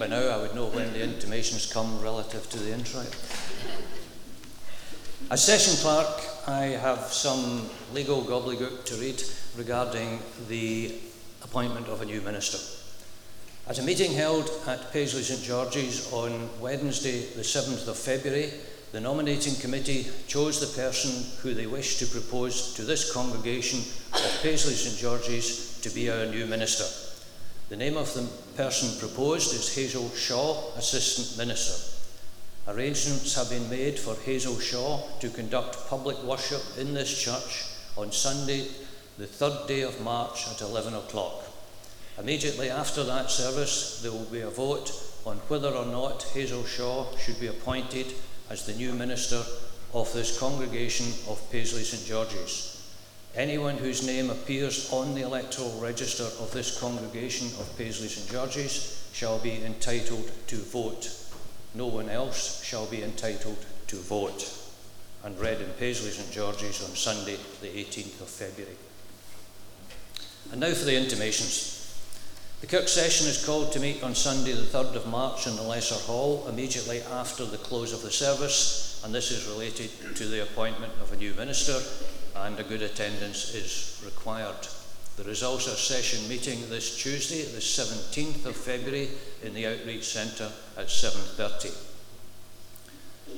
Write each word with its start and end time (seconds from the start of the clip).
By 0.00 0.06
now 0.06 0.28
I 0.28 0.40
would 0.40 0.54
know 0.54 0.64
when 0.68 0.94
the 0.94 1.02
intimations 1.02 1.70
come 1.70 2.00
relative 2.00 2.48
to 2.48 2.58
the 2.58 2.72
introit. 2.72 3.14
As 5.30 5.44
session 5.44 5.76
clerk, 5.76 6.48
I 6.48 6.68
have 6.80 7.00
some 7.12 7.68
legal 7.92 8.22
gobbledygook 8.22 8.86
to 8.86 8.94
read 8.94 9.22
regarding 9.58 10.20
the 10.48 10.94
appointment 11.44 11.88
of 11.88 12.00
a 12.00 12.06
new 12.06 12.22
minister. 12.22 12.56
At 13.68 13.78
a 13.78 13.82
meeting 13.82 14.14
held 14.14 14.50
at 14.66 14.90
Paisley 14.90 15.20
St 15.20 15.42
George's 15.42 16.10
on 16.14 16.48
Wednesday, 16.62 17.26
the 17.34 17.42
7th 17.42 17.86
of 17.86 17.98
February, 17.98 18.54
the 18.92 19.02
nominating 19.02 19.54
committee 19.56 20.06
chose 20.26 20.60
the 20.60 20.80
person 20.82 21.26
who 21.42 21.52
they 21.52 21.66
wished 21.66 21.98
to 21.98 22.06
propose 22.06 22.72
to 22.72 22.84
this 22.84 23.12
congregation 23.12 23.80
of 24.14 24.40
Paisley 24.42 24.72
St 24.72 24.96
George's 24.96 25.78
to 25.82 25.90
be 25.90 26.08
our 26.08 26.24
new 26.24 26.46
minister. 26.46 27.09
The 27.70 27.76
name 27.76 27.96
of 27.96 28.12
the 28.14 28.28
person 28.56 28.98
proposed 28.98 29.54
is 29.54 29.72
Hazel 29.72 30.10
Shaw, 30.10 30.74
Assistant 30.74 31.38
Minister. 31.38 31.96
Arrangements 32.66 33.36
have 33.36 33.48
been 33.48 33.70
made 33.70 33.96
for 33.96 34.16
Hazel 34.16 34.58
Shaw 34.58 35.06
to 35.20 35.30
conduct 35.30 35.86
public 35.86 36.20
worship 36.24 36.62
in 36.78 36.94
this 36.94 37.16
church 37.16 37.66
on 37.96 38.10
Sunday, 38.10 38.66
the 39.18 39.28
third 39.28 39.68
day 39.68 39.82
of 39.82 40.00
March 40.00 40.48
at 40.48 40.60
11 40.60 40.94
o'clock. 40.94 41.44
Immediately 42.18 42.70
after 42.70 43.04
that 43.04 43.30
service, 43.30 44.00
there 44.02 44.10
will 44.10 44.24
be 44.24 44.40
a 44.40 44.50
vote 44.50 44.90
on 45.24 45.36
whether 45.46 45.70
or 45.70 45.86
not 45.86 46.24
Hazel 46.34 46.64
Shaw 46.64 47.06
should 47.18 47.38
be 47.38 47.46
appointed 47.46 48.14
as 48.50 48.66
the 48.66 48.74
new 48.74 48.92
minister 48.94 49.44
of 49.94 50.12
this 50.12 50.40
congregation 50.40 51.06
of 51.28 51.40
Paisley 51.52 51.84
St 51.84 52.04
George's. 52.04 52.69
Anyone 53.36 53.76
whose 53.76 54.04
name 54.04 54.28
appears 54.28 54.92
on 54.92 55.14
the 55.14 55.22
electoral 55.22 55.78
register 55.80 56.24
of 56.42 56.50
this 56.52 56.80
congregation 56.80 57.46
of 57.60 57.78
Paisley 57.78 58.08
St 58.08 58.28
George's 58.28 59.08
shall 59.12 59.38
be 59.38 59.62
entitled 59.62 60.30
to 60.48 60.56
vote. 60.56 61.08
No 61.74 61.86
one 61.86 62.08
else 62.08 62.64
shall 62.64 62.86
be 62.86 63.04
entitled 63.04 63.64
to 63.86 63.96
vote. 63.96 64.52
And 65.22 65.38
read 65.38 65.60
in 65.60 65.70
Paisley 65.78 66.10
St 66.10 66.32
George's 66.32 66.82
on 66.82 66.96
Sunday, 66.96 67.36
the 67.60 67.68
18th 67.68 68.20
of 68.20 68.28
February. 68.28 68.76
And 70.50 70.60
now 70.60 70.72
for 70.72 70.84
the 70.84 70.96
intimations. 70.96 71.76
The 72.60 72.66
Kirk 72.66 72.88
session 72.88 73.28
is 73.28 73.44
called 73.44 73.72
to 73.72 73.80
meet 73.80 74.02
on 74.02 74.14
Sunday, 74.14 74.52
the 74.52 74.62
3rd 74.62 74.96
of 74.96 75.06
March, 75.06 75.46
in 75.46 75.54
the 75.54 75.62
Lesser 75.62 75.94
Hall, 75.94 76.46
immediately 76.48 77.00
after 77.12 77.44
the 77.44 77.56
close 77.56 77.92
of 77.92 78.02
the 78.02 78.10
service, 78.10 79.00
and 79.04 79.14
this 79.14 79.30
is 79.30 79.46
related 79.46 79.90
to 80.16 80.26
the 80.26 80.42
appointment 80.42 80.92
of 81.00 81.12
a 81.12 81.16
new 81.16 81.32
minister, 81.34 81.80
and 82.36 82.58
a 82.58 82.64
good 82.64 82.82
attendance 82.82 83.54
is 83.54 84.02
required. 84.04 84.68
There 85.16 85.28
is 85.28 85.42
also 85.42 85.72
a 85.72 85.76
session 85.76 86.28
meeting 86.28 86.68
this 86.70 86.96
Tuesday, 87.02 87.42
the 87.42 87.60
17th 87.60 88.46
of 88.46 88.56
February, 88.56 89.08
in 89.42 89.54
the 89.54 89.66
Outreach 89.66 90.04
Centre 90.04 90.50
at 90.76 90.86
7.30. 90.86 91.74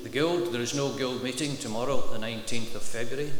The 0.03 0.09
Guild, 0.09 0.53
there 0.53 0.63
is 0.63 0.75
no 0.75 0.91
Guild 0.91 1.23
meeting 1.23 1.57
tomorrow, 1.57 2.01
the 2.13 2.19
19th 2.19 2.75
of 2.75 2.83
February 2.83 3.33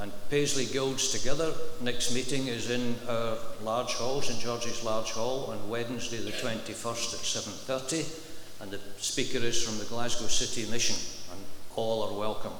and 0.00 0.12
Paisley 0.30 0.64
Guilds 0.66 1.12
together. 1.12 1.52
Next 1.82 2.14
meeting 2.14 2.46
is 2.46 2.70
in 2.70 2.96
our 3.08 3.36
large 3.62 3.92
hall, 3.92 4.22
St 4.22 4.40
George's 4.40 4.82
Large 4.82 5.10
Hall, 5.10 5.46
on 5.50 5.68
Wednesday 5.68 6.16
the 6.16 6.30
21st 6.30 7.14
at 7.14 7.44
7.30, 7.44 8.62
and 8.62 8.70
the 8.70 8.80
speaker 8.96 9.38
is 9.38 9.62
from 9.62 9.78
the 9.78 9.84
Glasgow 9.84 10.26
City 10.26 10.70
Mission, 10.70 10.96
and 11.32 11.40
all 11.76 12.02
are 12.02 12.18
welcome. 12.18 12.52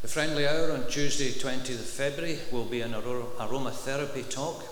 The 0.00 0.06
friendly 0.06 0.46
hour 0.46 0.70
on 0.70 0.86
Tuesday 0.86 1.30
20th 1.32 1.70
of 1.70 1.80
February 1.80 2.38
will 2.52 2.64
be 2.64 2.82
an 2.82 2.92
aromatherapy 2.92 4.30
talk. 4.30 4.62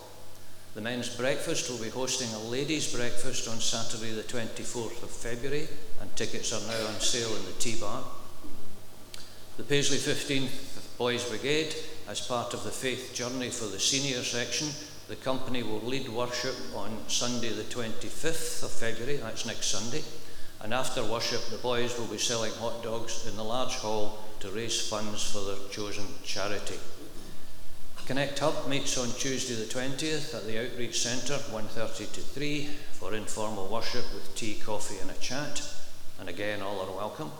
The 0.76 0.80
men's 0.80 1.08
breakfast 1.16 1.68
will 1.68 1.82
be 1.82 1.90
hosting 1.90 2.32
a 2.32 2.38
ladies' 2.48 2.94
breakfast 2.94 3.48
on 3.48 3.58
Saturday 3.58 4.12
the 4.12 4.22
24th 4.22 5.02
of 5.02 5.10
February, 5.10 5.66
and 6.00 6.14
tickets 6.14 6.52
are 6.52 6.64
now 6.68 6.86
on 6.86 7.00
sale 7.00 7.34
in 7.34 7.44
the 7.44 7.58
tea 7.58 7.74
bar. 7.74 8.04
The 9.56 9.64
Paisley 9.64 9.96
15th 9.96 10.96
Boys 10.96 11.28
Brigade, 11.28 11.74
as 12.08 12.20
part 12.24 12.54
of 12.54 12.62
the 12.62 12.70
faith 12.70 13.12
journey 13.12 13.50
for 13.50 13.66
the 13.66 13.80
senior 13.80 14.22
section, 14.22 14.68
the 15.08 15.16
company 15.16 15.64
will 15.64 15.80
lead 15.80 16.08
worship 16.08 16.54
on 16.76 16.96
Sunday, 17.08 17.48
the 17.48 17.64
25th 17.64 18.62
of 18.62 18.70
February, 18.70 19.16
that's 19.16 19.44
next 19.44 19.66
Sunday. 19.66 20.04
And 20.60 20.72
after 20.72 21.02
worship, 21.02 21.44
the 21.50 21.58
boys 21.58 21.98
will 21.98 22.06
be 22.06 22.16
selling 22.16 22.52
hot 22.52 22.84
dogs 22.84 23.26
in 23.26 23.34
the 23.36 23.42
large 23.42 23.74
hall 23.74 24.22
to 24.40 24.50
raise 24.50 24.88
funds 24.88 25.22
for 25.22 25.40
their 25.40 25.68
chosen 25.70 26.06
charity. 26.24 26.78
Connect 28.06 28.38
Hub 28.38 28.68
meets 28.68 28.96
on 28.98 29.10
Tuesday 29.18 29.54
the 29.54 29.64
20th 29.64 30.34
at 30.34 30.46
the 30.46 30.64
Outreach 30.64 31.00
Centre, 31.00 31.38
1.30 31.50 32.12
to 32.12 32.20
3, 32.20 32.68
for 32.92 33.14
informal 33.14 33.66
worship 33.66 34.04
with 34.14 34.32
tea, 34.36 34.54
coffee 34.54 34.98
and 34.98 35.10
a 35.10 35.14
chat. 35.14 35.60
And 36.20 36.28
again, 36.28 36.62
all 36.62 36.80
are 36.80 36.96
welcome. 36.96 37.32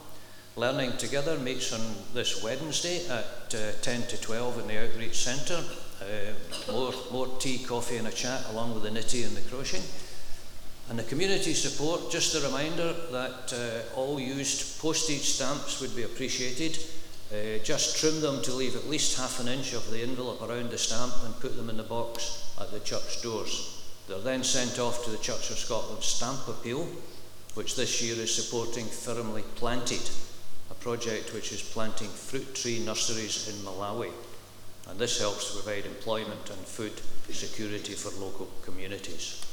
Learning 0.56 0.96
Together 0.96 1.38
meets 1.38 1.72
on 1.72 1.81
this 2.14 2.43
Wednesday 2.43 3.06
at 3.08 3.54
uh, 3.54 3.72
10 3.81 4.08
to 4.08 4.20
12 4.20 4.58
in 4.60 4.66
the 4.66 4.82
Outreach 4.82 5.19
Centre. 5.19 5.62
Uh, 6.00 6.72
more, 6.72 6.92
more 7.12 7.28
tea, 7.38 7.58
coffee, 7.58 7.99
and 7.99 8.08
a 8.08 8.10
chat 8.10 8.44
along 8.50 8.75
with 8.75 8.82
the 8.82 8.90
nitty 8.90 9.25
and 9.25 9.37
the 9.37 9.42
crocheting. 9.42 9.87
And 10.88 10.99
the 10.99 11.05
community 11.05 11.53
support, 11.53 12.11
just 12.11 12.35
a 12.35 12.47
reminder 12.47 12.93
that 13.11 13.53
uh, 13.53 13.99
all 13.99 14.21
used 14.21 14.81
postage 14.81 15.23
stamps 15.23 15.81
would 15.81 15.97
be 15.97 16.05
appreciated. 16.05 16.79
Uh, 17.33 17.59
just 17.65 17.97
trim 17.97 18.21
them 18.21 18.41
to 18.43 18.53
leave 18.53 18.77
at 18.77 18.88
least 18.88 19.19
half 19.19 19.41
an 19.41 19.49
inch 19.49 19.73
of 19.73 19.91
the 19.91 20.00
envelope 20.00 20.41
around 20.43 20.71
the 20.71 20.79
stamp 20.79 21.12
and 21.25 21.41
put 21.41 21.56
them 21.56 21.69
in 21.69 21.77
the 21.77 21.83
box 21.83 22.55
at 22.61 22.71
the 22.71 22.81
church 22.81 23.21
doors. 23.23 23.83
They're 24.06 24.19
then 24.21 24.44
sent 24.44 24.79
off 24.79 25.05
to 25.05 25.11
the 25.11 25.19
Church 25.19 25.50
of 25.50 25.59
Scotland 25.59 26.05
Stamp 26.05 26.47
Appeal, 26.47 26.87
which 27.55 27.75
this 27.75 28.00
year 28.00 28.15
is 28.15 28.33
supporting 28.33 28.85
Firmly 28.85 29.43
Planted 29.56 30.09
a 30.71 30.75
project 30.75 31.33
which 31.33 31.53
is 31.53 31.62
planting 31.62 32.09
fruit 32.09 32.55
tree 32.55 32.81
nurseries 32.85 33.49
in 33.49 33.55
Malawi. 33.65 34.11
And 34.88 34.99
this 34.99 35.21
helps 35.21 35.50
to 35.50 35.62
provide 35.62 35.87
employment 35.87 36.50
and 36.50 36.59
food 36.59 36.93
security 37.31 37.94
for 37.94 38.11
local 38.21 38.49
communities. 38.62 39.45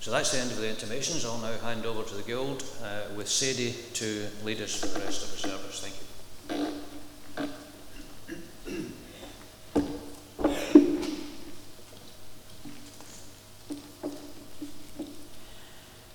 So 0.00 0.12
that's 0.12 0.30
the 0.30 0.38
end 0.38 0.52
of 0.52 0.58
the 0.58 0.70
intimations. 0.70 1.24
I'll 1.24 1.38
now 1.38 1.58
hand 1.58 1.84
over 1.84 2.04
to 2.04 2.14
the 2.14 2.22
Guild 2.22 2.62
uh, 2.84 3.00
with 3.16 3.28
Sadie 3.28 3.74
to 3.94 4.28
lead 4.44 4.60
us 4.60 4.76
for 4.76 4.86
the 4.86 5.00
rest 5.00 5.24
of 5.24 5.32
the 5.32 5.38
service. 5.48 5.80
Thank 5.80 5.96
you. 5.96 6.08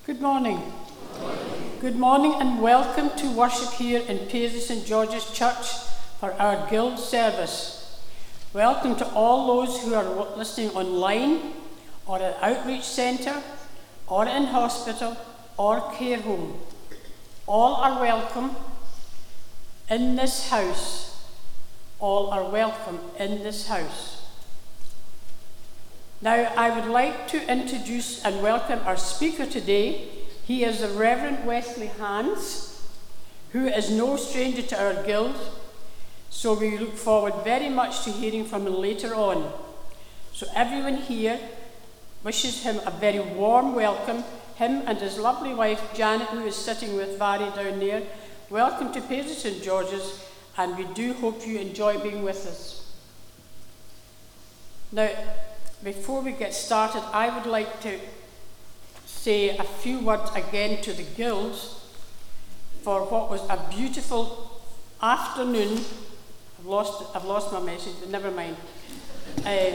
Good 0.06 0.22
morning. 0.22 0.62
Good 1.82 1.98
morning 1.98 2.36
and 2.40 2.62
welcome 2.62 3.10
to 3.18 3.32
worship 3.32 3.74
here 3.74 4.02
in 4.08 4.20
Paisley 4.30 4.62
St 4.62 4.86
George's 4.86 5.30
Church 5.34 5.74
for 6.22 6.32
our 6.40 6.70
Guild 6.70 6.98
service. 6.98 8.02
Welcome 8.54 8.96
to 8.96 9.06
all 9.10 9.48
those 9.48 9.82
who 9.82 9.94
are 9.94 10.38
listening 10.38 10.70
online 10.70 11.52
or 12.06 12.22
at 12.22 12.42
Outreach 12.42 12.84
Centre 12.84 13.44
or 14.08 14.26
in 14.26 14.46
hospital 14.46 15.18
or 15.58 15.92
care 15.94 16.20
home. 16.22 16.60
All 17.48 17.76
are 17.76 18.00
welcome 18.00 18.56
in 19.90 20.16
this 20.16 20.50
house. 20.50 21.26
All 22.00 22.30
are 22.32 22.50
welcome 22.50 23.00
in 23.20 23.44
this 23.44 23.68
house. 23.68 24.26
Now, 26.22 26.54
I 26.56 26.70
would 26.70 26.90
like 26.90 27.28
to 27.30 27.52
introduce 27.52 28.24
and 28.24 28.42
welcome 28.42 28.80
our 28.86 28.96
speaker 28.96 29.46
today, 29.46 30.08
he 30.46 30.64
is 30.64 30.80
the 30.80 30.88
Reverend 30.88 31.46
Wesley 31.46 31.88
Hans, 32.00 32.88
who 33.52 33.68
is 33.68 33.92
no 33.92 34.16
stranger 34.16 34.62
to 34.62 34.82
our 34.82 35.04
guild, 35.04 35.36
so 36.30 36.54
we 36.54 36.78
look 36.78 36.96
forward 36.96 37.34
very 37.44 37.70
much 37.70 38.04
to 38.06 38.10
hearing 38.10 38.46
from 38.46 38.66
him 38.66 38.76
later 38.76 39.14
on. 39.14 39.52
So, 40.32 40.48
everyone 40.56 40.96
here 40.96 41.40
wishes 42.24 42.64
him 42.64 42.80
a 42.86 42.92
very 42.92 43.20
warm 43.20 43.76
welcome. 43.76 44.24
Him 44.56 44.84
and 44.86 44.98
his 44.98 45.18
lovely 45.18 45.54
wife 45.54 45.94
Janet, 45.94 46.30
who 46.30 46.46
is 46.46 46.56
sitting 46.56 46.96
with 46.96 47.18
Vary 47.20 47.50
down 47.52 47.80
there. 47.80 48.04
Welcome 48.50 48.94
to 48.94 49.02
Paisley 49.02 49.34
St 49.34 49.64
George's, 49.64 50.24
and 50.58 50.78
we 50.78 50.86
do 50.94 51.14
hope 51.14 51.46
you 51.46 51.60
enjoy 51.60 52.00
being 52.00 52.24
with 52.24 52.46
us. 52.48 52.94
Now, 54.92 55.10
before 55.84 56.22
we 56.22 56.32
get 56.32 56.54
started, 56.54 57.04
I 57.12 57.36
would 57.36 57.48
like 57.48 57.82
to 57.82 58.00
say 59.06 59.58
a 59.58 59.64
few 59.64 60.00
words 60.00 60.32
again 60.36 60.82
to 60.84 60.94
the 60.94 61.04
girls 61.18 61.84
for 62.84 63.04
what 63.06 63.30
was 63.30 63.42
a 63.50 63.60
beautiful 63.76 64.62
afternoon. 65.02 65.84
I've 66.60 66.66
lost, 66.66 67.16
I've 67.16 67.26
lost 67.26 67.52
my 67.52 67.60
message, 67.60 67.96
but 68.00 68.10
never 68.10 68.32
mind. 68.32 68.56
Uh, 69.46 69.72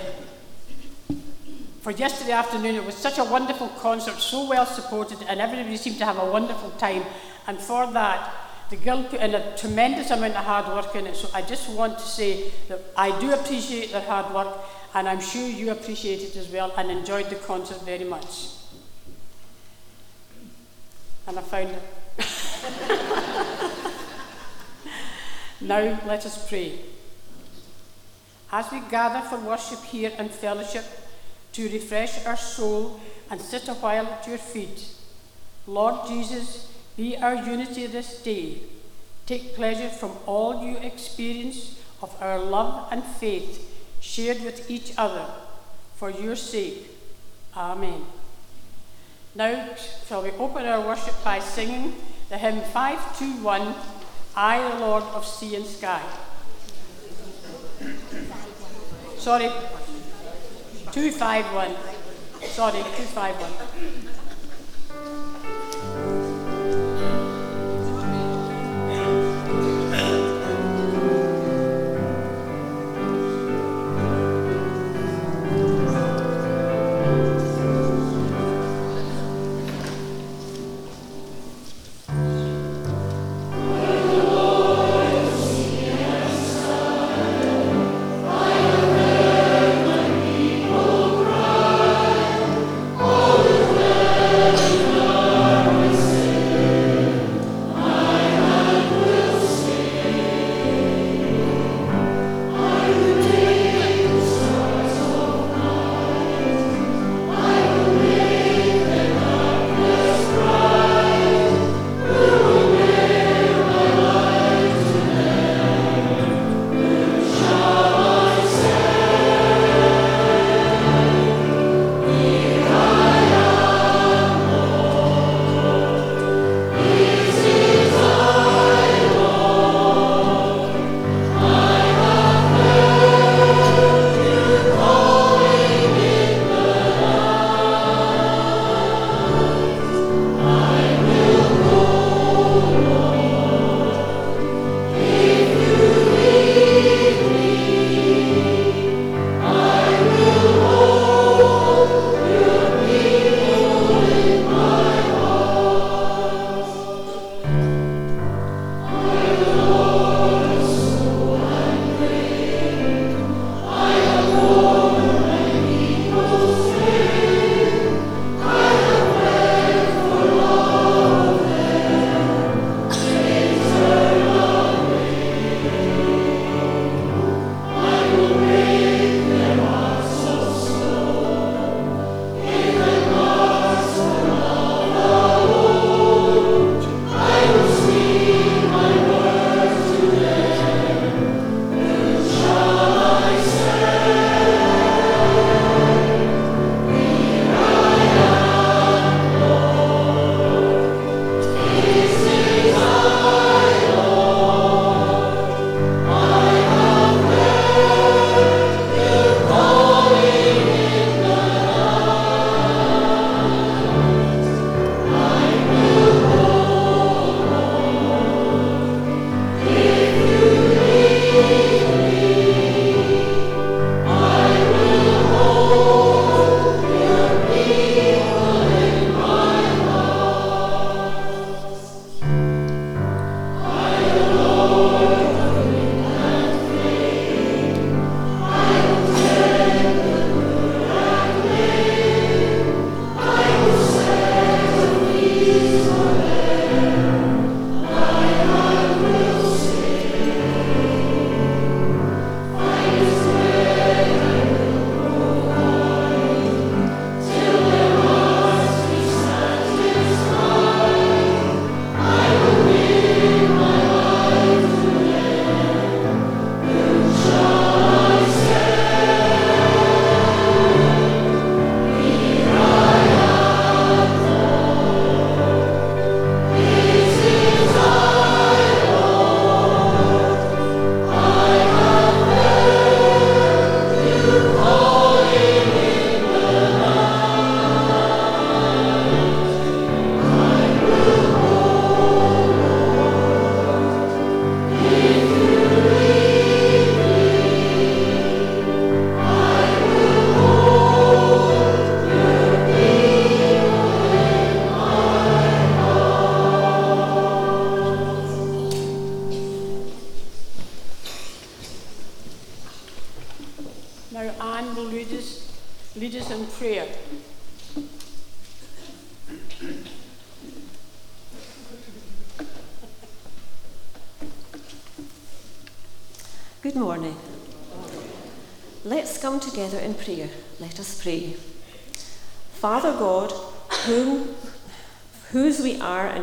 for 1.80 1.92
yesterday 1.92 2.32
afternoon, 2.32 2.74
it 2.74 2.84
was 2.84 2.96
such 2.96 3.18
a 3.18 3.24
wonderful 3.24 3.68
concert, 3.80 4.16
so 4.18 4.48
well 4.48 4.66
supported, 4.66 5.18
and 5.28 5.40
everybody 5.40 5.76
seemed 5.76 5.98
to 5.98 6.04
have 6.04 6.18
a 6.18 6.30
wonderful 6.30 6.70
time. 6.72 7.04
And 7.46 7.58
for 7.58 7.86
that, 7.92 8.32
the 8.70 8.76
Guild 8.76 9.08
put 9.10 9.20
in 9.20 9.34
a 9.34 9.56
tremendous 9.56 10.10
amount 10.10 10.36
of 10.36 10.44
hard 10.44 10.66
work 10.68 10.94
in 10.94 11.06
it. 11.06 11.16
So 11.16 11.28
I 11.32 11.42
just 11.42 11.70
want 11.70 11.98
to 11.98 12.04
say 12.04 12.50
that 12.68 12.80
I 12.96 13.18
do 13.20 13.32
appreciate 13.32 13.92
their 13.92 14.02
hard 14.02 14.34
work, 14.34 14.58
and 14.94 15.08
I'm 15.08 15.20
sure 15.20 15.46
you 15.48 15.70
appreciate 15.70 16.20
it 16.22 16.36
as 16.36 16.48
well 16.48 16.72
and 16.76 16.90
enjoyed 16.90 17.30
the 17.30 17.36
concert 17.36 17.80
very 17.82 18.04
much. 18.04 18.58
and 21.28 21.38
I 21.38 21.42
found 21.42 21.68
it. 21.68 21.82
now 25.60 26.00
let 26.06 26.24
us 26.24 26.48
pray. 26.48 26.80
As 28.50 28.72
we 28.72 28.80
gather 28.90 29.20
for 29.28 29.38
worship 29.38 29.80
here 29.84 30.10
and 30.16 30.30
fellowship 30.30 30.84
to 31.52 31.68
refresh 31.68 32.24
our 32.26 32.36
soul 32.36 33.00
and 33.30 33.40
sit 33.40 33.68
a 33.68 33.74
while 33.74 34.06
at 34.06 34.26
your 34.26 34.38
feet, 34.38 34.88
Lord 35.66 36.06
Jesus, 36.06 36.72
be 36.96 37.16
our 37.16 37.34
unity 37.34 37.86
this 37.86 38.22
day. 38.22 38.58
Take 39.26 39.54
pleasure 39.54 39.90
from 39.90 40.12
all 40.26 40.64
you 40.64 40.78
experience 40.78 41.80
of 42.02 42.14
our 42.22 42.38
love 42.38 42.88
and 42.90 43.04
faith 43.04 43.64
shared 44.00 44.42
with 44.42 44.70
each 44.70 44.92
other 44.96 45.26
for 45.96 46.10
your 46.10 46.36
sake. 46.36 46.90
Amen. 47.56 48.02
Now, 49.34 49.68
shall 50.06 50.22
we 50.22 50.30
open 50.32 50.64
our 50.64 50.86
worship 50.86 51.14
by 51.22 51.40
singing 51.40 51.94
the 52.28 52.38
hymn 52.38 52.60
521 52.60 53.74
I, 54.36 54.70
the 54.70 54.80
Lord 54.80 55.02
of 55.14 55.26
Sea 55.26 55.56
and 55.56 55.66
Sky. 55.66 56.02
Sorry, 59.16 59.50
251. 60.98 61.76
Sorry, 62.50 62.82
251. 62.82 64.07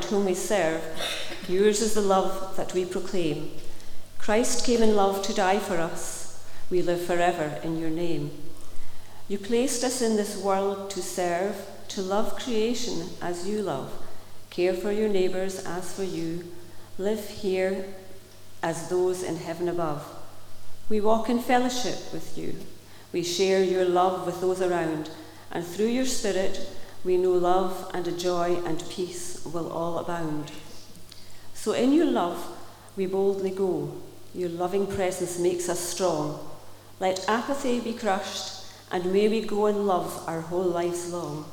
Whom 0.05 0.25
we 0.25 0.33
serve, 0.33 0.81
yours 1.47 1.81
is 1.81 1.93
the 1.93 2.01
love 2.01 2.55
that 2.57 2.73
we 2.73 2.85
proclaim. 2.85 3.51
Christ 4.17 4.65
came 4.65 4.81
in 4.81 4.95
love 4.95 5.21
to 5.23 5.33
die 5.33 5.59
for 5.59 5.77
us. 5.77 6.43
We 6.69 6.81
live 6.81 7.01
forever 7.01 7.59
in 7.63 7.77
your 7.77 7.89
name. 7.89 8.31
You 9.27 9.37
placed 9.37 9.83
us 9.83 10.01
in 10.01 10.15
this 10.15 10.37
world 10.37 10.89
to 10.91 11.01
serve, 11.01 11.55
to 11.89 12.01
love 12.01 12.35
creation 12.35 13.09
as 13.21 13.47
you 13.47 13.61
love, 13.61 13.91
care 14.49 14.73
for 14.73 14.91
your 14.91 15.09
neighbours 15.09 15.63
as 15.65 15.93
for 15.93 16.03
you, 16.03 16.43
live 16.97 17.27
here 17.27 17.85
as 18.63 18.89
those 18.89 19.21
in 19.23 19.37
heaven 19.37 19.69
above. 19.69 20.03
We 20.89 21.01
walk 21.01 21.29
in 21.29 21.39
fellowship 21.39 22.13
with 22.13 22.37
you. 22.37 22.55
We 23.11 23.23
share 23.23 23.63
your 23.63 23.85
love 23.85 24.25
with 24.25 24.41
those 24.41 24.61
around, 24.61 25.09
and 25.51 25.65
through 25.65 25.87
your 25.87 26.05
Spirit, 26.05 26.67
we 27.05 27.17
know 27.17 27.33
love 27.33 27.91
and 27.93 28.07
a 28.07 28.11
joy 28.11 28.59
and 28.65 28.83
peace 28.89 29.45
will 29.45 29.71
all 29.71 29.99
abound. 29.99 30.51
So, 31.53 31.73
in 31.73 31.93
your 31.93 32.07
love, 32.07 32.45
we 32.97 33.05
boldly 33.05 33.51
go. 33.51 33.95
Your 34.33 34.49
loving 34.49 34.87
presence 34.87 35.37
makes 35.37 35.69
us 35.69 35.79
strong. 35.79 36.39
Let 36.99 37.29
apathy 37.29 37.79
be 37.79 37.93
crushed, 37.93 38.65
and 38.91 39.13
may 39.13 39.27
we 39.27 39.41
go 39.41 39.67
in 39.67 39.85
love 39.85 40.23
our 40.27 40.41
whole 40.41 40.63
lives 40.63 41.11
long. 41.11 41.45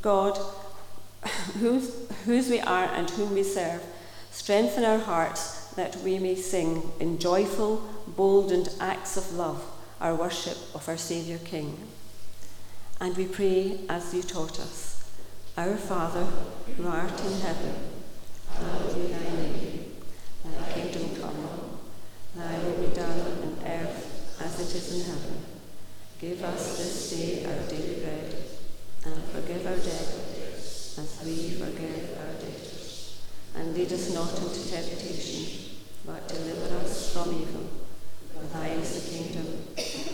God, 0.00 0.38
whose, 1.60 2.10
whose 2.24 2.50
we 2.50 2.60
are 2.60 2.86
and 2.86 3.08
whom 3.10 3.34
we 3.34 3.44
serve, 3.44 3.82
strengthen 4.32 4.84
our 4.84 4.98
hearts 4.98 5.68
that 5.74 5.96
we 5.98 6.18
may 6.18 6.34
sing 6.34 6.90
in 6.98 7.18
joyful, 7.18 7.88
bold, 8.08 8.50
and 8.50 8.68
acts 8.80 9.16
of 9.16 9.32
love 9.34 9.64
our 10.00 10.16
worship 10.16 10.58
of 10.74 10.88
our 10.88 10.96
Saviour 10.96 11.38
King. 11.44 11.78
And 13.02 13.16
we 13.16 13.26
pray 13.26 13.80
as 13.88 14.14
you 14.14 14.22
taught 14.22 14.60
us 14.60 15.10
Our 15.56 15.76
Father, 15.76 16.22
who 16.76 16.86
art 16.86 17.20
in 17.20 17.40
heaven, 17.40 17.74
hallowed 18.48 18.94
be 18.94 19.12
thy 19.12 19.24
name. 19.24 19.96
Thy 20.44 20.72
kingdom 20.72 21.20
come, 21.20 21.80
thy 22.36 22.58
will 22.60 22.78
be 22.78 22.94
done 22.94 23.20
on 23.20 23.58
earth 23.66 24.38
as 24.40 24.60
it 24.60 24.76
is 24.76 24.94
in 24.94 25.12
heaven. 25.12 25.42
Give 26.20 26.44
us 26.44 26.78
this 26.78 27.10
day 27.10 27.44
our 27.44 27.68
daily 27.68 28.04
bread, 28.04 28.36
and 29.04 29.24
forgive 29.34 29.66
our 29.66 29.78
debts 29.78 30.96
as 30.96 31.22
we 31.24 31.58
forgive 31.58 32.16
our 32.20 32.34
debtors. 32.34 33.20
And 33.56 33.74
lead 33.74 33.92
us 33.92 34.14
not 34.14 34.30
into 34.38 34.70
temptation 34.70 35.74
but 36.06 36.28
deliver 36.28 36.76
us 36.76 37.12
from 37.12 37.34
evil. 37.34 37.66
For 38.32 38.44
thine 38.56 38.78
is 38.78 38.94
the 38.94 39.10
kingdom, 39.10 39.46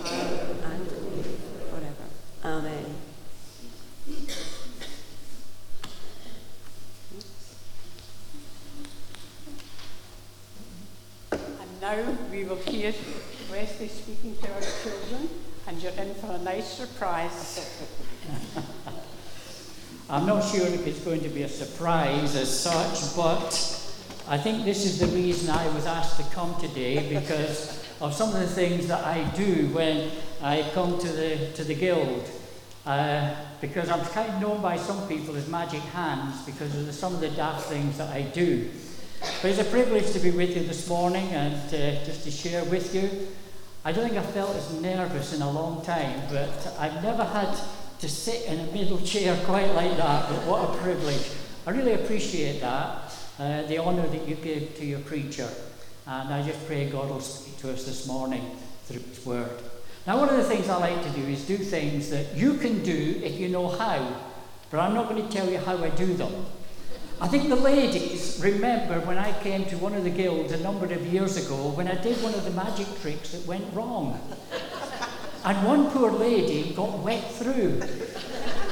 power, 0.03 0.73
and 0.73 0.89
forever. 0.89 1.08
Amen. 2.45 2.85
And 11.33 11.81
now 11.81 12.17
we 12.31 12.45
will 12.45 12.57
hear 12.57 12.95
Wesley 13.51 13.89
speaking 13.89 14.37
to 14.37 14.53
our 14.53 14.61
children, 14.61 15.29
and 15.67 15.83
you're 15.83 15.93
in 15.93 16.15
for 16.15 16.31
a 16.31 16.39
nice 16.39 16.69
surprise. 16.69 17.85
I'm 20.11 20.25
not 20.25 20.43
sure 20.43 20.67
if 20.67 20.87
it's 20.87 21.01
going 21.01 21.21
to 21.23 21.29
be 21.29 21.43
a 21.43 21.49
surprise 21.49 22.37
as 22.37 22.61
such, 22.61 23.17
but 23.17 23.53
I 24.29 24.39
think 24.39 24.65
this 24.65 24.85
is 24.85 25.01
the 25.01 25.07
reason 25.09 25.51
I 25.51 25.69
was 25.75 25.87
asked 25.87 26.19
to 26.19 26.35
come 26.35 26.59
today 26.61 27.13
because 27.13 27.85
of 28.01 28.15
some 28.15 28.29
of 28.29 28.41
the 28.41 28.47
things 28.47 28.87
that 28.89 29.05
I 29.05 29.25
do 29.37 29.69
when 29.73 30.11
I 30.41 30.69
come 30.73 30.99
to 30.99 31.09
the, 31.09 31.51
to 31.55 31.65
the 31.65 31.75
Guild. 31.75 32.29
Uh, 32.87 33.35
because 33.61 33.91
I'm 33.91 34.05
kind 34.07 34.33
of 34.33 34.41
known 34.41 34.63
by 34.63 34.77
some 34.77 35.07
people 35.09 35.37
as 35.37 35.49
magic 35.49 35.81
hands 35.81 36.43
because 36.47 36.75
of 36.75 36.87
the, 36.87 36.93
some 36.93 37.15
of 37.15 37.21
the 37.21 37.29
daft 37.29 37.67
things 37.67 37.99
that 37.99 38.09
I 38.09 38.23
do. 38.23 38.71
But 39.43 39.51
it's 39.51 39.59
a 39.59 39.65
privilege 39.65 40.13
to 40.13 40.21
be 40.21 40.31
with 40.31 40.57
you 40.57 40.63
this 40.63 40.89
morning 40.89 41.27
and 41.31 41.55
uh, 41.67 42.05
just 42.05 42.23
to 42.25 42.31
share 42.31 42.65
with 42.65 42.95
you. 42.95 43.29
I 43.85 43.93
don't 43.93 44.05
think 44.05 44.17
I've 44.17 44.33
felt 44.33 44.55
as 44.57 44.81
nervous 44.81 45.35
in 45.35 45.43
a 45.43 45.51
long 45.51 45.83
time, 45.83 46.23
but 46.31 46.77
I've 46.79 47.03
never 47.03 47.25
had 47.25 47.59
to 47.99 48.09
sit 48.09 48.47
in 48.47 48.61
a 48.61 48.73
middle 48.73 49.01
chair 49.01 49.37
quite 49.45 49.73
like 49.75 49.97
that. 49.97 50.29
But 50.29 50.47
what 50.47 50.71
a 50.71 50.79
privilege. 50.79 51.31
I 51.67 51.73
really 51.73 51.95
appreciate 51.95 52.61
that. 52.61 53.13
Uh, 53.39 53.63
the 53.63 53.79
honour 53.79 54.07
that 54.07 54.27
you 54.27 54.35
give 54.37 54.77
to 54.77 54.85
your 54.85 55.01
preacher. 55.01 55.49
And 56.11 56.33
I 56.33 56.43
just 56.43 56.67
pray 56.67 56.89
God 56.89 57.11
will 57.11 57.21
speak 57.21 57.59
to 57.59 57.71
us 57.71 57.85
this 57.85 58.07
morning 58.07 58.57
through 58.87 59.01
His 59.01 59.27
Word. 59.27 59.61
Now, 60.07 60.19
one 60.19 60.31
of 60.31 60.39
the 60.39 60.45
things 60.45 60.71
I 60.71 60.79
like 60.79 61.03
to 61.03 61.11
do 61.11 61.21
is 61.29 61.47
do 61.47 61.59
things 61.59 62.09
that 62.09 62.35
you 62.35 62.55
can 62.55 62.83
do 62.83 63.21
if 63.23 63.39
you 63.39 63.51
know 63.51 63.69
how, 63.69 64.17
but 64.71 64.81
I'm 64.81 64.95
not 64.95 65.11
going 65.11 65.23
to 65.23 65.31
tell 65.31 65.51
you 65.51 65.59
how 65.59 65.77
I 65.77 65.91
do 65.91 66.15
them. 66.15 66.47
I 67.21 67.29
think 67.29 67.51
the 67.51 67.57
ladies 67.57 68.41
remember 68.43 69.01
when 69.01 69.19
I 69.19 69.39
came 69.43 69.67
to 69.67 69.77
one 69.77 69.93
of 69.93 70.05
the 70.05 70.11
guilds 70.11 70.51
a 70.53 70.61
number 70.61 70.87
of 70.87 71.07
years 71.13 71.37
ago 71.37 71.73
when 71.73 71.89
I 71.89 72.01
did 72.01 72.23
one 72.23 72.33
of 72.33 72.45
the 72.45 72.53
magic 72.53 72.87
tricks 73.03 73.33
that 73.33 73.47
went 73.47 73.71
wrong. 73.75 74.19
And 75.45 75.67
one 75.67 75.91
poor 75.91 76.11
lady 76.11 76.73
got 76.73 77.01
wet 77.01 77.33
through. 77.33 77.83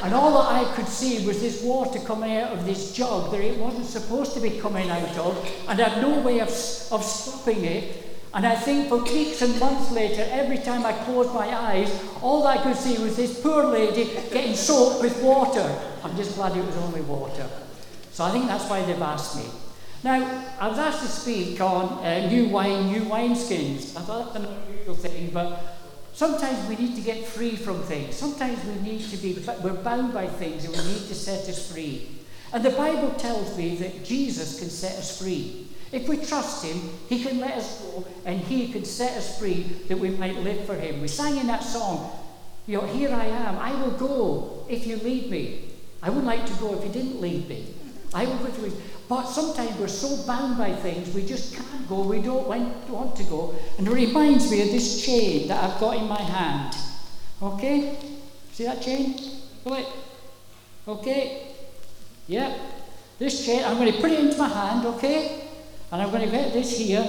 And 0.03 0.15
all 0.15 0.33
that 0.43 0.53
I 0.53 0.75
could 0.75 0.89
see 0.89 1.27
was 1.27 1.41
this 1.41 1.63
water 1.63 1.99
coming 2.01 2.37
out 2.37 2.53
of 2.53 2.65
this 2.65 2.93
jug 2.93 3.31
that 3.33 3.41
it 3.41 3.59
wasn't 3.59 3.87
supposed 3.87 4.35
to 4.35 4.41
be 4.41 4.51
coming 4.51 4.91
out 4.91 5.17
of, 5.17 5.51
and 5.69 5.81
I 5.81 5.89
had 5.89 6.03
no 6.03 6.21
way 6.21 6.41
of, 6.41 6.49
of 6.49 7.05
stopping 7.05 7.65
it. 7.65 8.03
And 8.35 8.47
I 8.47 8.55
think 8.55 8.89
for 8.89 9.03
weeks 9.03 9.41
and 9.41 9.59
months 9.59 9.91
later, 9.93 10.27
every 10.31 10.59
time 10.59 10.85
I 10.85 10.93
closed 10.93 11.33
my 11.33 11.49
eyes, 11.49 11.91
all 12.21 12.47
I 12.47 12.59
could 12.59 12.77
see 12.77 13.03
was 13.03 13.17
this 13.17 13.41
poor 13.41 13.65
lady 13.65 14.05
getting 14.31 14.55
soaked 14.55 15.03
with 15.03 15.23
water. 15.23 15.67
I'm 16.05 16.15
just 16.17 16.35
glad 16.35 16.55
it 16.55 16.65
was 16.65 16.77
only 16.77 17.01
water. 17.01 17.49
So 18.13 18.25
I 18.25 18.31
think 18.31 18.47
that's 18.47 18.69
why 18.69 18.83
they've 18.83 19.01
asked 19.01 19.37
me. 19.37 19.45
Now, 20.05 20.45
I 20.61 20.69
was 20.69 20.79
asked 20.79 21.01
to 21.01 21.09
speak 21.09 21.61
on 21.61 22.05
uh, 22.05 22.29
new 22.29 22.49
wine, 22.49 22.93
new 22.93 23.03
wineskins. 23.03 23.97
I 23.97 24.03
thought 24.03 24.35
that's 24.35 24.45
an 24.45 24.53
unusual 24.53 24.95
thing, 24.95 25.31
but 25.33 25.76
Sometimes 26.17 26.67
we 26.67 26.77
need 26.77 26.95
to 26.97 27.03
get 27.03 27.27
free 27.27 27.57
from 27.57 27.83
things. 27.83 28.17
Sometimes 28.17 28.65
we 28.65 28.81
need 28.81 29.03
to 29.11 29.19
be, 29.19 29.35
we're 29.63 29.75
bound 29.75 30.15
by 30.15 30.27
things 30.27 30.65
and 30.65 30.75
we 30.75 30.83
need 30.83 31.07
to 31.09 31.15
set 31.15 31.47
us 31.47 31.71
free. 31.71 32.09
And 32.55 32.65
the 32.65 32.71
Bible 32.71 33.11
tells 33.19 33.55
me 33.59 33.77
that 33.77 34.03
Jesus 34.03 34.59
can 34.59 34.71
set 34.71 34.97
us 34.97 35.21
free. 35.21 35.67
If 35.93 36.09
we 36.09 36.17
trust 36.17 36.65
Him, 36.65 36.89
He 37.11 37.23
can 37.23 37.39
let 37.39 37.59
us 37.59 37.83
go 37.83 38.07
and 38.25 38.41
He 38.41 38.73
can 38.73 38.87
set 38.87 39.15
us 39.19 39.39
free 39.39 39.65
that 39.89 39.99
we 39.99 40.09
might 40.09 40.37
live 40.39 40.65
for 40.65 40.75
Him. 40.75 41.03
We 41.03 41.09
sang 41.09 41.37
in 41.37 41.49
that 41.49 41.63
song, 41.63 42.11
you 42.67 42.79
know, 42.79 42.87
here 42.87 43.11
I 43.11 43.27
am, 43.27 43.59
I 43.59 43.79
will 43.79 43.91
go 43.91 44.65
if 44.71 44.87
you 44.87 44.97
lead 44.97 45.31
me. 45.31 45.69
I 46.03 46.09
wouldn't 46.09 46.25
like 46.25 46.47
to 46.47 46.55
go 46.55 46.79
if 46.79 46.83
you 46.83 46.93
didn't 46.93 47.21
lead 47.21 47.47
me. 47.47 47.75
I 48.15 48.25
will 48.25 48.39
go 48.39 48.47
to 48.47 48.73
but 49.09 49.27
sometimes 49.27 49.79
we're 49.79 49.89
so 49.89 50.27
bound 50.27 50.59
by 50.59 50.73
things, 50.73 51.15
we 51.15 51.25
just 51.25 51.55
can't 51.55 51.89
go, 51.89 52.03
we 52.03 52.21
don't 52.21 52.47
want 52.47 53.17
to 53.17 53.25
go. 53.25 53.55
And 53.79 53.87
it 53.87 53.91
reminds 53.91 54.51
me 54.51 54.63
of 54.63 54.69
this 54.69 55.05
chain 55.05 55.49
that 55.49 55.63
I've 55.63 55.79
got 55.79 55.97
in 55.97 56.09
my 56.09 56.21
hand. 56.21 56.75
Okay? 57.41 57.97
See 58.53 58.65
that 58.65 58.83
chain? 58.83 59.17
Go 59.65 59.75
it. 59.75 59.87
Okay? 60.89 61.49
Yeah. 62.27 62.57
This 63.19 63.47
chain, 63.47 63.63
I'm 63.65 63.77
going 63.77 63.93
to 63.93 64.01
put 64.01 64.11
it 64.11 64.21
into 64.21 64.39
my 64.39 64.49
hand, 64.49 64.87
okay? 64.87 65.49
And 65.93 66.03
I'm 66.03 66.11
going 66.11 66.25
to 66.25 66.31
get 66.31 66.53
this 66.53 66.77
here. 66.77 67.09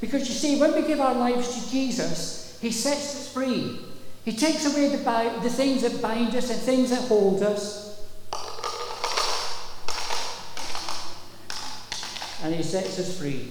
Because 0.00 0.28
you 0.28 0.34
see, 0.34 0.60
when 0.60 0.74
we 0.74 0.86
give 0.86 1.00
our 1.00 1.14
lives 1.14 1.54
to 1.54 1.70
Jesus, 1.70 2.58
He 2.60 2.70
sets 2.70 3.16
us 3.16 3.32
free. 3.32 3.80
He 4.24 4.32
takes 4.32 4.66
away 4.66 4.88
the, 4.88 5.40
the 5.42 5.50
things 5.50 5.82
that 5.82 6.02
bind 6.02 6.34
us 6.34 6.50
and 6.50 6.60
things 6.60 6.90
that 6.90 7.08
hold 7.08 7.42
us. 7.42 7.87
And 12.42 12.54
He 12.54 12.62
sets 12.62 12.98
us 12.98 13.18
free. 13.18 13.50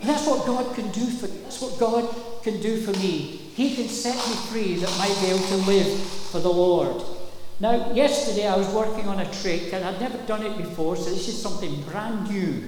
And 0.00 0.08
that's 0.08 0.26
what 0.26 0.46
God 0.46 0.74
can 0.74 0.90
do 0.92 1.06
for. 1.06 1.26
That's 1.26 1.60
what 1.60 1.78
God 1.78 2.42
can 2.42 2.60
do 2.60 2.80
for 2.80 2.92
me. 2.98 3.40
He 3.54 3.74
can 3.76 3.88
set 3.88 4.16
me 4.16 4.34
free 4.48 4.74
that 4.76 4.90
I 4.90 4.98
might 4.98 5.20
be 5.20 5.26
able 5.26 5.46
to 5.46 5.56
live 5.70 6.00
for 6.00 6.38
the 6.40 6.48
Lord. 6.48 7.02
Now, 7.60 7.92
yesterday 7.92 8.46
I 8.46 8.56
was 8.56 8.68
working 8.68 9.06
on 9.06 9.20
a 9.20 9.30
trick 9.30 9.74
and 9.74 9.84
I'd 9.84 10.00
never 10.00 10.16
done 10.26 10.42
it 10.42 10.56
before, 10.56 10.96
so 10.96 11.10
this 11.10 11.28
is 11.28 11.40
something 11.40 11.82
brand 11.82 12.30
new. 12.30 12.64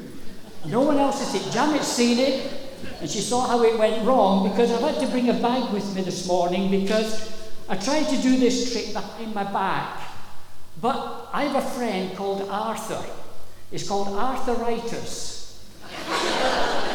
No 0.66 0.82
one 0.82 0.98
else 0.98 1.18
has 1.20 1.28
seen 1.28 1.48
it. 1.48 1.52
Janet's 1.52 1.88
seen 1.88 2.18
it, 2.18 2.52
and 3.00 3.08
she 3.08 3.20
saw 3.20 3.46
how 3.46 3.62
it 3.62 3.78
went 3.78 4.04
wrong 4.06 4.50
because 4.50 4.70
I've 4.70 4.82
had 4.82 5.00
to 5.00 5.06
bring 5.10 5.30
a 5.30 5.34
bag 5.34 5.72
with 5.72 5.94
me 5.96 6.02
this 6.02 6.26
morning 6.26 6.70
because 6.70 7.32
I 7.68 7.76
tried 7.76 8.04
to 8.04 8.20
do 8.20 8.36
this 8.36 8.70
trick 8.72 8.92
behind 8.92 9.34
my 9.34 9.44
back. 9.44 10.02
But 10.80 11.30
I 11.32 11.44
have 11.44 11.64
a 11.64 11.68
friend 11.70 12.14
called 12.14 12.46
Arthur. 12.50 13.02
It's 13.72 13.88
called 13.88 14.08
arthritis. 14.08 15.41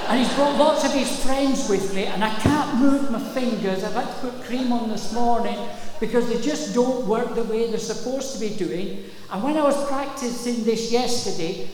And 0.09 0.19
he's 0.19 0.33
brought 0.35 0.57
lots 0.57 0.85
of 0.85 0.93
his 0.93 1.23
friends 1.25 1.67
with 1.69 1.93
me, 1.93 2.05
and 2.05 2.23
I 2.23 2.33
can't 2.35 2.79
move 2.79 3.11
my 3.11 3.19
fingers. 3.19 3.83
I've 3.83 3.93
had 3.93 4.07
to 4.07 4.29
put 4.29 4.41
cream 4.43 4.71
on 4.71 4.89
this 4.89 5.11
morning 5.11 5.57
because 5.99 6.29
they 6.29 6.39
just 6.39 6.73
don't 6.73 7.05
work 7.05 7.35
the 7.35 7.43
way 7.43 7.69
they're 7.69 7.77
supposed 7.77 8.33
to 8.33 8.39
be 8.39 8.55
doing. 8.55 9.03
And 9.31 9.43
when 9.43 9.57
I 9.57 9.63
was 9.63 9.87
practicing 9.87 10.63
this 10.63 10.91
yesterday, 10.93 11.67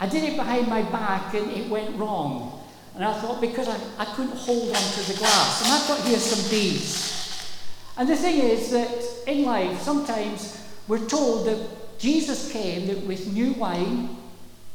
I 0.00 0.06
did 0.06 0.24
it 0.24 0.36
behind 0.36 0.68
my 0.68 0.82
back 0.82 1.34
and 1.34 1.50
it 1.50 1.68
went 1.68 1.96
wrong. 1.96 2.62
And 2.94 3.04
I 3.04 3.12
thought, 3.20 3.42
because 3.42 3.68
I, 3.68 3.78
I 3.98 4.06
couldn't 4.06 4.36
hold 4.36 4.68
on 4.68 4.82
to 4.82 5.12
the 5.12 5.18
glass. 5.18 5.62
And 5.62 5.72
I 5.72 5.78
thought, 5.78 6.00
here's 6.06 6.22
some 6.22 6.50
beads. 6.50 7.52
And 7.98 8.08
the 8.08 8.16
thing 8.16 8.38
is 8.38 8.70
that 8.70 8.90
in 9.26 9.44
life, 9.44 9.82
sometimes 9.82 10.66
we're 10.88 11.06
told 11.06 11.46
that 11.46 11.98
Jesus 11.98 12.50
came 12.52 13.06
with 13.06 13.32
new 13.32 13.52
wine 13.52 14.16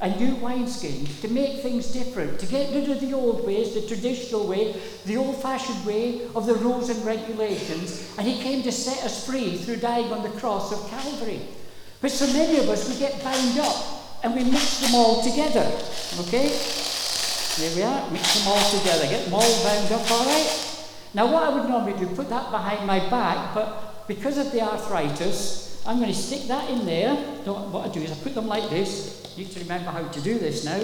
and 0.01 0.19
new 0.19 0.35
wineskins 0.37 1.21
to 1.21 1.27
make 1.27 1.61
things 1.61 1.93
different, 1.93 2.39
to 2.39 2.47
get 2.47 2.73
rid 2.73 2.89
of 2.89 2.99
the 2.99 3.13
old 3.13 3.45
ways, 3.45 3.75
the 3.75 3.85
traditional 3.87 4.47
way, 4.47 4.75
the 5.05 5.15
old 5.15 5.39
fashioned 5.41 5.85
way 5.85 6.27
of 6.35 6.47
the 6.47 6.55
rules 6.55 6.89
and 6.89 7.05
regulations. 7.05 8.13
And 8.17 8.27
he 8.27 8.41
came 8.41 8.63
to 8.63 8.71
set 8.71 9.03
us 9.05 9.25
free 9.25 9.57
through 9.57 9.77
dying 9.77 10.11
on 10.11 10.23
the 10.23 10.37
cross 10.39 10.71
of 10.71 10.89
Calvary. 10.89 11.41
But 12.01 12.09
so 12.09 12.25
many 12.33 12.57
of 12.57 12.67
us, 12.67 12.89
we 12.89 12.97
get 12.97 13.23
bound 13.23 13.59
up 13.59 14.23
and 14.23 14.33
we 14.33 14.43
mix 14.43 14.79
them 14.79 14.95
all 14.95 15.21
together. 15.21 15.71
Okay? 16.21 16.49
There 17.57 17.75
we 17.75 17.83
are, 17.83 18.09
mix 18.09 18.39
them 18.39 18.47
all 18.47 18.69
together, 18.71 19.05
get 19.05 19.25
them 19.25 19.35
all 19.35 19.63
bound 19.63 19.91
up, 19.91 20.11
all 20.11 20.25
right? 20.25 20.67
Now, 21.13 21.31
what 21.31 21.43
I 21.43 21.49
would 21.49 21.69
normally 21.69 21.93
do, 21.99 22.07
put 22.15 22.29
that 22.29 22.49
behind 22.49 22.87
my 22.87 22.99
back, 23.09 23.53
but 23.53 24.07
because 24.07 24.39
of 24.39 24.51
the 24.51 24.61
arthritis, 24.61 25.70
I'm 25.85 25.97
going 25.97 26.09
to 26.09 26.15
stick 26.15 26.47
that 26.47 26.69
in 26.69 26.85
there. 26.85 27.15
What 27.45 27.89
I 27.89 27.93
do 27.93 28.01
is 28.01 28.11
I 28.11 28.15
put 28.15 28.35
them 28.35 28.47
like 28.47 28.69
this. 28.69 29.33
You 29.35 29.45
need 29.45 29.53
to 29.53 29.59
remember 29.61 29.91
how 29.91 30.07
to 30.07 30.21
do 30.21 30.37
this 30.37 30.63
now. 30.63 30.79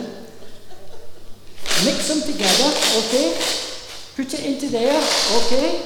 Mix 1.85 2.07
them 2.07 2.21
together, 2.21 2.73
okay? 2.97 3.37
Put 4.15 4.33
it 4.33 4.45
into 4.45 4.67
there, 4.69 4.97
okay? 5.43 5.85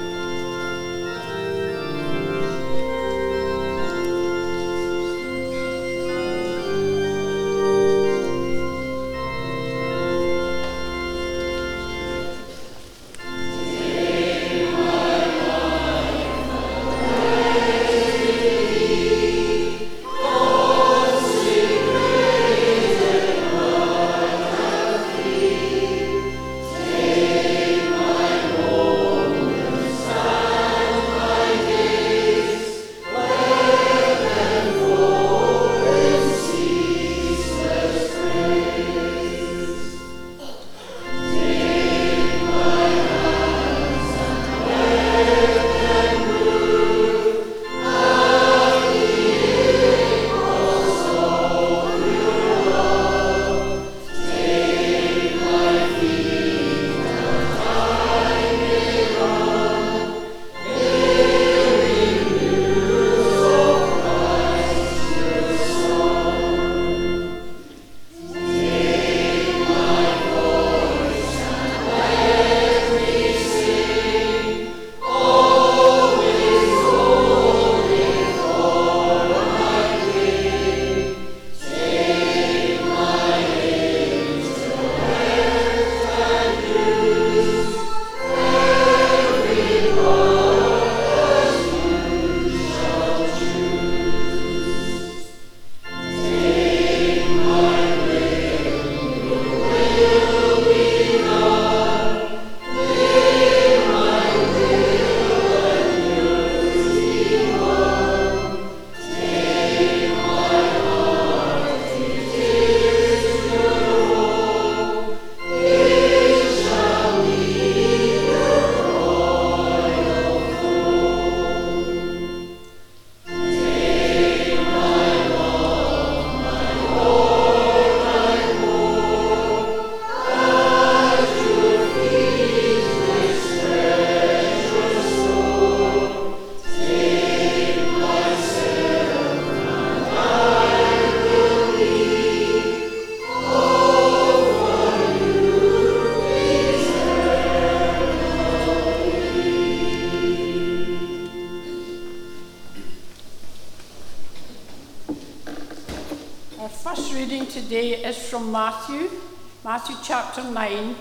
Chapter 160.11 160.42
9, 160.42 160.96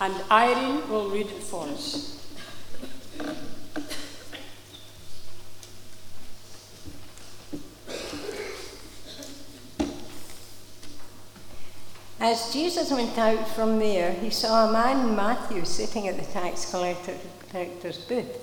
and 0.00 0.14
Irene 0.28 0.90
will 0.90 1.08
read 1.10 1.28
it 1.28 1.42
for 1.44 1.64
us. 1.68 2.26
As 12.18 12.52
Jesus 12.52 12.90
went 12.90 13.16
out 13.16 13.46
from 13.46 13.78
there, 13.78 14.10
he 14.10 14.30
saw 14.30 14.68
a 14.68 14.72
man, 14.72 15.14
Matthew, 15.14 15.64
sitting 15.64 16.08
at 16.08 16.18
the 16.18 16.26
tax 16.32 16.68
collector's 16.68 17.98
booth. 17.98 18.38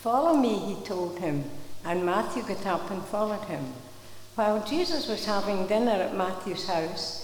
Follow 0.00 0.36
me, 0.36 0.60
he 0.60 0.76
told 0.84 1.18
him, 1.18 1.42
and 1.84 2.06
Matthew 2.06 2.44
got 2.44 2.64
up 2.66 2.88
and 2.88 3.02
followed 3.02 3.46
him. 3.46 3.72
While 4.36 4.64
Jesus 4.64 5.08
was 5.08 5.24
having 5.24 5.66
dinner 5.66 5.90
at 5.90 6.16
Matthew's 6.16 6.68
house, 6.68 7.23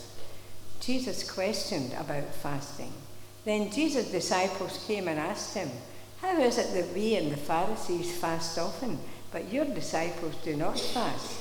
Jesus 0.81 1.29
questioned 1.29 1.93
about 1.93 2.33
fasting. 2.33 2.91
Then 3.45 3.71
Jesus' 3.71 4.11
disciples 4.11 4.83
came 4.87 5.07
and 5.07 5.19
asked 5.19 5.53
him, 5.53 5.69
How 6.21 6.39
is 6.39 6.57
it 6.57 6.73
that 6.73 6.95
we 6.95 7.15
and 7.15 7.31
the 7.31 7.37
Pharisees 7.37 8.17
fast 8.17 8.57
often, 8.57 8.97
but 9.31 9.53
your 9.53 9.65
disciples 9.65 10.35
do 10.43 10.55
not 10.55 10.79
fast? 10.79 11.39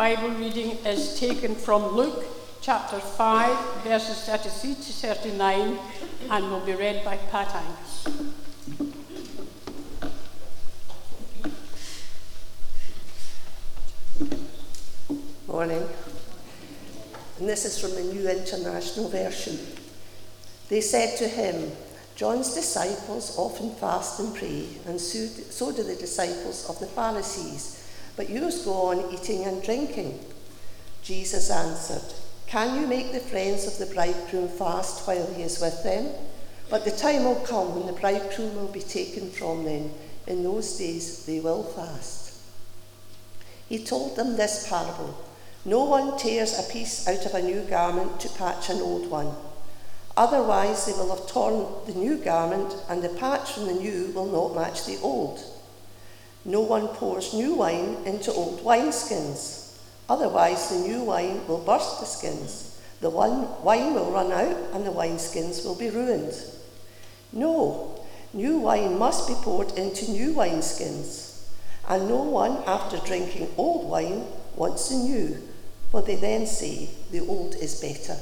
Bible 0.00 0.30
reading 0.30 0.70
is 0.86 1.20
taken 1.20 1.54
from 1.54 1.88
Luke 1.88 2.24
chapter 2.62 2.98
5, 2.98 3.84
verses 3.84 4.22
33 4.24 4.74
to 4.76 4.92
39, 4.94 5.78
and 6.30 6.50
will 6.50 6.60
be 6.60 6.72
read 6.72 7.04
by 7.04 7.18
Pat 7.18 7.54
Angus. 7.54 8.08
Morning. 15.46 15.86
And 17.38 17.46
this 17.46 17.66
is 17.66 17.78
from 17.78 17.94
the 17.94 18.14
New 18.14 18.26
International 18.26 19.10
Version. 19.10 19.58
They 20.70 20.80
said 20.80 21.18
to 21.18 21.28
him, 21.28 21.72
John's 22.16 22.54
disciples 22.54 23.36
often 23.36 23.74
fast 23.74 24.18
and 24.18 24.34
pray, 24.34 24.66
and 24.86 24.98
so 24.98 25.72
do 25.72 25.82
the 25.82 25.96
disciples 25.96 26.70
of 26.70 26.80
the 26.80 26.86
Pharisees 26.86 27.79
but 28.16 28.28
you 28.28 28.40
must 28.40 28.64
go 28.64 28.88
on 28.88 29.12
eating 29.12 29.44
and 29.44 29.62
drinking. 29.62 30.18
Jesus 31.02 31.50
answered, 31.50 32.14
Can 32.46 32.80
you 32.80 32.86
make 32.86 33.12
the 33.12 33.20
friends 33.20 33.66
of 33.66 33.78
the 33.78 33.92
bridegroom 33.92 34.48
fast 34.48 35.06
while 35.06 35.26
he 35.34 35.42
is 35.42 35.60
with 35.60 35.82
them? 35.82 36.08
But 36.68 36.84
the 36.84 36.90
time 36.90 37.24
will 37.24 37.40
come 37.46 37.74
when 37.74 37.86
the 37.86 38.00
bridegroom 38.00 38.54
will 38.54 38.68
be 38.68 38.80
taken 38.80 39.30
from 39.30 39.64
them. 39.64 39.90
In 40.26 40.44
those 40.44 40.78
days 40.78 41.26
they 41.26 41.40
will 41.40 41.64
fast. 41.64 42.38
He 43.68 43.84
told 43.84 44.16
them 44.16 44.36
this 44.36 44.68
parable 44.68 45.16
No 45.64 45.84
one 45.84 46.18
tears 46.18 46.58
a 46.58 46.72
piece 46.72 47.08
out 47.08 47.26
of 47.26 47.34
a 47.34 47.42
new 47.42 47.62
garment 47.62 48.20
to 48.20 48.28
patch 48.28 48.70
an 48.70 48.80
old 48.80 49.10
one. 49.10 49.34
Otherwise, 50.16 50.86
they 50.86 50.92
will 50.92 51.14
have 51.16 51.26
torn 51.28 51.66
the 51.86 51.98
new 51.98 52.16
garment, 52.16 52.74
and 52.88 53.02
the 53.02 53.08
patch 53.08 53.52
from 53.52 53.66
the 53.66 53.72
new 53.72 54.12
will 54.14 54.26
not 54.26 54.54
match 54.54 54.84
the 54.84 54.98
old. 55.00 55.42
No 56.44 56.60
one 56.60 56.88
pours 56.88 57.34
new 57.34 57.54
wine 57.54 57.96
into 58.06 58.32
old 58.32 58.60
wineskins. 58.60 59.76
Otherwise, 60.08 60.70
the 60.70 60.88
new 60.88 61.04
wine 61.04 61.46
will 61.46 61.58
burst 61.58 62.00
the 62.00 62.06
skins. 62.06 62.80
The 63.00 63.10
one, 63.10 63.62
wine 63.62 63.94
will 63.94 64.10
run 64.10 64.32
out, 64.32 64.56
and 64.72 64.84
the 64.84 64.90
wineskins 64.90 65.64
will 65.64 65.74
be 65.74 65.90
ruined. 65.90 66.34
No, 67.32 68.04
new 68.32 68.58
wine 68.58 68.98
must 68.98 69.28
be 69.28 69.34
poured 69.34 69.72
into 69.78 70.10
new 70.10 70.34
wineskins. 70.34 71.46
And 71.88 72.08
no 72.08 72.22
one, 72.22 72.62
after 72.66 72.98
drinking 72.98 73.48
old 73.56 73.88
wine, 73.88 74.24
wants 74.56 74.88
the 74.88 74.96
new, 74.96 75.48
for 75.90 76.02
they 76.02 76.16
then 76.16 76.46
say, 76.46 76.90
The 77.10 77.20
old 77.20 77.54
is 77.54 77.80
better. 77.80 78.16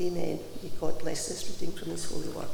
Amen. 0.00 0.38
May 0.62 0.70
God 0.80 0.98
bless 0.98 1.28
this 1.28 1.48
reading 1.48 1.76
from 1.76 1.90
His 1.90 2.04
holy 2.06 2.28
word. 2.28 2.48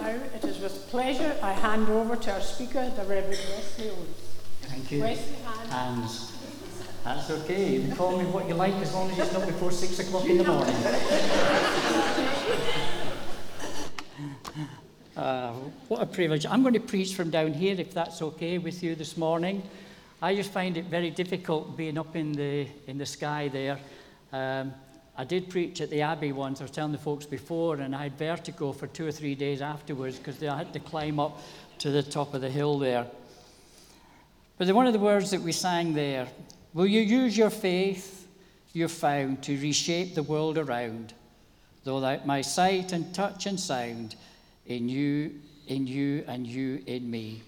Now 0.00 0.16
it 0.34 0.44
is 0.44 0.58
with 0.60 0.88
pleasure 0.88 1.36
I 1.42 1.52
hand 1.52 1.88
over 1.90 2.16
to 2.16 2.32
our 2.32 2.40
speaker, 2.40 2.90
the 2.96 3.02
Reverend 3.02 3.28
Wesley 3.28 3.90
Owens. 3.90 4.16
Thank 4.62 4.92
you. 4.92 5.00
Wesley 5.02 5.36
Hand. 5.44 5.70
Hands. 5.70 6.32
That's 7.04 7.30
okay. 7.30 7.74
You 7.74 7.80
can 7.80 7.96
call 7.96 8.18
me 8.18 8.24
what 8.24 8.48
you 8.48 8.54
like 8.54 8.74
as 8.74 8.94
long 8.94 9.10
as 9.10 9.18
it's 9.18 9.32
not 9.32 9.46
before 9.46 9.70
six 9.70 9.98
o'clock 9.98 10.24
in 10.26 10.38
the 10.38 10.44
morning. 10.44 10.76
Uh, 15.16 15.52
what 15.88 16.00
a 16.00 16.06
privilege. 16.06 16.46
I'm 16.46 16.62
going 16.62 16.72
to 16.72 16.80
preach 16.80 17.14
from 17.14 17.28
down 17.28 17.52
here 17.52 17.78
if 17.78 17.92
that's 17.92 18.22
okay 18.22 18.56
with 18.56 18.82
you 18.82 18.94
this 18.94 19.18
morning. 19.18 19.62
I 20.22 20.34
just 20.34 20.50
find 20.50 20.78
it 20.78 20.86
very 20.86 21.10
difficult 21.10 21.76
being 21.76 21.98
up 21.98 22.16
in 22.16 22.32
the, 22.32 22.66
in 22.86 22.96
the 22.96 23.04
sky 23.04 23.48
there. 23.48 23.78
Um, 24.32 24.72
I 25.16 25.24
did 25.24 25.50
preach 25.50 25.80
at 25.80 25.90
the 25.90 26.02
Abbey 26.02 26.32
once, 26.32 26.60
I 26.60 26.64
was 26.64 26.70
telling 26.70 26.92
the 26.92 26.98
folks 26.98 27.26
before, 27.26 27.76
and 27.76 27.94
I 27.94 28.04
had 28.04 28.18
vertigo 28.18 28.72
for 28.72 28.86
two 28.86 29.06
or 29.06 29.12
three 29.12 29.34
days 29.34 29.60
afterwards 29.60 30.18
because 30.18 30.42
I 30.42 30.56
had 30.56 30.72
to 30.72 30.80
climb 30.80 31.18
up 31.18 31.40
to 31.78 31.90
the 31.90 32.02
top 32.02 32.34
of 32.34 32.40
the 32.40 32.50
hill 32.50 32.78
there. 32.78 33.06
But 34.56 34.66
the, 34.66 34.74
one 34.74 34.86
of 34.86 34.92
the 34.92 34.98
words 34.98 35.30
that 35.30 35.40
we 35.40 35.52
sang 35.52 35.94
there 35.94 36.28
will 36.72 36.86
you 36.86 37.00
use 37.00 37.36
your 37.36 37.50
faith 37.50 38.28
you've 38.72 38.92
found 38.92 39.42
to 39.42 39.60
reshape 39.60 40.14
the 40.14 40.22
world 40.22 40.58
around, 40.58 41.14
though 41.84 42.00
that 42.00 42.26
my 42.26 42.40
sight 42.40 42.92
and 42.92 43.14
touch 43.14 43.46
and 43.46 43.58
sound 43.58 44.16
in 44.66 44.88
you, 44.88 45.32
in 45.66 45.86
you, 45.86 46.24
and 46.28 46.46
you 46.46 46.82
in 46.86 47.10
me? 47.10 47.42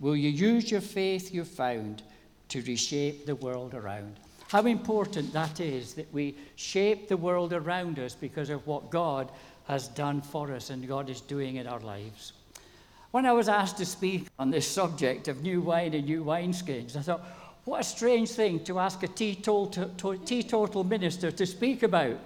Will 0.00 0.16
you 0.16 0.30
use 0.30 0.70
your 0.70 0.80
faith 0.80 1.32
you've 1.32 1.48
found 1.48 2.02
to 2.48 2.60
reshape 2.62 3.26
the 3.26 3.36
world 3.36 3.74
around? 3.74 4.18
How 4.48 4.62
important 4.66 5.32
that 5.32 5.60
is 5.60 5.94
that 5.94 6.12
we 6.12 6.36
shape 6.56 7.08
the 7.08 7.16
world 7.16 7.52
around 7.52 7.98
us 7.98 8.14
because 8.14 8.50
of 8.50 8.66
what 8.66 8.90
God 8.90 9.30
has 9.66 9.88
done 9.88 10.20
for 10.20 10.52
us 10.52 10.70
and 10.70 10.86
God 10.86 11.08
is 11.08 11.20
doing 11.20 11.56
in 11.56 11.66
our 11.66 11.80
lives. 11.80 12.32
When 13.10 13.26
I 13.26 13.32
was 13.32 13.48
asked 13.48 13.78
to 13.78 13.86
speak 13.86 14.26
on 14.38 14.50
this 14.50 14.66
subject 14.66 15.28
of 15.28 15.42
new 15.42 15.60
wine 15.60 15.94
and 15.94 16.04
new 16.04 16.24
wineskins, 16.24 16.96
I 16.96 17.02
thought, 17.02 17.24
what 17.64 17.80
a 17.80 17.84
strange 17.84 18.30
thing 18.30 18.62
to 18.64 18.78
ask 18.78 19.02
a 19.02 19.08
teetotal, 19.08 20.84
minister 20.84 21.30
to 21.30 21.46
speak 21.46 21.82
about 21.82 22.16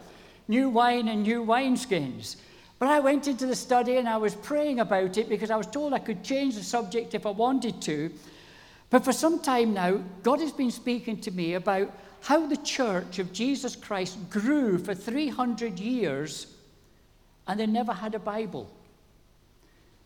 new 0.48 0.68
wine 0.68 1.08
and 1.08 1.22
new 1.22 1.44
wineskins. 1.44 2.36
But 2.78 2.88
I 2.88 3.00
went 3.00 3.28
into 3.28 3.46
the 3.46 3.54
study 3.54 3.96
and 3.96 4.08
I 4.08 4.16
was 4.16 4.34
praying 4.34 4.80
about 4.80 5.16
it 5.16 5.28
because 5.28 5.50
I 5.50 5.56
was 5.56 5.66
told 5.66 5.92
I 5.92 5.98
could 5.98 6.24
change 6.24 6.56
the 6.56 6.62
subject 6.62 7.14
if 7.14 7.26
I 7.26 7.30
wanted 7.30 7.80
to. 7.82 8.10
But 8.90 9.04
for 9.04 9.12
some 9.12 9.40
time 9.40 9.74
now, 9.74 10.02
God 10.22 10.40
has 10.40 10.52
been 10.52 10.70
speaking 10.70 11.20
to 11.20 11.30
me 11.30 11.54
about 11.54 11.92
how 12.22 12.46
the 12.46 12.56
church 12.56 13.18
of 13.18 13.32
Jesus 13.32 13.76
Christ 13.76 14.30
grew 14.30 14.78
for 14.78 14.94
300 14.94 15.78
years 15.78 16.46
and 17.46 17.58
they 17.58 17.66
never 17.66 17.92
had 17.92 18.14
a 18.14 18.18
Bible. 18.18 18.70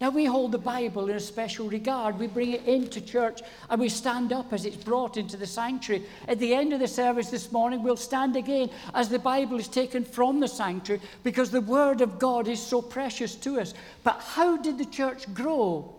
Now, 0.01 0.11
we 0.11 0.25
hold 0.25 0.51
the 0.51 0.59
Bible 0.59 1.09
in 1.09 1.15
a 1.15 1.21
special 1.21 1.69
regard. 1.69 2.19
We 2.19 2.27
bring 2.27 2.51
it 2.51 2.65
into 2.65 3.01
church 3.01 3.41
and 3.71 3.81
we 3.81 3.89
stand 3.89 4.33
up 4.33 4.53
as 4.53 4.65
it's 4.65 4.75
brought 4.75 5.17
into 5.17 5.37
the 5.37 5.47
sanctuary. 5.47 6.05
At 6.27 6.41
the 6.41 6.55
end 6.55 6.73
of 6.73 6.81
the 6.81 6.89
service 6.89 7.31
this 7.31 7.53
morning, 7.53 7.85
we'll 7.85 7.97
stand 7.97 8.35
again 8.35 8.69
as 8.95 9.09
the 9.09 9.21
Bible 9.21 9.61
is 9.61 9.69
taken 9.69 10.05
from 10.05 10.41
the 10.41 10.49
sanctuary 10.49 11.01
because 11.23 11.53
the 11.53 11.61
Word 11.61 12.01
of 12.01 12.19
God 12.19 12.49
is 12.49 12.61
so 12.61 12.83
precious 12.83 13.37
to 13.37 13.61
us. 13.61 13.75
But 14.03 14.21
how 14.21 14.57
did 14.57 14.79
the 14.79 14.87
church 14.87 15.33
grow 15.33 15.95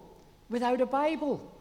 without 0.49 0.81
a 0.81 0.85
Bible? 0.85 1.52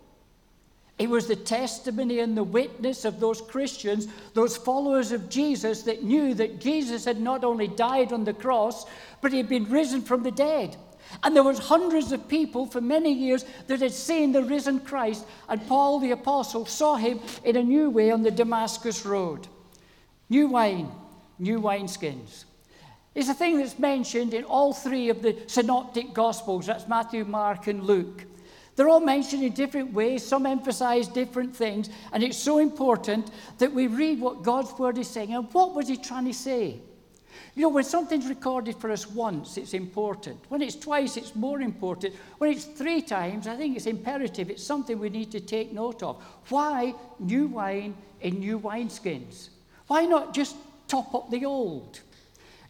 It 1.02 1.10
was 1.10 1.26
the 1.26 1.34
testimony 1.34 2.20
and 2.20 2.36
the 2.36 2.44
witness 2.44 3.04
of 3.04 3.18
those 3.18 3.40
Christians, 3.40 4.06
those 4.34 4.56
followers 4.56 5.10
of 5.10 5.28
Jesus, 5.28 5.82
that 5.82 6.04
knew 6.04 6.32
that 6.34 6.60
Jesus 6.60 7.06
had 7.06 7.20
not 7.20 7.42
only 7.42 7.66
died 7.66 8.12
on 8.12 8.22
the 8.22 8.32
cross, 8.32 8.86
but 9.20 9.32
he 9.32 9.38
had 9.38 9.48
been 9.48 9.68
risen 9.68 10.02
from 10.02 10.22
the 10.22 10.30
dead. 10.30 10.76
And 11.24 11.34
there 11.34 11.42
was 11.42 11.58
hundreds 11.58 12.12
of 12.12 12.28
people 12.28 12.66
for 12.66 12.80
many 12.80 13.12
years 13.12 13.44
that 13.66 13.80
had 13.80 13.90
seen 13.90 14.30
the 14.30 14.44
risen 14.44 14.78
Christ, 14.78 15.26
and 15.48 15.66
Paul 15.66 15.98
the 15.98 16.12
apostle 16.12 16.66
saw 16.66 16.94
him 16.94 17.18
in 17.42 17.56
a 17.56 17.64
new 17.64 17.90
way 17.90 18.12
on 18.12 18.22
the 18.22 18.30
Damascus 18.30 19.04
road. 19.04 19.48
New 20.30 20.46
wine, 20.46 20.88
new 21.40 21.60
wineskins. 21.60 22.44
It's 23.16 23.28
a 23.28 23.34
thing 23.34 23.58
that's 23.58 23.76
mentioned 23.76 24.34
in 24.34 24.44
all 24.44 24.72
three 24.72 25.08
of 25.08 25.20
the 25.20 25.36
synoptic 25.48 26.14
gospels. 26.14 26.66
That's 26.66 26.86
Matthew, 26.86 27.24
Mark, 27.24 27.66
and 27.66 27.82
Luke. 27.82 28.24
They're 28.74 28.88
all 28.88 29.00
mentioned 29.00 29.42
in 29.42 29.52
different 29.52 29.92
ways, 29.92 30.26
some 30.26 30.46
emphasize 30.46 31.06
different 31.06 31.54
things, 31.54 31.90
and 32.12 32.22
it's 32.22 32.38
so 32.38 32.58
important 32.58 33.30
that 33.58 33.72
we 33.72 33.86
read 33.86 34.20
what 34.20 34.42
God's 34.42 34.72
word 34.78 34.96
is 34.96 35.08
saying. 35.08 35.34
And 35.34 35.52
what 35.52 35.74
was 35.74 35.88
he 35.88 35.96
trying 35.96 36.24
to 36.24 36.34
say? 36.34 36.80
You 37.54 37.62
know, 37.62 37.68
when 37.68 37.84
something's 37.84 38.28
recorded 38.28 38.76
for 38.76 38.90
us 38.90 39.06
once, 39.06 39.58
it's 39.58 39.74
important. 39.74 40.38
When 40.48 40.62
it's 40.62 40.76
twice, 40.76 41.18
it's 41.18 41.34
more 41.34 41.60
important. 41.60 42.14
When 42.38 42.50
it's 42.50 42.64
three 42.64 43.02
times, 43.02 43.46
I 43.46 43.56
think 43.56 43.76
it's 43.76 43.86
imperative. 43.86 44.48
It's 44.48 44.64
something 44.64 44.98
we 44.98 45.10
need 45.10 45.30
to 45.32 45.40
take 45.40 45.72
note 45.72 46.02
of. 46.02 46.22
Why 46.48 46.94
new 47.18 47.48
wine 47.48 47.94
in 48.22 48.38
new 48.38 48.58
wineskins? 48.58 49.50
Why 49.86 50.06
not 50.06 50.32
just 50.32 50.56
top 50.88 51.14
up 51.14 51.30
the 51.30 51.44
old? 51.44 52.00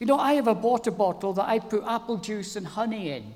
You 0.01 0.07
know, 0.07 0.19
I 0.19 0.33
have 0.33 0.49
a 0.49 0.53
water 0.53 0.91
bottle 0.91 1.33
that 1.35 1.49
I 1.49 1.61
put 1.61 1.85
apple 1.87 2.17
juice 2.17 2.57
and 2.57 2.67
honey 2.67 3.11
in. 3.11 3.35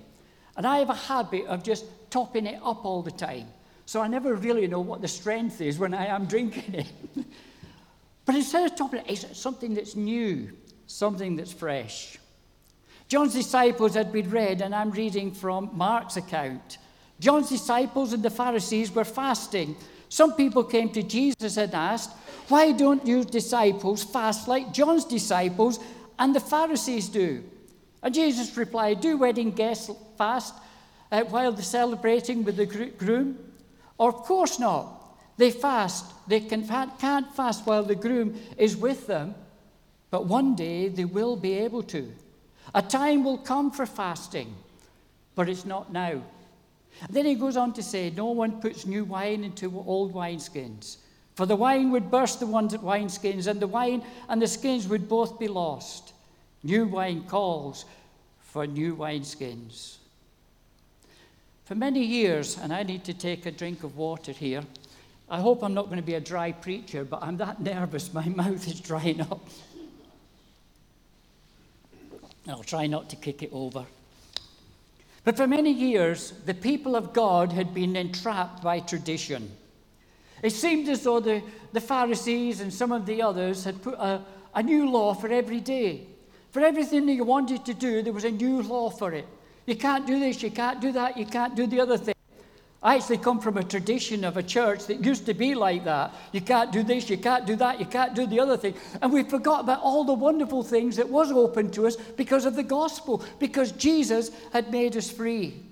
And 0.56 0.66
I 0.66 0.78
have 0.78 0.90
a 0.90 0.94
habit 0.94 1.46
of 1.46 1.62
just 1.62 1.84
topping 2.10 2.46
it 2.46 2.60
up 2.62 2.84
all 2.84 3.02
the 3.02 3.10
time. 3.10 3.46
So 3.86 4.00
I 4.00 4.08
never 4.08 4.34
really 4.34 4.66
know 4.66 4.80
what 4.80 5.00
the 5.00 5.08
strength 5.08 5.60
is 5.60 5.78
when 5.78 5.94
I 5.94 6.06
am 6.06 6.26
drinking 6.34 6.74
it. 6.74 6.92
but 8.24 8.34
instead 8.34 8.70
of 8.70 8.76
topping 8.76 9.00
it, 9.00 9.10
it's 9.10 9.38
something 9.38 9.74
that's 9.74 9.96
new, 9.96 10.50
something 10.86 11.36
that's 11.36 11.52
fresh. 11.52 12.18
John's 13.08 13.34
disciples 13.34 13.94
had 13.94 14.12
been 14.12 14.28
read, 14.30 14.60
and 14.60 14.74
I'm 14.74 14.90
reading 14.90 15.30
from 15.30 15.70
Mark's 15.72 16.16
account. 16.16 16.78
John's 17.20 17.48
disciples 17.48 18.12
and 18.12 18.22
the 18.22 18.30
Pharisees 18.30 18.92
were 18.92 19.04
fasting. 19.04 19.76
Some 20.08 20.34
people 20.34 20.64
came 20.64 20.90
to 20.90 21.02
Jesus 21.02 21.56
and 21.56 21.72
asked, 21.72 22.10
Why 22.48 22.72
don't 22.72 23.06
you 23.06 23.24
disciples 23.24 24.02
fast 24.02 24.48
like 24.48 24.72
John's 24.72 25.04
disciples 25.04 25.78
and 26.18 26.34
the 26.34 26.40
Pharisees 26.40 27.08
do? 27.08 27.44
And 28.02 28.14
Jesus 28.14 28.56
replied, 28.56 29.00
Do 29.00 29.16
wedding 29.16 29.52
guests 29.52 29.90
fast 30.18 30.54
uh, 31.10 31.22
while 31.24 31.52
they're 31.52 31.62
celebrating 31.62 32.44
with 32.44 32.56
the 32.56 32.66
groom? 32.66 33.38
Of 33.98 34.14
course 34.24 34.58
not. 34.58 34.96
They 35.36 35.50
fast. 35.50 36.04
They 36.28 36.40
can, 36.40 36.66
can't 36.98 37.34
fast 37.34 37.66
while 37.66 37.82
the 37.82 37.94
groom 37.94 38.40
is 38.56 38.76
with 38.76 39.06
them, 39.06 39.34
but 40.10 40.26
one 40.26 40.54
day 40.54 40.88
they 40.88 41.04
will 41.04 41.36
be 41.36 41.54
able 41.54 41.82
to. 41.84 42.12
A 42.74 42.82
time 42.82 43.22
will 43.22 43.38
come 43.38 43.70
for 43.70 43.86
fasting, 43.86 44.54
but 45.34 45.48
it's 45.48 45.64
not 45.64 45.92
now. 45.92 46.22
then 47.10 47.26
he 47.26 47.34
goes 47.34 47.56
on 47.56 47.72
to 47.74 47.82
say, 47.82 48.10
No 48.10 48.26
one 48.26 48.60
puts 48.60 48.86
new 48.86 49.04
wine 49.04 49.44
into 49.44 49.72
old 49.86 50.14
wineskins, 50.14 50.96
for 51.34 51.46
the 51.46 51.56
wine 51.56 51.90
would 51.92 52.10
burst 52.10 52.40
the 52.40 52.46
ones 52.46 52.74
at 52.74 52.80
wineskins, 52.80 53.46
and 53.46 53.60
the 53.60 53.66
wine 53.66 54.02
and 54.28 54.40
the 54.40 54.48
skins 54.48 54.88
would 54.88 55.08
both 55.08 55.38
be 55.38 55.48
lost. 55.48 56.14
New 56.62 56.86
wine 56.86 57.24
calls 57.24 57.84
for 58.40 58.66
new 58.66 58.96
wineskins. 58.96 59.98
For 61.66 61.74
many 61.74 62.04
years, 62.04 62.58
and 62.58 62.72
I 62.72 62.84
need 62.84 63.02
to 63.06 63.12
take 63.12 63.44
a 63.44 63.50
drink 63.50 63.82
of 63.82 63.96
water 63.96 64.30
here. 64.30 64.62
I 65.28 65.40
hope 65.40 65.64
I'm 65.64 65.74
not 65.74 65.86
going 65.86 65.96
to 65.96 66.02
be 66.02 66.14
a 66.14 66.20
dry 66.20 66.52
preacher, 66.52 67.04
but 67.04 67.24
I'm 67.24 67.36
that 67.38 67.60
nervous, 67.60 68.14
my 68.14 68.28
mouth 68.28 68.68
is 68.68 68.80
drying 68.80 69.20
up. 69.20 69.40
I'll 72.46 72.62
try 72.62 72.86
not 72.86 73.10
to 73.10 73.16
kick 73.16 73.42
it 73.42 73.50
over. 73.52 73.84
But 75.24 75.36
for 75.36 75.48
many 75.48 75.72
years, 75.72 76.34
the 76.44 76.54
people 76.54 76.94
of 76.94 77.12
God 77.12 77.50
had 77.50 77.74
been 77.74 77.96
entrapped 77.96 78.62
by 78.62 78.78
tradition. 78.78 79.50
It 80.44 80.50
seemed 80.50 80.88
as 80.88 81.02
though 81.02 81.18
the, 81.18 81.42
the 81.72 81.80
Pharisees 81.80 82.60
and 82.60 82.72
some 82.72 82.92
of 82.92 83.06
the 83.06 83.22
others 83.22 83.64
had 83.64 83.82
put 83.82 83.94
a, 83.94 84.22
a 84.54 84.62
new 84.62 84.88
law 84.88 85.14
for 85.14 85.26
every 85.26 85.58
day. 85.58 86.06
For 86.52 86.60
everything 86.60 87.08
you 87.08 87.24
wanted 87.24 87.64
to 87.64 87.74
do, 87.74 88.02
there 88.02 88.12
was 88.12 88.22
a 88.22 88.30
new 88.30 88.62
law 88.62 88.88
for 88.88 89.12
it. 89.12 89.26
You 89.66 89.76
can't 89.76 90.06
do 90.06 90.18
this, 90.20 90.42
you 90.42 90.50
can't 90.50 90.80
do 90.80 90.92
that, 90.92 91.16
you 91.16 91.26
can't 91.26 91.54
do 91.54 91.66
the 91.66 91.80
other 91.80 91.98
thing. 91.98 92.14
I 92.82 92.94
actually 92.94 93.18
come 93.18 93.40
from 93.40 93.56
a 93.56 93.64
tradition 93.64 94.24
of 94.24 94.36
a 94.36 94.42
church 94.42 94.86
that 94.86 95.04
used 95.04 95.26
to 95.26 95.34
be 95.34 95.56
like 95.56 95.84
that. 95.84 96.14
You 96.30 96.40
can't 96.40 96.70
do 96.70 96.84
this, 96.84 97.10
you 97.10 97.18
can't 97.18 97.44
do 97.44 97.56
that, 97.56 97.80
you 97.80 97.86
can't 97.86 98.14
do 98.14 98.26
the 98.26 98.38
other 98.38 98.56
thing. 98.56 98.74
And 99.02 99.12
we 99.12 99.24
forgot 99.24 99.62
about 99.62 99.80
all 99.82 100.04
the 100.04 100.12
wonderful 100.12 100.62
things 100.62 100.96
that 100.96 101.08
was 101.08 101.32
open 101.32 101.70
to 101.72 101.88
us 101.88 101.96
because 101.96 102.44
of 102.44 102.54
the 102.54 102.62
gospel, 102.62 103.24
because 103.40 103.72
Jesus 103.72 104.30
had 104.52 104.70
made 104.70 104.96
us 104.96 105.10
free. 105.10 105.62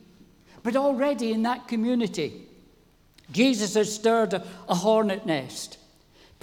But 0.64 0.74
already 0.74 1.30
in 1.30 1.42
that 1.42 1.68
community, 1.68 2.48
Jesus 3.30 3.74
had 3.74 3.86
stirred 3.86 4.34
a, 4.34 4.74
hornet 4.74 5.24
nest. 5.26 5.78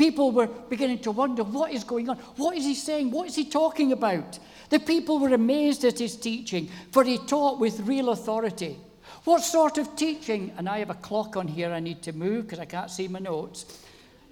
People 0.02 0.32
were 0.32 0.48
beginning 0.48 0.98
to 0.98 1.12
wonder 1.12 1.44
what 1.44 1.72
is 1.72 1.84
going 1.84 2.10
on? 2.10 2.18
What 2.36 2.58
is 2.58 2.66
he 2.66 2.74
saying? 2.74 3.12
What 3.12 3.28
is 3.28 3.36
he 3.36 3.46
talking 3.46 3.92
about? 3.92 4.40
The 4.72 4.80
people 4.80 5.20
were 5.20 5.32
amazed 5.32 5.86
at 5.86 6.00
his 6.00 6.16
teaching, 6.16 6.72
for 6.92 7.04
he 7.04 7.20
taught 7.20 7.60
with 7.60 7.82
real 7.82 8.10
authority. 8.10 8.80
What 9.26 9.44
sort 9.44 9.78
of 9.78 9.96
teaching? 9.96 10.54
And 10.58 10.68
I 10.68 10.80
have 10.80 10.90
a 10.90 10.96
clock 10.96 11.38
on 11.38 11.48
here 11.48 11.72
I 11.72 11.80
need 11.80 12.02
to 12.02 12.14
move 12.14 12.46
because 12.46 12.58
I 12.58 12.66
can't 12.66 12.90
see 12.90 13.08
my 13.08 13.20
notes. 13.20 13.80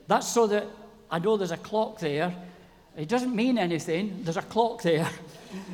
That's 0.07 0.27
so 0.27 0.47
that 0.47 0.65
I 1.11 1.19
know 1.19 1.37
there's 1.37 1.51
a 1.51 1.57
clock 1.57 1.99
there. 1.99 2.33
It 2.97 3.07
doesn't 3.07 3.35
mean 3.35 3.59
anything, 3.59 4.23
there's 4.23 4.37
a 4.37 4.41
clock 4.41 4.81
there. 4.81 5.07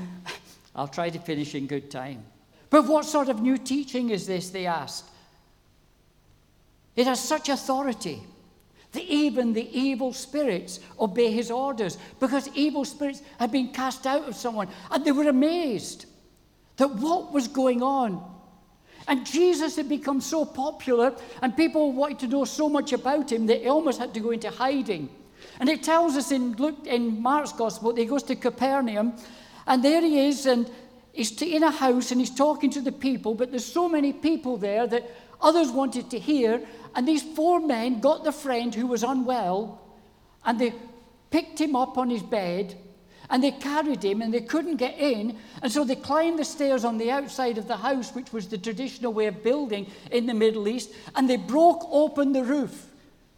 I'll 0.76 0.90
try 0.90 1.10
to 1.10 1.20
finish 1.20 1.56
in 1.56 1.68
good 1.68 1.90
time. 1.90 2.22
But 2.70 2.86
what 2.86 3.06
sort 3.06 3.30
of 3.30 3.42
new 3.42 3.58
teaching 3.58 4.10
is 4.10 4.28
this? 4.28 4.50
They 4.50 4.66
asked. 4.66 5.06
It 6.98 7.08
has 7.08 7.24
such 7.24 7.48
authority 7.48 8.24
that 8.96 9.04
even 9.04 9.54
the 9.54 9.70
evil 9.78 10.12
spirits 10.12 10.80
obey 11.00 11.32
his 11.32 11.52
orders 11.52 11.98
because 12.20 12.50
evil 12.56 12.84
spirits 12.84 13.22
had 13.40 13.52
been 13.52 13.70
cast 13.70 14.06
out 14.08 14.28
of 14.28 14.36
someone 14.36 14.68
and 14.92 15.06
they 15.06 15.12
were 15.12 15.30
amazed 15.30 16.06
that 16.78 16.90
what 16.96 17.32
was 17.32 17.48
going 17.48 17.82
on. 17.82 18.32
And 19.08 19.26
Jesus 19.26 19.76
had 19.76 19.88
become 19.88 20.20
so 20.20 20.46
popular 20.46 21.16
and 21.42 21.56
people 21.56 21.94
wanted 21.94 22.20
to 22.20 22.28
know 22.28 22.46
so 22.46 22.68
much 22.68 22.92
about 22.92 23.32
him 23.32 23.46
that 23.48 23.62
he 23.62 23.68
almost 23.68 24.00
had 24.00 24.14
to 24.16 24.20
go 24.20 24.32
into 24.32 24.50
hiding. 24.50 25.10
And 25.60 25.70
it 25.70 25.84
tells 25.84 26.16
us 26.16 26.32
in, 26.32 26.54
Luke, 26.54 26.86
in 26.86 27.22
Mark's 27.22 27.52
gospel 27.52 27.94
that 27.94 28.02
he 28.02 28.08
goes 28.08 28.24
to 28.24 28.36
Capernaum 28.36 29.14
and 29.68 29.84
there 29.84 30.02
he 30.02 30.28
is 30.28 30.46
and 30.46 30.70
he's 31.14 31.40
in 31.42 31.64
a 31.64 31.72
house 31.72 32.12
and 32.12 32.20
he's 32.20 32.34
talking 32.34 32.70
to 32.72 32.82
the 32.82 32.92
people, 32.92 33.36
but 33.36 33.52
there's 33.52 33.66
so 33.66 33.88
many 33.88 34.12
people 34.12 34.58
there 34.58 34.88
that 34.88 35.10
others 35.42 35.72
wanted 35.72 36.10
to 36.10 36.20
hear 36.20 36.62
and 36.96 37.08
these 37.08 37.22
four 37.22 37.60
men 37.60 38.00
got 38.00 38.24
the 38.24 38.32
friend 38.32 38.74
who 38.74 38.88
was 38.88 39.04
unwell 39.04 39.82
and 40.46 40.58
they 40.60 40.74
picked 41.30 41.60
him 41.60 41.76
up 41.76 41.98
on 41.98 42.10
his 42.10 42.24
bed 42.24 42.78
and 43.30 43.44
they 43.44 43.52
carried 43.52 44.04
him 44.04 44.22
and 44.22 44.34
they 44.34 44.42
couldn't 44.42 44.78
get 44.78 44.98
in. 44.98 45.38
And 45.62 45.72
so 45.72 45.84
they 45.84 45.96
climbed 45.96 46.40
the 46.40 46.46
stairs 46.46 46.86
on 46.86 46.98
the 46.98 47.12
outside 47.12 47.58
of 47.58 47.68
the 47.68 47.78
house, 47.78 48.14
which 48.14 48.32
was 48.32 48.48
the 48.48 48.58
traditional 48.58 49.14
way 49.14 49.26
of 49.26 49.44
building 49.44 49.88
in 50.12 50.26
the 50.26 50.34
Middle 50.34 50.68
East, 50.68 50.92
and 51.16 51.30
they 51.30 51.38
broke 51.38 51.88
open 51.92 52.34
the 52.34 52.44
roof. 52.44 52.88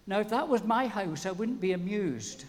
Now, 0.05 0.19
if 0.19 0.29
that 0.29 0.47
was 0.47 0.63
my 0.63 0.88
house, 0.88 1.25
I 1.25 1.32
wouldn't 1.32 1.61
be 1.61 1.71
amused. 1.73 2.45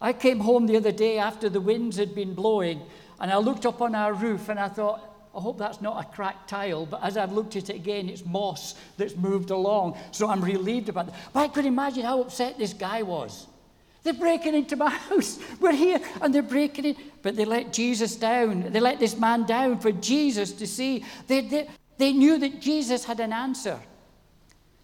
I 0.00 0.12
came 0.12 0.40
home 0.40 0.66
the 0.66 0.76
other 0.76 0.92
day 0.92 1.18
after 1.18 1.48
the 1.48 1.60
winds 1.60 1.96
had 1.96 2.14
been 2.14 2.34
blowing, 2.34 2.82
and 3.20 3.30
I 3.30 3.36
looked 3.36 3.66
up 3.66 3.80
on 3.80 3.94
our 3.94 4.12
roof 4.12 4.48
and 4.48 4.58
I 4.58 4.68
thought, 4.68 5.11
I 5.34 5.40
hope 5.40 5.58
that's 5.58 5.80
not 5.80 6.04
a 6.04 6.14
cracked 6.14 6.50
tile, 6.50 6.84
but 6.84 7.02
as 7.02 7.16
I've 7.16 7.32
looked 7.32 7.56
at 7.56 7.70
it 7.70 7.76
again, 7.76 8.08
it's 8.10 8.24
moss 8.24 8.74
that's 8.98 9.16
moved 9.16 9.50
along. 9.50 9.96
So 10.10 10.28
I'm 10.28 10.44
relieved 10.44 10.90
about 10.90 11.06
that. 11.06 11.14
But 11.32 11.40
I 11.40 11.48
could 11.48 11.64
imagine 11.64 12.04
how 12.04 12.20
upset 12.20 12.58
this 12.58 12.74
guy 12.74 13.02
was. 13.02 13.46
They're 14.02 14.12
breaking 14.12 14.54
into 14.54 14.76
my 14.76 14.90
house. 15.08 15.38
We're 15.58 15.72
here 15.72 16.00
and 16.20 16.34
they're 16.34 16.42
breaking 16.42 16.84
in. 16.84 16.96
But 17.22 17.36
they 17.36 17.46
let 17.46 17.72
Jesus 17.72 18.16
down. 18.16 18.72
They 18.72 18.80
let 18.80 18.98
this 18.98 19.16
man 19.16 19.44
down 19.46 19.78
for 19.78 19.92
Jesus 19.92 20.52
to 20.52 20.66
see. 20.66 21.04
They, 21.26 21.40
they, 21.40 21.68
they 21.96 22.12
knew 22.12 22.38
that 22.38 22.60
Jesus 22.60 23.04
had 23.04 23.20
an 23.20 23.32
answer. 23.32 23.80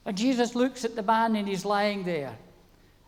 And 0.07 0.17
Jesus 0.17 0.55
looks 0.55 0.85
at 0.87 0.97
the 0.97 1.03
man 1.03 1.37
and 1.37 1.47
he's 1.47 1.67
lying 1.67 2.05
there. 2.05 2.35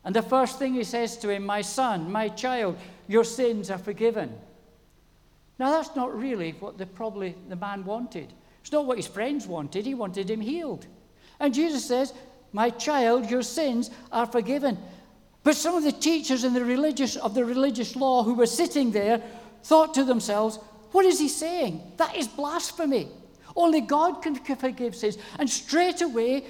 And 0.04 0.14
the 0.14 0.22
first 0.22 0.58
thing 0.58 0.74
he 0.74 0.84
says 0.84 1.16
to 1.18 1.30
him, 1.30 1.46
My 1.46 1.62
son, 1.62 2.10
my 2.10 2.28
child, 2.28 2.76
your 3.08 3.24
sins 3.24 3.70
are 3.70 3.78
forgiven. 3.78 4.36
Now, 5.60 5.72
that's 5.72 5.94
not 5.94 6.18
really 6.18 6.52
what 6.52 6.78
the, 6.78 6.86
probably 6.86 7.34
the 7.50 7.54
man 7.54 7.84
wanted. 7.84 8.32
It's 8.62 8.72
not 8.72 8.86
what 8.86 8.96
his 8.96 9.06
friends 9.06 9.46
wanted. 9.46 9.84
He 9.84 9.92
wanted 9.92 10.30
him 10.30 10.40
healed. 10.40 10.86
And 11.38 11.52
Jesus 11.52 11.84
says, 11.84 12.14
My 12.54 12.70
child, 12.70 13.30
your 13.30 13.42
sins 13.42 13.90
are 14.10 14.24
forgiven. 14.24 14.78
But 15.42 15.56
some 15.56 15.74
of 15.74 15.84
the 15.84 15.92
teachers 15.92 16.44
in 16.44 16.54
the 16.54 16.64
religious, 16.64 17.16
of 17.16 17.34
the 17.34 17.44
religious 17.44 17.94
law 17.94 18.22
who 18.22 18.32
were 18.32 18.46
sitting 18.46 18.90
there 18.90 19.22
thought 19.62 19.92
to 19.94 20.04
themselves, 20.04 20.56
What 20.92 21.04
is 21.04 21.18
he 21.18 21.28
saying? 21.28 21.92
That 21.98 22.16
is 22.16 22.26
blasphemy. 22.26 23.08
Only 23.54 23.82
God 23.82 24.22
can 24.22 24.36
forgive 24.36 24.96
sins. 24.96 25.18
And 25.38 25.50
straight 25.50 26.00
away, 26.00 26.46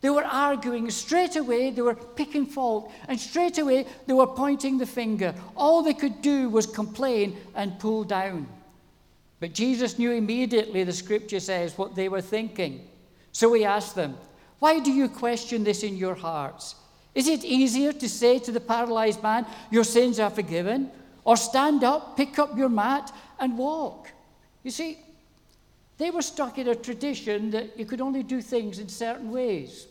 they 0.00 0.10
were 0.10 0.24
arguing. 0.24 0.90
Straight 0.90 1.36
away, 1.36 1.70
they 1.70 1.82
were 1.82 1.94
picking 1.94 2.46
fault. 2.46 2.90
And 3.08 3.20
straight 3.20 3.58
away, 3.58 3.86
they 4.06 4.14
were 4.14 4.26
pointing 4.26 4.78
the 4.78 4.86
finger. 4.86 5.34
All 5.56 5.82
they 5.82 5.94
could 5.94 6.22
do 6.22 6.48
was 6.48 6.66
complain 6.66 7.36
and 7.54 7.78
pull 7.78 8.04
down. 8.04 8.48
But 9.40 9.54
Jesus 9.54 9.98
knew 9.98 10.12
immediately, 10.12 10.84
the 10.84 10.92
scripture 10.92 11.40
says, 11.40 11.76
what 11.76 11.94
they 11.94 12.08
were 12.08 12.20
thinking. 12.22 12.86
So 13.32 13.52
he 13.52 13.64
asked 13.64 13.94
them, 13.94 14.16
Why 14.58 14.80
do 14.80 14.90
you 14.90 15.08
question 15.08 15.64
this 15.64 15.82
in 15.82 15.96
your 15.96 16.14
hearts? 16.14 16.74
Is 17.14 17.26
it 17.26 17.44
easier 17.44 17.92
to 17.92 18.08
say 18.08 18.38
to 18.40 18.52
the 18.52 18.60
paralyzed 18.60 19.22
man, 19.22 19.46
Your 19.70 19.84
sins 19.84 20.18
are 20.18 20.30
forgiven? 20.30 20.90
Or 21.24 21.36
stand 21.36 21.84
up, 21.84 22.16
pick 22.16 22.38
up 22.38 22.56
your 22.56 22.68
mat, 22.68 23.12
and 23.38 23.58
walk? 23.58 24.08
You 24.62 24.70
see, 24.70 24.98
they 25.98 26.10
were 26.10 26.22
stuck 26.22 26.58
in 26.58 26.68
a 26.68 26.74
tradition 26.74 27.50
that 27.50 27.78
you 27.78 27.84
could 27.84 28.00
only 28.00 28.22
do 28.22 28.40
things 28.40 28.78
in 28.78 28.88
certain 28.88 29.30
ways. 29.30 29.86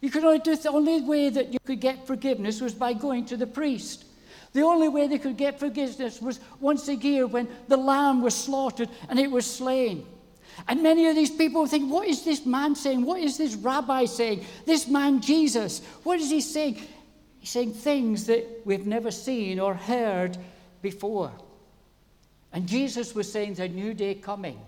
You 0.00 0.10
could 0.10 0.24
only 0.24 0.38
do 0.38 0.54
the 0.56 0.70
only 0.70 1.00
way 1.00 1.30
that 1.30 1.52
you 1.52 1.58
could 1.64 1.80
get 1.80 2.06
forgiveness 2.06 2.60
was 2.60 2.74
by 2.74 2.92
going 2.92 3.24
to 3.26 3.36
the 3.36 3.46
priest. 3.46 4.04
The 4.52 4.62
only 4.62 4.88
way 4.88 5.06
they 5.06 5.18
could 5.18 5.36
get 5.36 5.58
forgiveness 5.58 6.20
was 6.20 6.40
once 6.60 6.88
a 6.88 6.96
year 6.96 7.26
when 7.26 7.48
the 7.68 7.76
lamb 7.76 8.22
was 8.22 8.34
slaughtered 8.34 8.88
and 9.08 9.18
it 9.18 9.30
was 9.30 9.44
slain. 9.44 10.06
And 10.68 10.82
many 10.82 11.06
of 11.08 11.14
these 11.14 11.30
people 11.30 11.66
think, 11.66 11.90
what 11.90 12.08
is 12.08 12.24
this 12.24 12.46
man 12.46 12.74
saying? 12.74 13.04
What 13.04 13.20
is 13.20 13.36
this 13.36 13.54
rabbi 13.54 14.06
saying? 14.06 14.44
This 14.64 14.88
man 14.88 15.20
Jesus, 15.20 15.82
what 16.02 16.18
is 16.18 16.30
he 16.30 16.40
saying? 16.40 16.80
He's 17.38 17.50
saying 17.50 17.74
things 17.74 18.26
that 18.26 18.62
we've 18.64 18.86
never 18.86 19.10
seen 19.10 19.60
or 19.60 19.74
heard 19.74 20.38
before. 20.80 21.32
And 22.52 22.66
Jesus 22.66 23.14
was 23.14 23.30
saying 23.30 23.60
a 23.60 23.68
new 23.68 23.92
day 23.92 24.14
coming. 24.14 24.58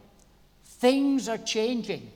Things 0.64 1.28
are 1.28 1.38
changing. 1.38 2.10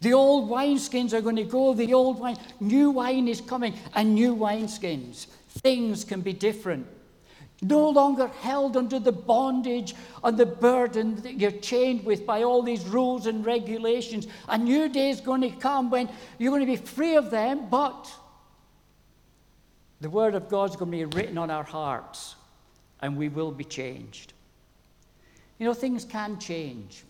The 0.00 0.12
old 0.12 0.50
wineskins 0.50 1.12
are 1.12 1.20
going 1.20 1.36
to 1.36 1.44
go, 1.44 1.72
the 1.72 1.94
old 1.94 2.20
wine, 2.20 2.36
new 2.60 2.90
wine 2.90 3.28
is 3.28 3.40
coming, 3.40 3.74
and 3.94 4.14
new 4.14 4.36
wineskins. 4.36 5.26
Things 5.48 6.04
can 6.04 6.20
be 6.20 6.32
different. 6.32 6.86
No 7.62 7.88
longer 7.88 8.28
held 8.42 8.76
under 8.76 8.98
the 8.98 9.12
bondage 9.12 9.94
and 10.22 10.36
the 10.36 10.44
burden 10.44 11.16
that 11.22 11.40
you're 11.40 11.50
chained 11.50 12.04
with 12.04 12.26
by 12.26 12.42
all 12.42 12.62
these 12.62 12.84
rules 12.84 13.26
and 13.26 13.46
regulations. 13.46 14.26
A 14.48 14.58
new 14.58 14.90
day 14.90 15.08
is 15.08 15.22
going 15.22 15.40
to 15.40 15.50
come 15.50 15.88
when 15.88 16.10
you're 16.38 16.50
going 16.50 16.60
to 16.60 16.66
be 16.66 16.76
free 16.76 17.16
of 17.16 17.30
them, 17.30 17.68
but 17.70 18.12
the 20.02 20.10
Word 20.10 20.34
of 20.34 20.50
God 20.50 20.68
is 20.68 20.76
going 20.76 20.90
to 20.90 20.96
be 20.98 21.04
written 21.16 21.38
on 21.38 21.50
our 21.50 21.64
hearts, 21.64 22.36
and 23.00 23.16
we 23.16 23.30
will 23.30 23.50
be 23.50 23.64
changed. 23.64 24.34
You 25.58 25.64
know, 25.64 25.72
things 25.72 26.04
can 26.04 26.38
change. 26.38 27.05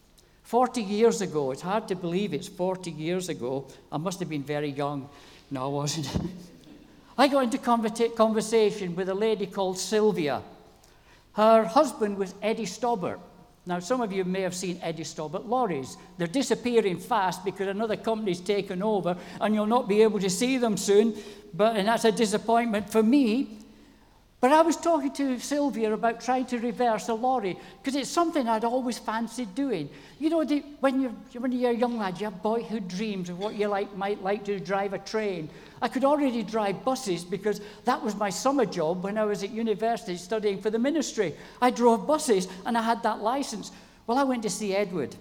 40 0.47 0.81
years 0.81 1.23
ago, 1.23 1.51
it's 1.51 1.63
hard 1.63 1.89
to 1.89 1.97
believe 1.97 2.33
it's 2.33 2.47
40 2.47 2.93
years 2.93 3.29
ago. 3.29 3.67
I 3.91 3.97
must 3.97 4.21
have 4.21 4.29
been 4.29 4.45
very 4.45 4.71
young. 4.71 5.09
No, 5.51 5.65
I 5.65 5.67
wasn't. 5.67 6.09
I 7.19 7.27
got 7.27 7.43
into 7.43 7.59
conversation 7.59 8.95
with 8.95 9.09
a 9.09 9.15
lady 9.15 9.47
called 9.47 9.77
Sylvia. 9.77 10.43
Her 11.33 11.65
husband 11.65 12.17
was 12.17 12.33
Eddie 12.41 12.67
Stobart. 12.67 13.19
Now, 13.67 13.81
some 13.81 14.01
of 14.01 14.13
you 14.13 14.25
may 14.25 14.43
have 14.43 14.55
seen 14.55 14.79
Eddie 14.83 15.03
Stobart 15.03 15.47
lorries. 15.47 15.97
They're 16.17 16.29
disappearing 16.29 17.01
fast 17.01 17.45
because 17.45 17.67
another 17.67 17.97
company's 17.97 18.39
taken 18.39 18.85
over 18.85 19.17
and 19.41 19.53
you'll 19.53 19.67
not 19.67 19.89
be 19.89 20.03
able 20.03 20.21
to 20.21 20.31
see 20.31 20.59
them 20.59 20.77
soon. 20.77 21.17
But, 21.55 21.75
and 21.75 21.89
that's 21.89 22.05
a 22.05 22.13
disappointment 22.13 22.89
for 22.89 23.03
me 23.03 23.59
but 24.47 24.53
I 24.53 24.63
was 24.63 24.77
talking 24.77 25.13
to 25.15 25.41
Sylvia 25.41 25.93
about 25.93 26.21
trying 26.21 26.47
to 26.47 26.61
reverse 26.61 27.09
a 27.09 27.15
lorry 27.15 27.59
because 27.83 27.97
it's 27.97 28.09
something 28.09 28.49
I'd 28.49 28.63
always 28.63 28.97
fancied 28.97 29.57
doing. 29.57 29.91
You 30.21 30.31
know, 30.31 30.45
the, 30.45 30.61
when, 30.79 31.01
you're, 31.01 31.11
when 31.37 31.51
you're 31.51 31.73
a 31.73 31.75
young 31.75 31.99
lad, 31.99 32.21
you 32.21 32.27
have 32.27 32.45
boyhood 32.45 32.87
dreams 32.87 33.29
of 33.29 33.41
what 33.41 33.57
you 33.57 33.67
like, 33.67 33.97
might 33.97 34.23
like 34.23 34.45
to 34.45 34.61
drive 34.61 34.93
a 34.93 35.01
train. 35.01 35.51
I 35.83 35.89
could 35.89 36.05
already 36.05 36.45
drive 36.45 36.85
buses 36.85 37.25
because 37.25 37.61
that 37.87 38.01
was 38.01 38.15
my 38.15 38.31
summer 38.31 38.65
job 38.65 39.03
when 39.03 39.19
I 39.19 39.25
was 39.25 39.43
at 39.43 39.51
university 39.51 40.17
studying 40.17 40.63
for 40.63 40.71
the 40.71 40.79
ministry. 40.79 41.35
I 41.61 41.73
drove 41.73 42.07
buses 42.07 42.47
and 42.67 42.79
I 42.79 42.83
had 42.83 43.03
that 43.03 43.23
license. 43.23 43.73
Well, 44.07 44.17
I 44.17 44.23
went 44.23 44.45
to 44.45 44.51
see 44.51 44.77
Edward 44.77 45.17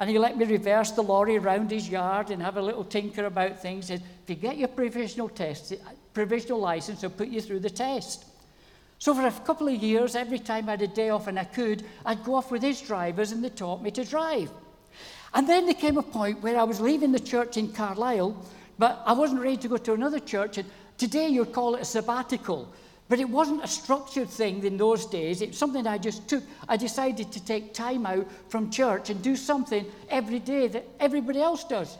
and 0.00 0.10
he 0.10 0.18
let 0.18 0.36
me 0.36 0.44
reverse 0.44 0.90
the 0.90 1.04
lorry 1.04 1.36
around 1.36 1.70
his 1.70 1.88
yard 1.88 2.30
and 2.30 2.42
have 2.42 2.56
a 2.56 2.62
little 2.62 2.82
tinker 2.82 3.26
about 3.26 3.62
things. 3.62 3.86
He 3.86 3.94
said, 3.94 4.04
if 4.24 4.28
you 4.30 4.34
get 4.34 4.58
your 4.58 4.66
provisional 4.66 5.28
test, 5.28 5.72
provisional 6.12 6.58
license, 6.58 7.04
I'll 7.04 7.10
put 7.10 7.28
you 7.28 7.40
through 7.40 7.60
the 7.60 7.70
test. 7.70 8.24
So 9.00 9.14
for 9.14 9.26
a 9.26 9.30
couple 9.30 9.66
of 9.66 9.82
years, 9.82 10.14
every 10.14 10.38
time 10.38 10.68
I 10.68 10.72
had 10.72 10.82
a 10.82 10.86
day 10.86 11.08
off 11.08 11.26
and 11.26 11.38
I 11.38 11.44
could, 11.44 11.84
I'd 12.04 12.22
go 12.22 12.34
off 12.34 12.50
with 12.50 12.60
his 12.60 12.82
drivers 12.82 13.32
and 13.32 13.42
they 13.42 13.48
taught 13.48 13.82
me 13.82 13.90
to 13.92 14.04
drive. 14.04 14.50
And 15.32 15.48
then 15.48 15.64
there 15.64 15.74
came 15.74 15.96
a 15.96 16.02
point 16.02 16.42
where 16.42 16.58
I 16.58 16.64
was 16.64 16.82
leaving 16.82 17.10
the 17.10 17.18
church 17.18 17.56
in 17.56 17.72
Carlisle, 17.72 18.36
but 18.78 19.02
I 19.06 19.14
wasn't 19.14 19.40
ready 19.40 19.56
to 19.56 19.68
go 19.68 19.78
to 19.78 19.94
another 19.94 20.20
church. 20.20 20.58
And 20.58 20.68
today 20.98 21.28
you'd 21.28 21.54
call 21.54 21.76
it 21.76 21.80
a 21.80 21.84
sabbatical. 21.86 22.70
But 23.08 23.20
it 23.20 23.30
wasn't 23.30 23.64
a 23.64 23.68
structured 23.68 24.28
thing 24.28 24.62
in 24.64 24.76
those 24.76 25.06
days. 25.06 25.40
It's 25.40 25.56
something 25.56 25.86
I 25.86 25.96
just 25.96 26.28
took. 26.28 26.44
I 26.68 26.76
decided 26.76 27.32
to 27.32 27.42
take 27.42 27.72
time 27.72 28.04
out 28.04 28.26
from 28.50 28.70
church 28.70 29.08
and 29.08 29.22
do 29.22 29.34
something 29.34 29.86
every 30.10 30.40
day 30.40 30.68
that 30.68 30.86
everybody 31.00 31.40
else 31.40 31.64
does. 31.64 31.96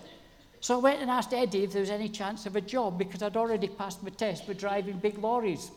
So 0.60 0.74
I 0.74 0.82
went 0.82 1.00
and 1.00 1.10
asked 1.10 1.32
Eddie 1.32 1.64
if 1.64 1.72
there 1.72 1.80
was 1.80 1.88
any 1.88 2.10
chance 2.10 2.44
of 2.44 2.56
a 2.56 2.60
job 2.60 2.98
because 2.98 3.22
I'd 3.22 3.38
already 3.38 3.68
passed 3.68 4.02
my 4.02 4.10
test 4.10 4.44
for 4.44 4.52
driving 4.52 4.98
big 4.98 5.16
lorries. 5.16 5.70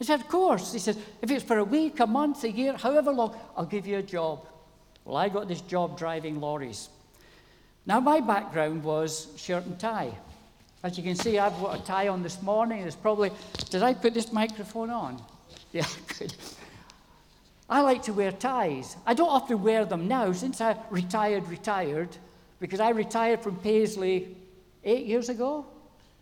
He 0.00 0.06
said, 0.06 0.20
Of 0.20 0.28
course. 0.28 0.72
He 0.72 0.78
said, 0.78 0.96
If 1.20 1.30
it's 1.30 1.44
for 1.44 1.58
a 1.58 1.64
week, 1.64 2.00
a 2.00 2.06
month, 2.06 2.42
a 2.42 2.50
year, 2.50 2.72
however 2.72 3.12
long, 3.12 3.36
I'll 3.56 3.66
give 3.66 3.86
you 3.86 3.98
a 3.98 4.02
job. 4.02 4.46
Well, 5.04 5.16
I 5.16 5.28
got 5.28 5.46
this 5.46 5.60
job 5.60 5.98
driving 5.98 6.40
lorries. 6.40 6.88
Now, 7.84 8.00
my 8.00 8.20
background 8.20 8.82
was 8.82 9.28
shirt 9.36 9.66
and 9.66 9.78
tie. 9.78 10.12
As 10.82 10.96
you 10.96 11.04
can 11.04 11.16
see, 11.16 11.38
I've 11.38 11.58
got 11.60 11.78
a 11.78 11.84
tie 11.84 12.08
on 12.08 12.22
this 12.22 12.40
morning. 12.40 12.80
It's 12.80 12.96
probably, 12.96 13.30
did 13.68 13.82
I 13.82 13.92
put 13.92 14.14
this 14.14 14.32
microphone 14.32 14.90
on? 14.90 15.22
Yeah, 15.72 15.86
good. 16.18 16.34
I 17.68 17.82
like 17.82 18.02
to 18.04 18.12
wear 18.12 18.32
ties. 18.32 18.96
I 19.06 19.14
don't 19.14 19.28
often 19.28 19.62
wear 19.62 19.84
them 19.84 20.08
now 20.08 20.32
since 20.32 20.60
I 20.60 20.76
retired, 20.90 21.46
retired, 21.46 22.08
because 22.58 22.80
I 22.80 22.90
retired 22.90 23.40
from 23.40 23.54
Paisley 23.54 24.36
eight 24.82 25.06
years 25.06 25.28
ago, 25.28 25.64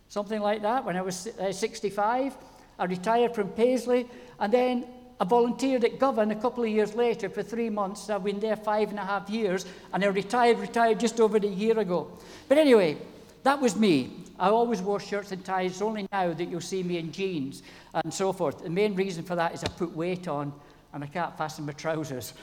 something 0.07 0.39
like 0.39 0.61
that, 0.61 0.85
when 0.85 0.95
I 0.95 1.01
was 1.01 1.25
uh, 1.39 1.51
65. 1.51 2.35
I 2.79 2.85
retired 2.85 3.35
from 3.35 3.49
Paisley, 3.49 4.07
and 4.39 4.51
then 4.51 4.85
I 5.19 5.25
volunteered 5.25 5.83
at 5.83 5.99
Govan 5.99 6.31
a 6.31 6.35
couple 6.35 6.63
of 6.63 6.69
years 6.69 6.95
later 6.95 7.29
for 7.29 7.43
three 7.43 7.69
months. 7.69 8.09
I've 8.09 8.23
been 8.23 8.39
there 8.39 8.55
five 8.55 8.89
and 8.89 8.97
a 8.97 9.05
half 9.05 9.29
years, 9.29 9.65
and 9.93 10.03
I 10.03 10.07
retired, 10.07 10.59
retired 10.59 10.99
just 10.99 11.19
over 11.19 11.37
a 11.37 11.45
year 11.45 11.77
ago. 11.77 12.07
But 12.47 12.57
anyway, 12.57 12.97
that 13.43 13.59
was 13.59 13.75
me. 13.75 14.11
I 14.39 14.49
always 14.49 14.81
wore 14.81 15.01
shirts 15.01 15.33
and 15.33 15.43
ties. 15.43 15.71
It's 15.71 15.81
only 15.81 16.07
now 16.11 16.31
that 16.31 16.45
you'll 16.45 16.61
see 16.61 16.81
me 16.81 16.97
in 16.97 17.11
jeans 17.11 17.63
and 17.93 18.13
so 18.13 18.31
forth. 18.31 18.63
The 18.63 18.69
main 18.69 18.95
reason 18.95 19.23
for 19.25 19.35
that 19.35 19.53
is 19.53 19.63
I 19.63 19.67
put 19.67 19.93
weight 19.93 20.29
on 20.29 20.53
and 20.93 21.03
I 21.03 21.07
can't 21.07 21.37
fasten 21.37 21.65
my 21.65 21.73
trousers. 21.73 22.33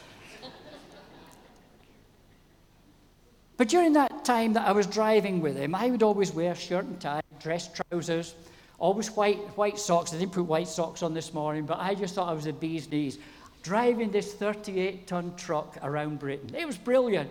but 3.57 3.69
during 3.69 3.95
that 3.95 4.27
time 4.27 4.53
that 4.53 4.69
I 4.69 4.73
was 4.73 4.87
driving 4.87 5.41
with 5.41 5.57
him, 5.57 5.75
I 5.75 5.89
would 5.89 6.03
always 6.03 6.33
wear 6.33 6.55
shirt 6.55 6.85
and 6.85 7.01
tie, 7.01 7.23
dress 7.41 7.71
trousers, 7.73 8.35
always 8.79 9.11
white, 9.11 9.39
white 9.57 9.79
socks. 9.79 10.13
I 10.13 10.19
didn't 10.19 10.33
put 10.33 10.45
white 10.45 10.69
socks 10.69 11.03
on 11.03 11.15
this 11.15 11.33
morning, 11.33 11.67
but 11.67 11.79
I 11.79 11.95
just 11.95 12.15
thought 12.15 12.29
I 12.29 12.33
was 12.33 12.47
a 12.47 12.53
bee's 12.53 12.91
knees. 12.91 13.19
Driving 13.63 14.11
this 14.11 14.35
38 14.35 15.07
ton 15.07 15.35
truck 15.37 15.77
around 15.83 16.19
Britain. 16.19 16.55
It 16.55 16.67
was 16.67 16.77
brilliant. 16.77 17.31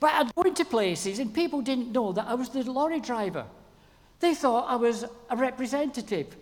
But 0.00 0.12
I'd 0.12 0.34
go 0.34 0.42
into 0.42 0.64
places 0.64 1.18
and 1.18 1.34
people 1.34 1.60
didn't 1.60 1.92
know 1.92 2.12
that 2.12 2.26
I 2.26 2.34
was 2.34 2.48
the 2.48 2.62
lorry 2.70 3.00
driver. 3.00 3.44
They 4.20 4.34
thought 4.34 4.68
I 4.68 4.76
was 4.76 5.04
a 5.30 5.36
representative. 5.36 6.36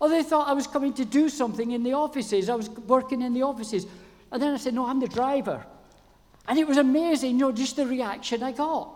Or 0.00 0.08
they 0.08 0.22
thought 0.22 0.48
I 0.48 0.52
was 0.52 0.66
coming 0.66 0.94
to 0.94 1.04
do 1.04 1.28
something 1.28 1.72
in 1.72 1.82
the 1.82 1.92
offices. 1.92 2.48
I 2.48 2.54
was 2.54 2.70
working 2.70 3.20
in 3.22 3.34
the 3.34 3.42
offices. 3.42 3.86
And 4.32 4.40
then 4.42 4.54
I 4.54 4.56
said, 4.56 4.74
No, 4.74 4.86
I'm 4.86 5.00
the 5.00 5.08
driver. 5.08 5.64
And 6.48 6.58
it 6.58 6.66
was 6.66 6.78
amazing, 6.78 7.32
you 7.32 7.38
know, 7.38 7.52
just 7.52 7.76
the 7.76 7.86
reaction 7.86 8.42
I 8.42 8.52
got. 8.52 8.90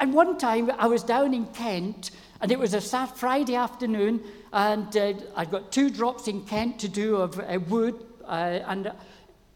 And 0.00 0.12
one 0.12 0.36
time 0.38 0.70
I 0.76 0.86
was 0.86 1.02
down 1.02 1.32
in 1.32 1.46
Kent, 1.46 2.10
and 2.44 2.52
it 2.52 2.58
was 2.58 2.74
a 2.74 3.06
Friday 3.06 3.54
afternoon, 3.54 4.22
and 4.52 4.94
uh, 4.98 5.14
I'd 5.34 5.50
got 5.50 5.72
two 5.72 5.88
drops 5.88 6.28
in 6.28 6.42
Kent 6.42 6.78
to 6.80 6.88
do 6.90 7.16
of 7.16 7.40
uh, 7.40 7.58
wood. 7.70 8.04
Uh, 8.22 8.60
and 8.66 8.92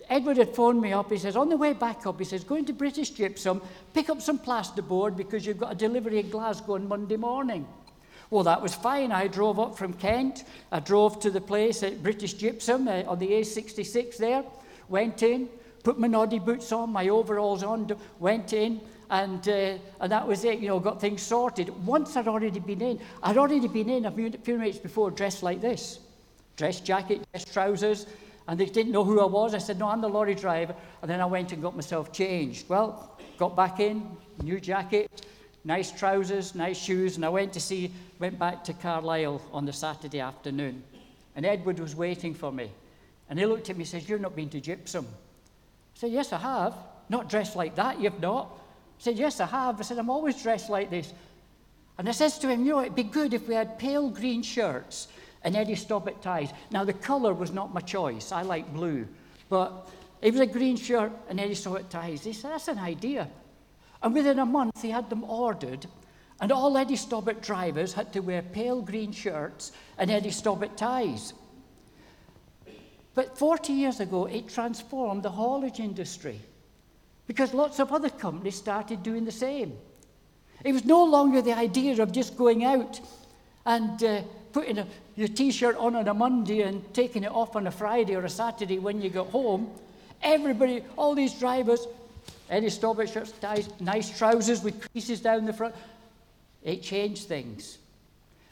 Edward 0.08 0.38
had 0.38 0.56
phoned 0.56 0.80
me 0.80 0.94
up. 0.94 1.10
He 1.12 1.18
says, 1.18 1.36
On 1.36 1.50
the 1.50 1.56
way 1.58 1.74
back 1.74 2.06
up, 2.06 2.18
he 2.18 2.24
says, 2.24 2.44
Going 2.44 2.64
to 2.64 2.72
British 2.72 3.10
Gypsum, 3.10 3.60
pick 3.92 4.08
up 4.08 4.22
some 4.22 4.38
plasterboard 4.38 5.18
because 5.18 5.44
you've 5.44 5.58
got 5.58 5.72
a 5.72 5.74
delivery 5.74 6.18
in 6.18 6.30
Glasgow 6.30 6.76
on 6.76 6.88
Monday 6.88 7.18
morning. 7.18 7.68
Well, 8.30 8.44
that 8.44 8.62
was 8.62 8.74
fine. 8.74 9.12
I 9.12 9.26
drove 9.26 9.60
up 9.60 9.76
from 9.76 9.92
Kent. 9.92 10.44
I 10.72 10.80
drove 10.80 11.20
to 11.20 11.30
the 11.30 11.42
place 11.42 11.82
at 11.82 12.02
British 12.02 12.32
Gypsum 12.32 12.88
uh, 12.88 13.02
on 13.02 13.18
the 13.18 13.28
A66 13.28 14.16
there, 14.16 14.44
went 14.88 15.22
in, 15.22 15.50
put 15.84 15.98
my 15.98 16.06
noddy 16.06 16.38
boots 16.38 16.72
on, 16.72 16.88
my 16.88 17.10
overalls 17.10 17.62
on, 17.62 17.94
went 18.18 18.54
in, 18.54 18.80
and, 19.10 19.48
uh, 19.48 19.78
and 20.00 20.12
that 20.12 20.26
was 20.26 20.44
it, 20.44 20.58
you 20.58 20.68
know, 20.68 20.78
got 20.78 21.00
things 21.00 21.22
sorted. 21.22 21.70
Once 21.86 22.16
I'd 22.16 22.28
already 22.28 22.60
been 22.60 22.82
in, 22.82 23.00
I'd 23.22 23.38
already 23.38 23.66
been 23.66 23.88
in 23.88 24.04
a 24.04 24.10
few, 24.10 24.58
minutes 24.58 24.78
before 24.78 25.10
dressed 25.10 25.42
like 25.42 25.60
this 25.60 26.00
dress 26.56 26.80
jacket, 26.80 27.22
dress 27.32 27.44
trousers, 27.44 28.06
and 28.48 28.58
they 28.58 28.66
didn't 28.66 28.92
know 28.92 29.04
who 29.04 29.20
I 29.20 29.26
was. 29.26 29.54
I 29.54 29.58
said, 29.58 29.78
No, 29.78 29.88
I'm 29.88 30.00
the 30.00 30.08
lorry 30.08 30.34
driver. 30.34 30.74
And 31.02 31.10
then 31.10 31.20
I 31.20 31.26
went 31.26 31.52
and 31.52 31.62
got 31.62 31.76
myself 31.76 32.12
changed. 32.12 32.68
Well, 32.68 33.16
got 33.38 33.54
back 33.54 33.78
in, 33.78 34.10
new 34.42 34.58
jacket, 34.58 35.26
nice 35.64 35.92
trousers, 35.92 36.54
nice 36.54 36.78
shoes, 36.78 37.16
and 37.16 37.24
I 37.24 37.28
went 37.28 37.52
to 37.52 37.60
see, 37.60 37.92
went 38.18 38.38
back 38.38 38.64
to 38.64 38.72
Carlisle 38.72 39.40
on 39.52 39.66
the 39.66 39.72
Saturday 39.72 40.20
afternoon. 40.20 40.82
And 41.36 41.46
Edward 41.46 41.78
was 41.78 41.94
waiting 41.94 42.34
for 42.34 42.50
me. 42.50 42.70
And 43.30 43.38
he 43.38 43.46
looked 43.46 43.70
at 43.70 43.76
me 43.76 43.82
and 43.82 43.88
says, 43.88 44.08
You've 44.08 44.20
not 44.20 44.34
been 44.34 44.50
to 44.50 44.60
Gypsum. 44.60 45.06
I 45.06 45.98
said, 45.98 46.10
Yes, 46.10 46.32
I 46.32 46.38
have. 46.38 46.74
Not 47.08 47.30
dressed 47.30 47.56
like 47.56 47.76
that, 47.76 48.00
you've 48.00 48.20
not. 48.20 48.50
I 48.98 49.02
said, 49.02 49.18
Yes, 49.18 49.40
I 49.40 49.46
have. 49.46 49.78
I 49.78 49.82
said, 49.82 49.98
I'm 49.98 50.10
always 50.10 50.42
dressed 50.42 50.70
like 50.70 50.90
this. 50.90 51.12
And 51.98 52.08
I 52.08 52.12
says 52.12 52.38
to 52.40 52.48
him, 52.48 52.64
You 52.64 52.72
know, 52.72 52.80
it'd 52.80 52.94
be 52.94 53.04
good 53.04 53.34
if 53.34 53.48
we 53.48 53.54
had 53.54 53.78
pale 53.78 54.10
green 54.10 54.42
shirts 54.42 55.08
and 55.42 55.56
Eddie 55.56 55.76
Stobart 55.76 56.20
ties. 56.20 56.52
Now, 56.70 56.84
the 56.84 56.92
colour 56.92 57.32
was 57.32 57.52
not 57.52 57.72
my 57.72 57.80
choice. 57.80 58.32
I 58.32 58.42
like 58.42 58.72
blue. 58.72 59.06
But 59.48 59.88
it 60.20 60.32
was 60.32 60.40
a 60.40 60.46
green 60.46 60.76
shirt 60.76 61.12
and 61.28 61.38
Eddie 61.38 61.54
Stobart 61.54 61.90
ties. 61.90 62.24
He 62.24 62.32
said, 62.32 62.50
That's 62.50 62.68
an 62.68 62.78
idea. 62.78 63.28
And 64.02 64.14
within 64.14 64.38
a 64.38 64.46
month, 64.46 64.82
he 64.82 64.90
had 64.90 65.10
them 65.10 65.24
ordered, 65.24 65.86
and 66.40 66.52
all 66.52 66.76
Eddie 66.76 66.96
Stobart 66.96 67.42
drivers 67.42 67.92
had 67.92 68.12
to 68.12 68.20
wear 68.20 68.42
pale 68.42 68.80
green 68.80 69.10
shirts 69.10 69.72
and 69.96 70.10
Eddie 70.10 70.30
Stobart 70.30 70.76
ties. 70.76 71.32
But 73.14 73.36
40 73.36 73.72
years 73.72 73.98
ago, 73.98 74.26
it 74.26 74.48
transformed 74.48 75.24
the 75.24 75.30
haulage 75.30 75.80
industry 75.80 76.40
because 77.28 77.54
lots 77.54 77.78
of 77.78 77.92
other 77.92 78.10
companies 78.10 78.56
started 78.56 79.04
doing 79.04 79.24
the 79.24 79.30
same. 79.30 79.78
It 80.64 80.72
was 80.72 80.84
no 80.84 81.04
longer 81.04 81.40
the 81.40 81.56
idea 81.56 82.02
of 82.02 82.10
just 82.10 82.36
going 82.36 82.64
out 82.64 83.00
and 83.64 84.02
uh, 84.02 84.22
putting 84.52 84.78
a, 84.78 84.86
your 85.14 85.28
t 85.28 85.52
shirt 85.52 85.76
on 85.76 85.94
on 85.94 86.08
a 86.08 86.14
Monday 86.14 86.62
and 86.62 86.82
taking 86.92 87.22
it 87.22 87.30
off 87.30 87.54
on 87.54 87.68
a 87.68 87.70
Friday 87.70 88.16
or 88.16 88.24
a 88.24 88.30
Saturday 88.30 88.80
when 88.80 89.00
you 89.00 89.10
got 89.10 89.28
home. 89.28 89.70
Everybody, 90.22 90.82
all 90.96 91.14
these 91.14 91.34
drivers, 91.34 91.86
any 92.50 92.70
Stobart 92.70 93.10
shirts, 93.10 93.32
ties, 93.40 93.68
nice 93.78 94.16
trousers 94.18 94.64
with 94.64 94.90
creases 94.90 95.20
down 95.20 95.44
the 95.44 95.52
front. 95.52 95.76
It 96.64 96.82
changed 96.82 97.28
things. 97.28 97.78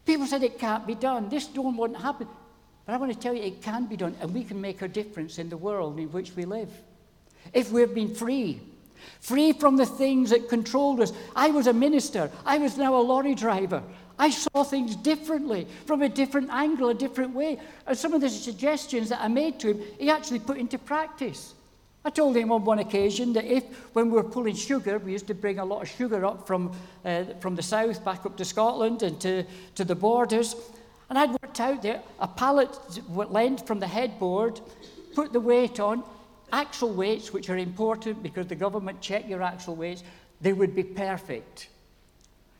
People 0.04 0.26
said 0.26 0.44
it 0.44 0.60
can't 0.60 0.86
be 0.86 0.94
done. 0.94 1.28
This 1.28 1.46
don't 1.46 1.76
want 1.76 1.94
to 1.94 2.00
happen. 2.00 2.28
But 2.84 2.92
I 2.94 2.98
want 2.98 3.12
to 3.12 3.18
tell 3.18 3.34
you, 3.34 3.42
it 3.42 3.62
can 3.62 3.86
be 3.86 3.96
done, 3.96 4.14
and 4.20 4.32
we 4.32 4.44
can 4.44 4.60
make 4.60 4.82
a 4.82 4.86
difference 4.86 5.40
in 5.40 5.48
the 5.48 5.56
world 5.56 5.98
in 5.98 6.12
which 6.12 6.36
we 6.36 6.44
live. 6.44 6.70
If 7.52 7.72
we've 7.72 7.94
been 7.94 8.14
free, 8.14 8.60
free 9.20 9.52
from 9.52 9.76
the 9.76 9.86
things 9.86 10.30
that 10.30 10.48
controlled 10.48 11.00
us. 11.00 11.12
I 11.34 11.50
was 11.50 11.66
a 11.66 11.72
minister, 11.72 12.30
I 12.44 12.58
was 12.58 12.76
now 12.76 12.96
a 12.96 13.02
lorry 13.02 13.34
driver. 13.34 13.82
I 14.18 14.30
saw 14.30 14.64
things 14.64 14.96
differently, 14.96 15.66
from 15.84 16.00
a 16.00 16.08
different 16.08 16.48
angle, 16.50 16.88
a 16.88 16.94
different 16.94 17.34
way. 17.34 17.58
And 17.86 17.98
some 17.98 18.14
of 18.14 18.22
the 18.22 18.30
suggestions 18.30 19.10
that 19.10 19.20
I 19.20 19.28
made 19.28 19.60
to 19.60 19.74
him, 19.74 19.82
he 19.98 20.10
actually 20.10 20.38
put 20.38 20.56
into 20.56 20.78
practice. 20.78 21.54
I 22.02 22.10
told 22.10 22.36
him 22.36 22.52
on 22.52 22.64
one 22.64 22.78
occasion 22.78 23.32
that 23.32 23.44
if, 23.44 23.64
when 23.94 24.10
we 24.10 24.12
were 24.12 24.22
pulling 24.22 24.54
sugar, 24.54 24.98
we 24.98 25.12
used 25.12 25.26
to 25.26 25.34
bring 25.34 25.58
a 25.58 25.64
lot 25.64 25.82
of 25.82 25.88
sugar 25.88 26.24
up 26.24 26.46
from, 26.46 26.72
uh, 27.04 27.24
from 27.40 27.56
the 27.56 27.62
south 27.62 28.04
back 28.04 28.24
up 28.24 28.36
to 28.36 28.44
Scotland 28.44 29.02
and 29.02 29.20
to, 29.20 29.44
to 29.74 29.84
the 29.84 29.94
borders. 29.94 30.54
And 31.10 31.18
I'd 31.18 31.30
worked 31.30 31.60
out 31.60 31.82
that 31.82 32.06
a 32.20 32.28
pallet 32.28 32.70
length 33.08 33.66
from 33.66 33.80
the 33.80 33.88
headboard, 33.88 34.60
put 35.14 35.32
the 35.32 35.40
weight 35.40 35.80
on, 35.80 36.04
axle 36.52 36.92
weights, 36.92 37.32
which 37.32 37.50
are 37.50 37.56
important 37.56 38.22
because 38.22 38.46
the 38.46 38.54
government 38.54 39.00
check 39.00 39.28
your 39.28 39.42
actual 39.42 39.76
weights, 39.76 40.02
they 40.40 40.52
would 40.52 40.74
be 40.74 40.82
perfect. 40.82 41.68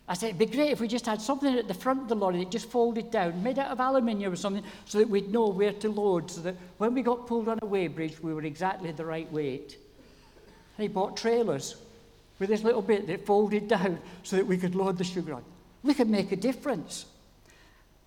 I 0.09 0.15
said, 0.15 0.29
it'd 0.29 0.39
be 0.39 0.47
great 0.47 0.71
if 0.71 0.81
we 0.81 0.87
just 0.87 1.07
had 1.07 1.21
something 1.21 1.59
at 1.59 1.67
the 1.67 1.75
front 1.75 2.03
of 2.03 2.09
the 2.09 2.15
lorry 2.15 2.39
that 2.39 2.51
just 2.51 2.71
folded 2.71 3.11
down, 3.11 3.43
made 3.43 3.59
out 3.59 3.73
of 3.73 3.81
aluminium 3.81 4.33
or 4.33 4.37
something, 4.37 4.63
so 4.85 4.99
that 4.99 5.09
we'd 5.09 5.33
know 5.33 5.49
where 5.49 5.73
to 5.73 5.89
load, 5.89 6.31
so 6.31 6.41
that 6.43 6.55
when 6.79 6.95
we 6.95 7.03
got 7.03 7.27
pulled 7.27 7.49
on 7.49 7.59
a 7.59 7.67
weighbridge, 7.67 8.21
we 8.21 8.33
were 8.33 8.45
exactly 8.45 8.93
the 8.93 9.05
right 9.05 9.31
weight. 9.33 9.77
And 10.77 10.83
he 10.83 10.89
bought 10.89 11.17
trailers 11.17 11.77
with 12.39 12.51
this 12.51 12.63
little 12.63 12.83
bit 12.83 13.09
that 13.09 13.27
folded 13.27 13.67
down 13.77 13.99
so 14.23 14.37
that 14.37 14.47
we 14.47 14.57
could 14.57 14.77
load 14.77 14.99
the 14.99 15.05
sugar 15.05 15.35
on. 15.35 15.45
We 15.83 15.95
could 15.95 16.09
make 16.09 16.31
a 16.31 16.37
difference. 16.37 17.07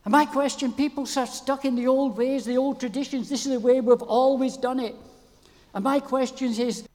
And 0.06 0.14
my 0.14 0.26
question 0.26 0.72
people 0.72 1.04
are 1.04 1.26
stuck 1.26 1.66
in 1.66 1.76
the 1.76 1.88
old 1.88 2.18
ways, 2.18 2.46
the 2.46 2.58
old 2.58 2.80
traditions. 2.80 3.28
This 3.28 3.46
is 3.46 3.52
the 3.52 3.60
way 3.60 3.82
we've 3.82 4.02
always 4.02 4.56
done 4.56 4.80
it. 4.80 4.96
And 5.74 5.84
my 5.84 6.00
question 6.00 6.52
is 6.54 6.88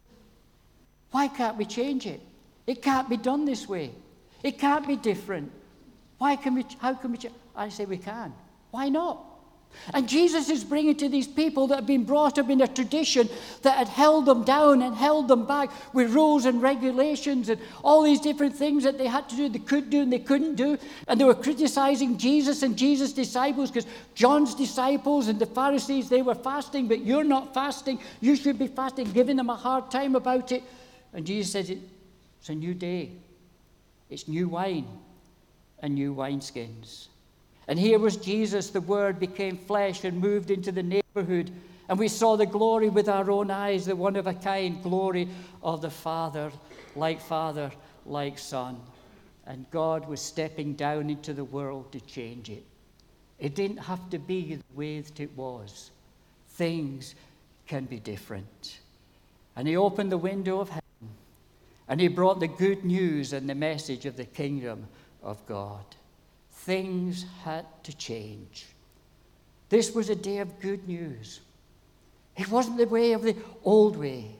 why 1.10 1.28
can't 1.28 1.56
we 1.56 1.64
change 1.64 2.06
it? 2.06 2.20
It 2.66 2.82
can't 2.82 3.08
be 3.08 3.16
done 3.16 3.44
this 3.44 3.68
way. 3.68 3.92
It 4.42 4.58
can't 4.58 4.86
be 4.86 4.96
different. 4.96 5.52
Why 6.18 6.36
can 6.36 6.54
we, 6.54 6.64
how 6.78 6.94
can 6.94 7.12
we, 7.12 7.18
I 7.54 7.68
say 7.68 7.84
we 7.84 7.98
can. 7.98 8.32
Why 8.70 8.88
not? 8.88 9.24
And 9.92 10.08
Jesus 10.08 10.48
is 10.48 10.64
bringing 10.64 10.96
to 10.96 11.08
these 11.08 11.26
people 11.26 11.66
that 11.66 11.76
have 11.76 11.86
been 11.86 12.04
brought 12.04 12.38
up 12.38 12.48
in 12.48 12.60
a 12.60 12.68
tradition 12.68 13.28
that 13.62 13.76
had 13.76 13.88
held 13.88 14.26
them 14.26 14.44
down 14.44 14.82
and 14.82 14.94
held 14.94 15.28
them 15.28 15.46
back 15.46 15.70
with 15.92 16.12
rules 16.14 16.46
and 16.46 16.62
regulations 16.62 17.48
and 17.48 17.60
all 17.82 18.02
these 18.02 18.20
different 18.20 18.56
things 18.56 18.84
that 18.84 18.96
they 18.96 19.06
had 19.06 19.28
to 19.28 19.36
do, 19.36 19.48
they 19.48 19.58
could 19.58 19.90
do 19.90 20.02
and 20.02 20.12
they 20.12 20.18
couldn't 20.18 20.54
do. 20.54 20.78
And 21.06 21.20
they 21.20 21.24
were 21.24 21.34
criticizing 21.34 22.16
Jesus 22.16 22.62
and 22.62 22.76
Jesus' 22.76 23.12
disciples 23.12 23.70
because 23.70 23.90
John's 24.14 24.54
disciples 24.54 25.28
and 25.28 25.38
the 25.38 25.46
Pharisees, 25.46 26.08
they 26.08 26.22
were 26.22 26.34
fasting, 26.34 26.88
but 26.88 27.04
you're 27.04 27.24
not 27.24 27.52
fasting. 27.52 27.98
You 28.20 28.36
should 28.36 28.58
be 28.58 28.68
fasting, 28.68 29.10
giving 29.12 29.36
them 29.36 29.50
a 29.50 29.56
hard 29.56 29.90
time 29.90 30.16
about 30.16 30.52
it. 30.52 30.62
And 31.12 31.26
Jesus 31.26 31.52
says, 31.52 31.70
It's 31.70 32.48
a 32.48 32.54
new 32.54 32.74
day, 32.74 33.12
it's 34.08 34.28
new 34.28 34.48
wine 34.48 34.86
and 35.80 35.94
new 35.94 36.14
wineskins. 36.14 37.08
And 37.66 37.78
here 37.78 37.98
was 37.98 38.16
Jesus, 38.16 38.70
the 38.70 38.80
Word 38.80 39.18
became 39.18 39.56
flesh 39.56 40.04
and 40.04 40.20
moved 40.20 40.50
into 40.50 40.70
the 40.70 40.82
neighborhood. 40.82 41.50
And 41.88 41.98
we 41.98 42.08
saw 42.08 42.36
the 42.36 42.46
glory 42.46 42.88
with 42.88 43.08
our 43.08 43.30
own 43.30 43.50
eyes, 43.50 43.86
the 43.86 43.96
one 43.96 44.16
of 44.16 44.26
a 44.26 44.34
kind 44.34 44.82
glory 44.82 45.28
of 45.62 45.80
the 45.80 45.90
Father, 45.90 46.52
like 46.94 47.20
Father, 47.20 47.70
like 48.06 48.38
Son. 48.38 48.80
And 49.46 49.70
God 49.70 50.08
was 50.08 50.20
stepping 50.20 50.74
down 50.74 51.10
into 51.10 51.32
the 51.32 51.44
world 51.44 51.92
to 51.92 52.00
change 52.00 52.50
it. 52.50 52.64
It 53.38 53.54
didn't 53.54 53.78
have 53.78 54.10
to 54.10 54.18
be 54.18 54.56
the 54.56 54.74
way 54.74 55.00
that 55.00 55.20
it 55.20 55.34
was. 55.36 55.90
Things 56.50 57.14
can 57.66 57.84
be 57.84 57.98
different. 57.98 58.80
And 59.56 59.66
He 59.68 59.76
opened 59.76 60.12
the 60.12 60.18
window 60.18 60.60
of 60.60 60.68
heaven 60.68 60.82
and 61.88 62.00
He 62.00 62.08
brought 62.08 62.40
the 62.40 62.48
good 62.48 62.84
news 62.84 63.32
and 63.32 63.48
the 63.48 63.54
message 63.54 64.06
of 64.06 64.16
the 64.16 64.24
kingdom 64.24 64.86
of 65.22 65.44
God 65.46 65.84
things 66.64 67.26
had 67.42 67.66
to 67.84 67.96
change. 67.96 68.66
This 69.68 69.94
was 69.94 70.08
a 70.08 70.16
day 70.16 70.38
of 70.38 70.60
good 70.60 70.88
news. 70.88 71.40
It 72.36 72.50
wasn't 72.50 72.78
the 72.78 72.86
way 72.86 73.12
of 73.12 73.22
the 73.22 73.36
old 73.64 73.96
way, 73.96 74.30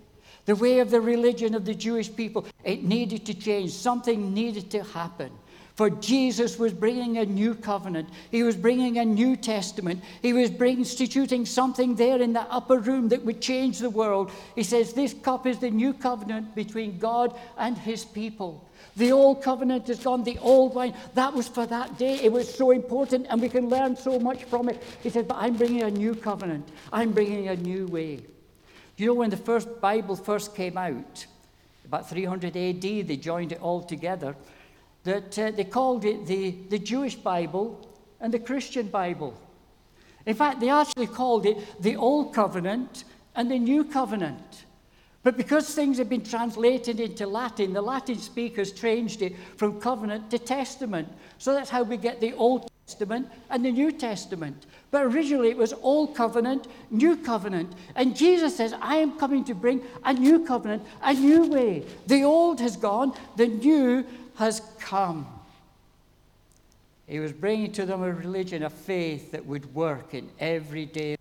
the 0.47 0.57
way 0.57 0.81
of 0.81 0.91
the 0.91 1.01
religion 1.01 1.55
of 1.55 1.65
the 1.65 1.75
Jewish 1.75 2.15
people. 2.15 2.47
It 2.65 2.83
needed 2.83 3.27
to 3.27 3.35
change. 3.35 3.73
Something 3.73 4.33
needed 4.33 4.71
to 4.73 4.83
happen. 4.83 5.31
For 5.75 5.91
Jesus 5.91 6.57
was 6.57 6.73
bringing 6.73 7.19
a 7.19 7.27
new 7.27 7.55
covenant. 7.55 8.09
He 8.31 8.45
was 8.45 8.57
bringing 8.57 8.99
a 8.99 9.05
new 9.05 9.37
testament. 9.37 10.03
He 10.23 10.33
was 10.33 10.51
instituting 10.51 11.45
something 11.45 11.97
there 11.97 12.23
in 12.23 12.33
the 12.33 12.43
upper 12.43 12.79
room 12.79 13.09
that 13.09 13.25
would 13.25 13.41
change 13.41 13.81
the 13.81 13.91
world. 13.91 14.31
He 14.55 14.63
says, 14.63 14.93
This 14.93 15.15
cup 15.15 15.47
is 15.47 15.59
the 15.59 15.71
new 15.71 15.93
covenant 15.93 16.55
between 16.55 16.99
God 16.99 17.37
and 17.59 17.77
his 17.77 18.05
people. 18.05 18.65
The 18.97 19.11
old 19.11 19.43
covenant 19.43 19.89
is 19.89 19.99
gone, 19.99 20.23
the 20.23 20.39
old 20.39 20.75
wine. 20.75 20.95
That 21.15 21.35
was 21.35 21.49
for 21.49 21.67
that 21.67 21.99
day. 21.99 22.21
It 22.23 22.31
was 22.31 22.53
so 22.53 22.71
important, 22.71 23.27
and 23.29 23.41
we 23.41 23.49
can 23.49 23.69
learn 23.69 23.97
so 23.97 24.21
much 24.21 24.45
from 24.45 24.69
it. 24.69 24.83
He 25.03 25.11
said, 25.11 25.27
But 25.27 25.39
I'm 25.39 25.57
bringing 25.57 25.83
a 25.83 25.91
new 25.91 26.15
covenant, 26.15 26.69
I'm 26.93 27.13
bringing 27.13 27.49
a 27.49 27.57
new 27.57 27.87
way. 27.87 28.21
You 28.97 29.07
know, 29.07 29.15
when 29.15 29.31
the 29.31 29.37
first 29.37 29.81
Bible 29.81 30.15
first 30.15 30.55
came 30.55 30.79
out, 30.79 31.27
about 31.85 32.09
300 32.09 32.57
AD, 32.57 32.81
they 32.81 33.17
joined 33.17 33.53
it 33.53 33.61
all 33.61 33.83
together, 33.83 34.37
that 35.03 35.39
uh, 35.39 35.51
they 35.51 35.65
called 35.65 36.05
it 36.05 36.27
the, 36.27 36.53
the 36.71 36.79
Jewish 36.79 37.17
Bible 37.17 37.89
and 38.21 38.33
the 38.33 38.39
Christian 38.39 38.89
Bible. 38.89 39.39
In 40.27 40.35
fact, 40.35 40.61
they 40.61 40.71
actually 40.71 41.09
called 41.09 41.45
it 41.45 41.83
the 41.83 41.97
Old 41.97 42.33
Covenant 42.33 43.05
and 43.35 43.51
the 43.51 43.59
New 43.59 43.85
Covenant. 43.85 44.65
But 45.25 45.39
because 45.39 45.75
things 45.75 45.97
have 45.97 46.11
been 46.11 46.23
translated 46.23 47.01
into 47.01 47.27
Latin, 47.27 47.73
the 47.73 47.81
Latin 47.81 48.19
speakers 48.19 48.73
changed 48.73 49.23
it 49.23 49.35
from 49.57 49.81
covenant 49.81 50.31
to 50.31 50.39
testament. 50.39 51.09
So 51.39 51.55
that's 51.55 51.71
how 51.71 51.83
we 51.83 51.97
get 51.97 52.21
the 52.21 52.35
Old 52.35 52.71
Testament 52.87 53.29
and 53.49 53.65
the 53.65 53.73
New 53.73 53.91
Testament. 53.91 54.67
But 54.91 55.05
originally 55.05 55.49
it 55.49 55.57
was 55.57 55.73
Old 55.73 56.15
Covenant, 56.15 56.69
New 56.91 57.17
Covenant. 57.17 57.73
And 57.97 58.15
Jesus 58.15 58.55
says, 58.55 58.75
I 58.83 58.97
am 58.97 59.19
coming 59.19 59.45
to 59.45 59.55
bring 59.55 59.83
a 60.05 60.13
new 60.13 60.45
covenant, 60.45 60.85
a 61.03 61.15
new 61.15 61.47
way. 61.47 61.87
The 62.07 62.23
old 62.23 62.61
has 62.61 62.77
gone, 62.77 63.15
the 63.37 63.49
new 63.49 64.05
has 64.37 64.61
come. 64.79 65.27
He 67.07 67.19
was 67.19 67.33
bringing 67.33 67.73
to 67.73 67.87
them 67.87 68.03
a 68.03 68.13
religion, 68.13 68.63
a 68.63 68.71
faith 68.71 69.33
that 69.33 69.47
would 69.47 69.75
work 69.75 70.13
in 70.13 70.29
everyday 70.39 71.17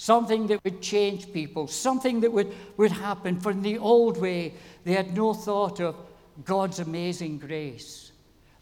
something 0.00 0.46
that 0.46 0.64
would 0.64 0.80
change 0.80 1.30
people, 1.30 1.66
something 1.66 2.20
that 2.20 2.32
would, 2.32 2.50
would 2.78 2.90
happen. 2.90 3.38
From 3.38 3.60
the 3.60 3.76
old 3.76 4.16
way, 4.16 4.54
they 4.82 4.94
had 4.94 5.14
no 5.14 5.34
thought 5.34 5.78
of 5.78 5.94
God's 6.42 6.78
amazing 6.78 7.36
grace, 7.36 8.10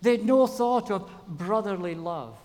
they 0.02 0.10
had 0.16 0.24
no 0.24 0.48
thought 0.48 0.90
of 0.90 1.08
brotherly 1.28 1.94
love. 1.94 2.36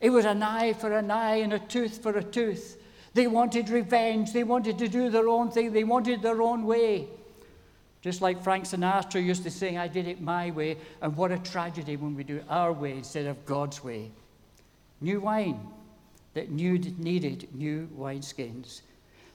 It 0.00 0.10
was 0.10 0.24
an 0.24 0.42
eye 0.42 0.72
for 0.72 0.92
an 0.98 1.12
eye 1.12 1.36
and 1.36 1.52
a 1.52 1.60
tooth 1.60 2.02
for 2.02 2.18
a 2.18 2.24
tooth. 2.24 2.76
They 3.14 3.28
wanted 3.28 3.68
revenge. 3.68 4.32
They 4.32 4.42
wanted 4.42 4.78
to 4.78 4.88
do 4.88 5.08
their 5.08 5.28
own 5.28 5.52
thing. 5.52 5.72
They 5.72 5.84
wanted 5.84 6.22
their 6.22 6.42
own 6.42 6.64
way. 6.64 7.06
Just 8.00 8.20
like 8.20 8.42
Frank 8.42 8.64
Sinatra 8.64 9.24
used 9.24 9.44
to 9.44 9.50
sing, 9.50 9.78
I 9.78 9.86
did 9.86 10.08
it 10.08 10.20
my 10.20 10.50
way. 10.50 10.76
And 11.00 11.16
what 11.16 11.30
a 11.30 11.38
tragedy 11.38 11.96
when 11.96 12.16
we 12.16 12.24
do 12.24 12.38
it 12.38 12.46
our 12.48 12.72
way 12.72 12.96
instead 12.96 13.26
of 13.26 13.46
God's 13.46 13.84
way. 13.84 14.10
New 15.00 15.20
wine 15.20 15.60
that 16.34 16.50
needed 16.50 17.54
new 17.54 17.88
wineskins. 17.96 18.82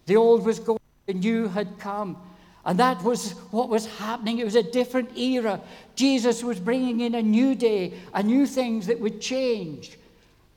The 0.05 0.15
old 0.15 0.45
was 0.45 0.59
gone, 0.59 0.79
the 1.05 1.13
new 1.13 1.47
had 1.47 1.79
come. 1.79 2.17
And 2.65 2.77
that 2.79 3.01
was 3.01 3.31
what 3.51 3.69
was 3.69 3.85
happening. 3.85 4.39
It 4.39 4.45
was 4.45 4.55
a 4.55 4.63
different 4.63 5.17
era. 5.17 5.61
Jesus 5.95 6.43
was 6.43 6.59
bringing 6.59 6.99
in 6.99 7.15
a 7.15 7.21
new 7.21 7.55
day, 7.55 7.93
a 8.13 8.21
new 8.21 8.45
things 8.45 8.87
that 8.87 8.99
would 8.99 9.21
change. 9.21 9.97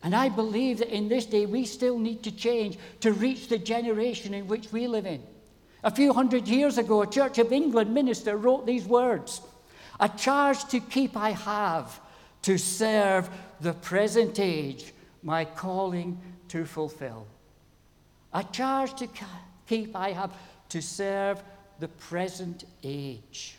And 0.02 0.14
I 0.14 0.28
believe 0.28 0.78
that 0.78 0.88
in 0.88 1.08
this 1.08 1.26
day 1.26 1.46
we 1.46 1.64
still 1.64 1.98
need 1.98 2.22
to 2.24 2.32
change 2.32 2.78
to 3.00 3.12
reach 3.12 3.48
the 3.48 3.58
generation 3.58 4.34
in 4.34 4.48
which 4.48 4.72
we 4.72 4.88
live 4.88 5.06
in. 5.06 5.22
A 5.84 5.90
few 5.90 6.12
hundred 6.12 6.48
years 6.48 6.78
ago, 6.78 7.02
a 7.02 7.06
Church 7.06 7.38
of 7.38 7.52
England 7.52 7.94
minister 7.94 8.36
wrote 8.36 8.66
these 8.66 8.84
words 8.84 9.40
A 10.00 10.08
charge 10.08 10.64
to 10.66 10.80
keep 10.80 11.16
I 11.16 11.30
have 11.30 12.00
to 12.42 12.58
serve 12.58 13.28
the 13.60 13.74
present 13.74 14.40
age, 14.40 14.92
my 15.22 15.44
calling 15.44 16.20
to 16.48 16.64
fulfill. 16.64 17.26
A 18.32 18.44
charge 18.44 18.94
to 18.96 19.08
keep 19.66 19.94
I 19.94 20.12
have 20.12 20.32
to 20.70 20.80
serve 20.80 21.42
the 21.78 21.88
present 21.88 22.64
age. 22.82 23.56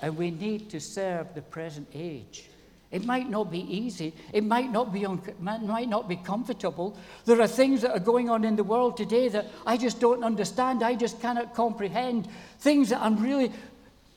And 0.00 0.16
we 0.16 0.30
need 0.30 0.70
to 0.70 0.80
serve 0.80 1.34
the 1.34 1.42
present 1.42 1.88
age. 1.94 2.48
It 2.90 3.04
might 3.04 3.28
not 3.28 3.50
be 3.50 3.60
easy. 3.60 4.14
It 4.32 4.44
might 4.44 4.70
not 4.70 4.92
be, 4.92 5.04
un- 5.04 5.20
might 5.40 5.88
not 5.88 6.08
be 6.08 6.14
comfortable. 6.14 6.96
There 7.24 7.40
are 7.40 7.48
things 7.48 7.82
that 7.82 7.90
are 7.90 7.98
going 7.98 8.30
on 8.30 8.44
in 8.44 8.54
the 8.54 8.62
world 8.62 8.96
today 8.96 9.28
that 9.30 9.46
I 9.66 9.76
just 9.76 9.98
don't 9.98 10.22
understand. 10.22 10.82
I 10.82 10.94
just 10.94 11.20
cannot 11.20 11.54
comprehend. 11.54 12.28
Things 12.60 12.90
that 12.90 13.02
I'm 13.02 13.20
really 13.20 13.50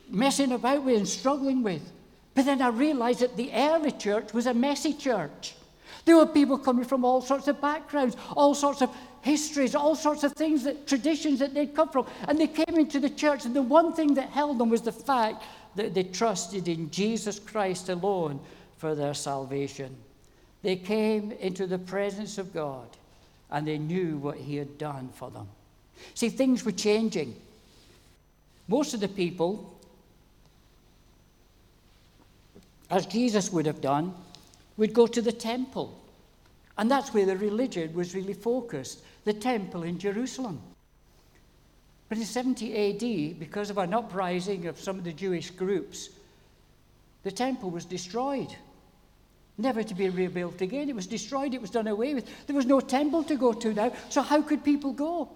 messing 0.10 0.52
about 0.52 0.84
with 0.84 0.98
and 0.98 1.08
struggling 1.08 1.64
with. 1.64 1.92
But 2.36 2.46
then 2.46 2.62
I 2.62 2.68
realized 2.68 3.22
that 3.22 3.36
the 3.36 3.52
early 3.52 3.92
church 3.92 4.32
was 4.32 4.46
a 4.46 4.54
messy 4.54 4.94
church. 4.94 5.56
There 6.08 6.16
were 6.16 6.26
people 6.26 6.58
coming 6.58 6.86
from 6.86 7.04
all 7.04 7.20
sorts 7.20 7.50
of 7.50 7.60
backgrounds, 7.60 8.16
all 8.38 8.56
sorts 8.56 8.82
of 8.82 8.90
histories, 9.20 9.76
all 9.76 9.94
sorts 9.94 10.24
of 10.24 10.32
things, 10.32 10.64
that 10.64 10.88
traditions 10.88 11.40
that 11.40 11.54
they'd 11.54 11.76
come 11.76 11.90
from. 11.90 12.08
And 12.30 12.40
they 12.40 12.48
came 12.48 12.78
into 12.78 13.02
the 13.02 13.10
church, 13.10 13.44
and 13.44 13.54
the 13.54 13.62
one 13.62 13.92
thing 13.92 14.14
that 14.14 14.30
held 14.30 14.58
them 14.58 14.70
was 14.70 14.82
the 14.82 14.94
fact 14.94 15.44
that 15.76 15.94
they 15.94 16.04
trusted 16.04 16.70
in 16.70 16.90
Jesus 16.92 17.40
Christ 17.40 17.90
alone 17.90 18.40
for 18.78 18.96
their 18.96 19.14
salvation. 19.14 19.94
They 20.64 20.78
came 20.78 21.34
into 21.34 21.68
the 21.68 21.78
presence 21.78 22.38
of 22.38 22.54
God, 22.54 22.88
and 23.52 23.68
they 23.68 23.78
knew 23.78 24.18
what 24.18 24.38
He 24.38 24.56
had 24.56 24.78
done 24.78 25.10
for 25.14 25.30
them. 25.30 25.50
See, 26.14 26.30
things 26.30 26.64
were 26.64 26.72
changing. 26.72 27.36
Most 28.70 28.94
of 28.94 29.02
the 29.02 29.10
people, 29.10 29.78
as 32.90 33.06
Jesus 33.06 33.52
would 33.52 33.66
have 33.66 33.82
done, 33.82 34.14
would 34.78 34.94
go 34.94 35.08
to 35.08 35.22
the 35.22 35.32
temple. 35.32 36.00
And 36.78 36.90
that's 36.90 37.14
where 37.14 37.26
the 37.26 37.38
religion 37.38 37.94
was 37.94 38.16
really 38.16 38.34
focused 38.34 39.02
the 39.26 39.34
temple 39.34 39.84
in 39.84 40.00
Jerusalem. 40.00 40.62
But 42.08 42.20
in 42.20 42.24
70 42.24 43.34
AD, 43.34 43.40
because 43.40 43.70
of 43.70 43.78
an 43.78 43.94
uprising 43.94 44.68
of 44.68 44.80
some 44.80 44.98
of 44.98 45.04
the 45.04 45.12
Jewish 45.12 45.52
groups, 45.52 46.10
the 47.24 47.32
temple 47.32 47.70
was 47.70 47.84
destroyed, 47.84 48.56
never 49.58 49.84
to 49.84 49.94
be 49.94 50.08
rebuilt 50.08 50.62
again. 50.62 50.88
It 50.88 50.96
was 50.96 51.08
destroyed, 51.08 51.54
it 51.54 51.60
was 51.60 51.72
done 51.72 51.88
away 51.88 52.14
with. 52.14 52.30
There 52.48 52.56
was 52.56 52.66
no 52.66 52.80
temple 52.80 53.24
to 53.24 53.36
go 53.36 53.52
to 53.52 53.74
now, 53.74 53.92
so 54.10 54.22
how 54.22 54.42
could 54.42 54.64
people 54.64 54.94
go? 54.94 55.30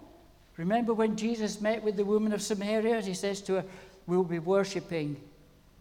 Remember 0.56 0.94
when 0.94 1.18
Jesus 1.18 1.60
met 1.60 1.84
with 1.84 1.98
the 1.98 2.06
woman 2.06 2.32
of 2.32 2.42
Samaria? 2.42 3.02
He 3.02 3.14
says 3.14 3.42
to 3.42 3.56
her, 3.56 3.66
We'll 4.08 4.24
be 4.24 4.40
worshipping 4.40 5.18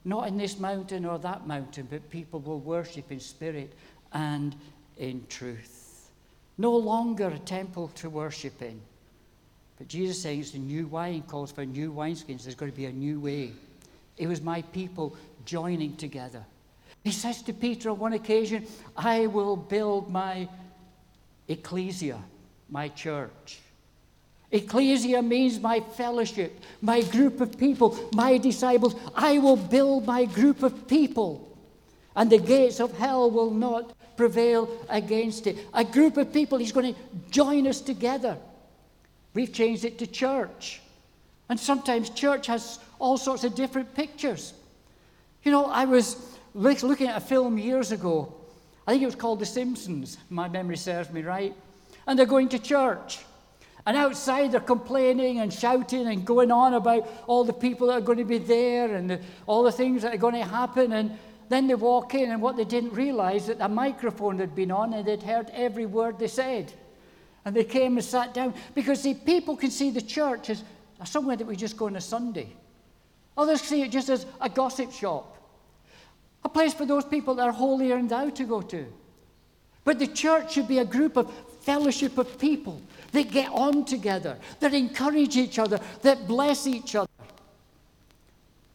not 0.05 0.29
in 0.29 0.37
this 0.37 0.59
mountain 0.59 1.05
or 1.05 1.19
that 1.19 1.47
mountain, 1.47 1.87
but 1.91 2.09
people 2.11 2.41
will 2.41 2.61
worship 2.61 3.11
in 3.13 3.21
spirit 3.21 3.73
and 4.13 4.55
in 4.99 5.25
truth. 5.29 6.11
No 6.59 6.77
longer 6.77 7.29
a 7.29 7.39
temple 7.39 7.89
to 7.97 8.11
worship 8.11 8.63
in. 8.63 8.81
But 9.79 9.89
Jesus 9.89 10.21
saying 10.21 10.41
it's 10.41 10.55
a 10.55 10.59
new 10.59 10.87
wine 10.87 11.23
calls 11.23 11.53
for 11.53 11.65
new 11.65 11.93
wineskins. 11.93 12.43
There's 12.43 12.55
going 12.55 12.71
to 12.71 12.77
be 12.77 12.87
a 12.87 12.93
new 12.93 13.19
way. 13.19 13.53
It 14.19 14.27
was 14.27 14.43
my 14.43 14.61
people 14.63 15.17
joining 15.47 15.97
together. 15.97 16.45
He 17.03 17.13
says 17.13 17.43
to 17.43 17.55
Peter 17.55 17.91
on 17.91 17.99
one 17.99 18.13
occasion, 18.13 18.67
I 18.97 19.27
will 19.27 19.57
build 19.57 20.11
my 20.11 20.49
ecclesia, 21.49 22.19
my 22.69 22.89
church. 22.89 23.61
Ecclesia 24.53 25.23
means 25.23 25.61
my 25.61 25.81
fellowship, 25.81 26.61
my 26.83 27.03
group 27.03 27.41
of 27.41 27.57
people, 27.57 27.97
my 28.13 28.37
disciples. 28.37 28.97
I 29.15 29.39
will 29.39 29.57
build 29.57 30.07
my 30.07 30.25
group 30.25 30.63
of 30.63 30.89
people, 30.89 31.57
and 32.17 32.29
the 32.29 32.39
gates 32.39 32.81
of 32.81 32.97
hell 32.99 33.31
will 33.31 33.53
not 33.53 33.95
prevail 34.17 34.69
against 34.89 35.47
it. 35.47 35.57
A 35.73 35.85
group 35.85 36.17
of 36.17 36.33
people, 36.33 36.59
he's 36.59 36.73
going 36.73 36.95
to 36.95 37.01
join 37.31 37.67
us 37.67 37.81
together. 37.81 38.37
We've 39.35 39.53
changed 39.53 39.85
it 39.85 39.99
to 40.01 40.07
church. 40.07 40.81
And 41.49 41.59
sometimes 41.59 42.11
church 42.11 42.47
has 42.49 42.81
all 42.99 43.17
sorts 43.17 43.45
of 43.45 43.55
different 43.55 43.95
pictures. 43.95 44.53
You 45.45 45.53
know, 45.53 45.67
I 45.67 45.85
was 45.85 46.17
looking 46.55 47.07
at 47.07 47.17
a 47.17 47.21
film 47.21 47.57
years 47.57 47.93
ago. 47.93 48.35
I 48.87 48.93
think 48.93 49.05
it 49.05 49.07
was 49.07 49.15
called 49.15 49.39
The 49.39 49.47
Simpsons, 49.47 50.19
my 50.29 50.49
memory 50.49 50.77
serves 50.77 51.11
me 51.11 51.23
right. 51.23 51.55
And 52.07 52.19
they're 52.19 52.27
going 52.27 52.49
to 52.49 52.59
church. 52.59 53.21
And 53.91 53.97
outside 53.97 54.53
they're 54.53 54.61
complaining 54.61 55.41
and 55.41 55.53
shouting 55.53 56.07
and 56.07 56.25
going 56.25 56.53
on 56.53 56.75
about 56.75 57.09
all 57.27 57.43
the 57.43 57.53
people 57.53 57.89
that 57.89 57.95
are 57.95 58.01
going 58.01 58.19
to 58.19 58.25
be 58.25 58.39
there 58.39 58.95
and 58.95 59.11
the, 59.11 59.21
all 59.49 59.65
the 59.65 59.73
things 59.73 60.03
that 60.03 60.15
are 60.15 60.17
going 60.17 60.35
to 60.35 60.45
happen. 60.45 60.93
And 60.93 61.19
then 61.49 61.67
they 61.67 61.75
walk 61.75 62.15
in, 62.15 62.31
and 62.31 62.41
what 62.41 62.57
they 62.57 62.65
didn't 62.65 62.93
realize 62.93 63.49
is 63.49 63.57
that 63.59 63.65
a 63.65 63.69
microphone 63.69 64.39
had 64.39 64.55
been 64.55 64.71
on 64.71 64.95
and 64.95 65.05
they'd 65.05 65.25
heard 65.25 65.51
every 65.53 65.87
word 65.87 66.21
they 66.21 66.29
said. 66.29 66.73
And 67.45 67.57
they 67.57 67.65
came 67.65 67.97
and 67.97 68.05
sat 68.05 68.33
down 68.33 68.55
because 68.77 69.03
see, 69.03 69.13
people 69.13 69.57
can 69.57 69.73
see 69.73 69.91
the 69.91 70.03
church 70.03 70.51
as 70.51 70.63
somewhere 71.05 71.35
that 71.35 71.49
we 71.49 71.57
just 71.57 71.77
go 71.77 71.87
on 71.87 71.97
a 71.97 72.01
Sunday. 72.01 72.53
Others 73.37 73.63
see 73.63 73.83
it 73.83 73.91
just 73.91 74.09
as 74.09 74.25
a 74.41 74.49
gossip 74.49 74.93
shop, 74.93 75.37
a 76.45 76.49
place 76.49 76.73
for 76.73 76.87
those 76.87 77.05
people 77.05 77.35
that 77.35 77.49
are 77.49 77.53
holier 77.53 77.97
and 77.97 78.09
thou 78.09 78.31
to 78.31 78.45
go 78.45 78.63
to. 78.63 78.87
But 79.83 79.99
the 79.99 80.07
church 80.07 80.53
should 80.53 80.69
be 80.69 80.79
a 80.79 80.85
group 80.85 81.17
of 81.17 81.33
fellowship 81.61 82.19
of 82.19 82.39
people 82.39 82.81
that 83.13 83.31
get 83.31 83.51
on 83.51 83.85
together, 83.85 84.37
that 84.61 84.75
encourage 84.75 85.37
each 85.37 85.59
other, 85.59 85.79
that 86.03 86.27
bless 86.27 86.67
each 86.67 86.95
other. 86.95 87.09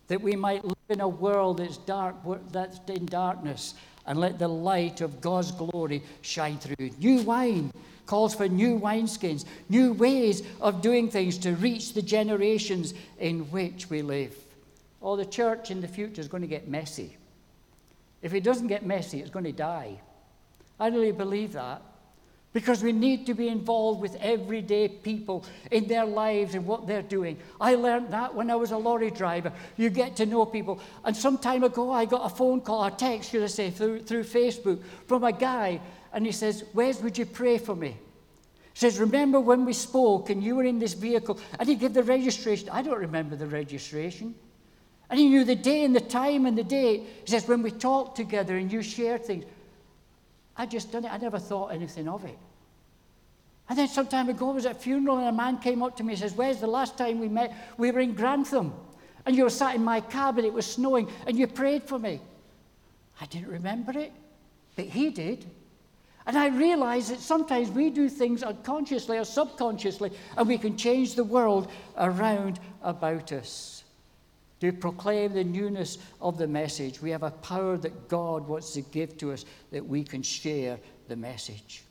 That 0.08 0.22
we 0.22 0.36
might 0.36 0.64
live 0.64 0.76
in 0.90 1.02
a 1.02 1.08
world 1.08 1.58
that's 1.58 1.78
dark, 1.78 2.16
that's 2.52 2.80
in 2.88 3.06
darkness, 3.06 3.74
and 4.06 4.20
let 4.20 4.38
the 4.38 4.48
light 4.48 5.02
of 5.02 5.20
God's 5.20 5.52
glory 5.52 6.04
shine 6.22 6.60
through. 6.60 6.92
New 7.00 7.22
wine 7.22 7.72
calls 8.06 8.36
for 8.36 8.48
new 8.48 8.80
wineskins, 8.80 9.46
new 9.70 9.94
ways 9.94 10.44
of 10.62 10.82
doing 10.82 11.10
things 11.10 11.40
to 11.40 11.56
reach 11.56 11.94
the 11.94 12.02
generations 12.02 12.94
in 13.20 13.40
which 13.52 13.90
we 13.90 14.04
live. 14.04 14.36
Oh, 15.02 15.16
the 15.16 15.26
church 15.26 15.72
in 15.72 15.82
the 15.82 15.88
future 15.88 16.22
is 16.22 16.28
going 16.28 16.42
to 16.42 16.48
get 16.48 16.68
messy. 16.68 17.18
If 18.22 18.34
it 18.34 18.44
doesn't 18.44 18.68
get 18.68 18.86
messy, 18.86 19.22
it's 19.22 19.30
going 19.30 19.46
to 19.46 19.52
die. 19.52 20.00
I 20.80 20.88
really 20.88 21.12
believe 21.12 21.54
that. 21.54 21.82
Because 22.56 22.82
we 22.82 22.94
need 22.94 23.26
to 23.26 23.34
be 23.34 23.50
involved 23.50 24.00
with 24.00 24.16
everyday 24.22 24.88
people 24.88 25.44
in 25.72 25.90
their 25.90 26.06
lives 26.06 26.56
and 26.56 26.66
what 26.66 26.88
they're 26.88 27.02
doing. 27.02 27.38
I 27.60 27.76
learned 27.76 28.12
that 28.12 28.34
when 28.34 28.50
I 28.50 28.56
was 28.56 28.72
a 28.72 28.78
lorry 28.78 29.12
driver. 29.12 29.52
You 29.76 29.90
get 29.90 30.16
to 30.16 30.26
know 30.26 30.46
people. 30.46 30.80
And 31.04 31.14
some 31.18 31.38
time 31.38 31.66
ago, 31.66 31.92
I 31.92 32.06
got 32.06 32.26
a 32.26 32.34
phone 32.34 32.62
call, 32.62 32.86
a 32.86 32.92
text, 32.92 33.32
should 33.32 33.44
I 33.44 33.48
say, 33.48 33.72
through, 33.72 34.04
through 34.04 34.24
Facebook 34.24 34.82
from 35.06 35.26
a 35.26 35.34
guy. 35.34 35.82
And 36.14 36.26
he 36.26 36.32
says, 36.32 36.64
Wes, 36.74 37.02
would 37.02 37.18
you 37.18 37.26
pray 37.26 37.58
for 37.58 37.76
me? 37.76 37.90
He 37.90 38.80
says, 38.80 39.02
Remember 39.02 39.42
when 39.42 39.66
we 39.66 39.74
spoke 39.74 40.30
and 40.30 40.42
you 40.42 40.56
were 40.56 40.64
in 40.64 40.80
this 40.80 40.94
vehicle? 40.94 41.38
And 41.60 41.68
he 41.68 41.76
gave 41.76 41.94
the 41.94 42.04
registration. 42.04 42.70
I 42.70 42.84
don't 42.84 43.00
remember 43.00 43.36
the 43.36 43.48
registration. 43.48 44.34
And 45.10 45.20
he 45.20 45.28
knew 45.28 45.44
the 45.44 45.56
day 45.56 45.84
and 45.84 45.94
the 45.94 46.00
time 46.00 46.46
and 46.46 46.58
the 46.58 46.64
date. 46.64 47.04
He 47.26 47.32
says, 47.32 47.50
When 47.50 47.62
we 47.62 47.72
talked 47.72 48.16
together 48.16 48.56
and 48.56 48.72
you 48.72 48.82
shared 48.82 49.26
things. 49.26 49.44
I 50.56 50.66
just 50.66 50.94
done 50.94 51.04
it. 51.04 51.12
I 51.12 51.18
never 51.18 51.38
thought 51.38 51.74
anything 51.74 52.08
of 52.08 52.24
it. 52.24 52.38
And 53.68 53.78
then 53.78 53.88
some 53.88 54.08
time 54.08 54.30
ago, 54.30 54.52
I 54.52 54.54
was 54.54 54.66
at 54.66 54.76
a 54.76 54.80
funeral, 54.80 55.18
and 55.18 55.28
a 55.28 55.32
man 55.32 55.58
came 55.58 55.82
up 55.82 55.98
to 55.98 56.04
me 56.04 56.14
and 56.14 56.20
says, 56.20 56.34
Where's 56.34 56.60
the 56.60 56.68
last 56.68 56.98
time 56.98 57.20
we 57.20 57.28
met? 57.28 57.54
We 57.78 57.92
were 57.92 58.00
in 58.00 58.14
Grantham, 58.14 58.74
and 59.26 59.36
you 59.36 59.44
were 59.44 59.50
sat 59.50 59.76
in 59.76 59.84
my 59.84 60.02
cab, 60.02 60.38
and 60.38 60.46
it 60.46 60.54
was 60.54 60.66
snowing, 60.66 61.10
and 61.26 61.38
you 61.38 61.48
prayed 61.48 61.84
for 61.84 61.98
me. 61.98 62.22
I 63.20 63.26
didn't 63.26 63.48
remember 63.48 63.98
it, 63.98 64.12
but 64.76 64.86
he 64.86 65.10
did. 65.10 65.46
And 66.28 66.38
I 66.38 66.48
realized 66.48 67.12
that 67.12 67.20
sometimes 67.20 67.70
we 67.70 67.90
do 67.90 68.10
things 68.10 68.44
unconsciously 68.44 69.18
or 69.18 69.26
subconsciously, 69.26 70.12
and 70.38 70.48
we 70.48 70.58
can 70.58 70.76
change 70.76 71.16
the 71.16 71.24
world 71.24 71.72
around 71.98 72.60
about 72.82 73.32
us. 73.32 73.84
To 74.62 74.72
proclaim 74.72 75.34
the 75.34 75.44
newness 75.44 75.98
of 76.22 76.38
the 76.38 76.48
message, 76.48 77.02
we 77.02 77.12
have 77.12 77.24
a 77.24 77.32
power 77.32 77.78
that 77.78 78.08
God 78.08 78.48
wants 78.48 78.74
to 78.74 78.82
give 78.82 79.18
to 79.18 79.34
us 79.34 79.46
that 79.72 79.86
we 79.86 80.04
can 80.04 80.24
share 80.24 80.80
the 81.08 81.16
message. 81.16 81.84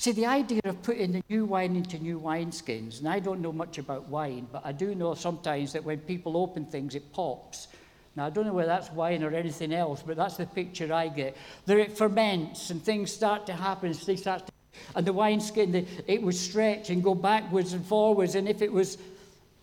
See, 0.00 0.12
the 0.12 0.24
idea 0.24 0.62
of 0.64 0.82
putting 0.82 1.12
the 1.12 1.22
new 1.28 1.44
wine 1.44 1.76
into 1.76 1.98
new 1.98 2.18
wineskins, 2.18 3.00
and 3.00 3.06
I 3.06 3.18
don't 3.18 3.42
know 3.42 3.52
much 3.52 3.76
about 3.76 4.08
wine, 4.08 4.46
but 4.50 4.62
I 4.64 4.72
do 4.72 4.94
know 4.94 5.12
sometimes 5.12 5.74
that 5.74 5.84
when 5.84 5.98
people 5.98 6.38
open 6.38 6.64
things, 6.64 6.94
it 6.94 7.12
pops. 7.12 7.68
Now, 8.16 8.24
I 8.24 8.30
don't 8.30 8.46
know 8.46 8.54
whether 8.54 8.68
that's 8.68 8.90
wine 8.92 9.22
or 9.22 9.34
anything 9.34 9.74
else, 9.74 10.02
but 10.02 10.16
that's 10.16 10.38
the 10.38 10.46
picture 10.46 10.90
I 10.90 11.08
get. 11.08 11.36
There 11.66 11.78
it 11.78 11.98
ferments 11.98 12.70
and 12.70 12.82
things 12.82 13.12
start 13.12 13.44
to 13.48 13.52
happen. 13.52 13.92
Start 13.92 14.46
to, 14.46 14.52
and 14.96 15.06
the 15.06 15.12
wineskin, 15.12 15.70
the, 15.70 15.86
it 16.06 16.22
would 16.22 16.34
stretch 16.34 16.88
and 16.88 17.04
go 17.04 17.14
backwards 17.14 17.74
and 17.74 17.84
forwards. 17.84 18.36
And 18.36 18.48
if 18.48 18.62
it 18.62 18.72
was 18.72 18.96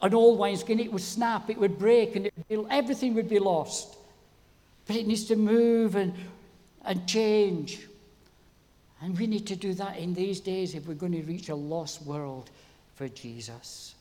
an 0.04 0.14
old 0.14 0.38
wineskin, 0.38 0.80
it 0.80 0.94
would 0.94 1.02
snap, 1.02 1.50
it 1.50 1.58
would 1.58 1.80
break, 1.80 2.16
and 2.16 2.28
it, 2.28 2.66
everything 2.70 3.16
would 3.16 3.28
be 3.28 3.40
lost. 3.40 3.98
But 4.86 4.98
it 4.98 5.08
needs 5.08 5.26
to 5.30 5.36
move 5.36 5.96
and, 5.96 6.14
and 6.86 7.08
change. 7.08 7.87
And 9.02 9.18
we 9.18 9.28
need 9.28 9.46
to 9.48 9.56
do 9.56 9.74
that 9.76 9.98
in 9.98 10.14
these 10.14 10.40
days 10.40 10.74
if 10.74 10.88
we're 10.88 10.96
going 10.96 11.12
to 11.12 11.22
reach 11.22 11.50
a 11.50 11.56
lost 11.56 12.02
world 12.04 12.50
for 12.96 13.08
Jesus. 13.10 13.94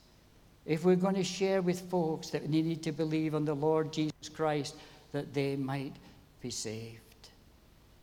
If 0.64 0.84
we're 0.84 0.96
going 0.96 1.14
to 1.16 1.24
share 1.24 1.62
with 1.62 1.88
folks 1.90 2.30
that 2.30 2.42
they 2.42 2.62
need 2.62 2.82
to 2.84 2.92
believe 2.92 3.34
on 3.34 3.44
the 3.44 3.54
Lord 3.54 3.92
Jesus 3.92 4.28
Christ 4.34 4.74
that 5.12 5.32
they 5.34 5.54
might 5.54 5.94
be 6.40 6.50
saved. 6.50 7.00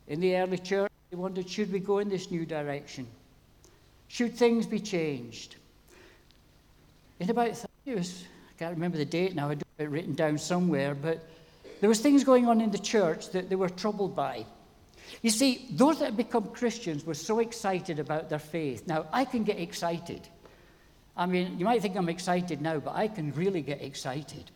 In 0.08 0.20
the 0.20 0.36
early 0.38 0.58
church, 0.58 0.92
they 1.10 1.18
wondered 1.18 1.50
should 1.50 1.72
we 1.72 1.80
go 1.80 2.00
in 2.00 2.10
this 2.10 2.30
new 2.32 2.46
direction? 2.46 3.08
Should 4.08 4.36
things 4.36 4.66
be 4.66 4.80
changed? 4.80 5.56
In 7.20 7.30
about 7.30 7.48
it 7.48 7.96
was, 7.96 8.24
I 8.50 8.60
can't 8.60 8.76
remember 8.76 8.98
the 8.98 9.06
date 9.06 9.36
now, 9.36 9.50
I 9.50 9.56
do 9.56 9.66
have 9.78 9.88
it 9.88 9.90
written 9.90 10.14
down 10.14 10.38
somewhere, 10.38 10.94
but 10.94 11.28
there 11.80 11.90
was 11.90 12.00
things 12.00 12.24
going 12.24 12.48
on 12.48 12.62
in 12.62 12.72
the 12.72 12.78
church 12.78 13.32
that 13.32 13.50
they 13.50 13.56
were 13.56 13.70
troubled 13.70 14.16
by. 14.16 14.46
You 15.22 15.30
see, 15.30 15.68
those 15.72 16.00
that 16.00 16.18
become 16.18 16.48
Christians 16.48 17.06
were 17.06 17.14
so 17.14 17.40
excited 17.40 18.00
about 18.00 18.30
their 18.30 18.40
faith. 18.40 18.88
Now, 18.88 19.06
I 19.14 19.26
can 19.26 19.44
get 19.44 19.60
excited. 19.60 20.28
I 21.16 21.26
mean, 21.26 21.60
you 21.60 21.66
might 21.66 21.82
think 21.82 21.96
I'm 21.96 22.10
excited 22.10 22.62
now, 22.62 22.80
but 22.80 22.96
I 22.96 23.08
can 23.08 23.32
really 23.34 23.62
get 23.62 23.82
excited. 23.82 24.50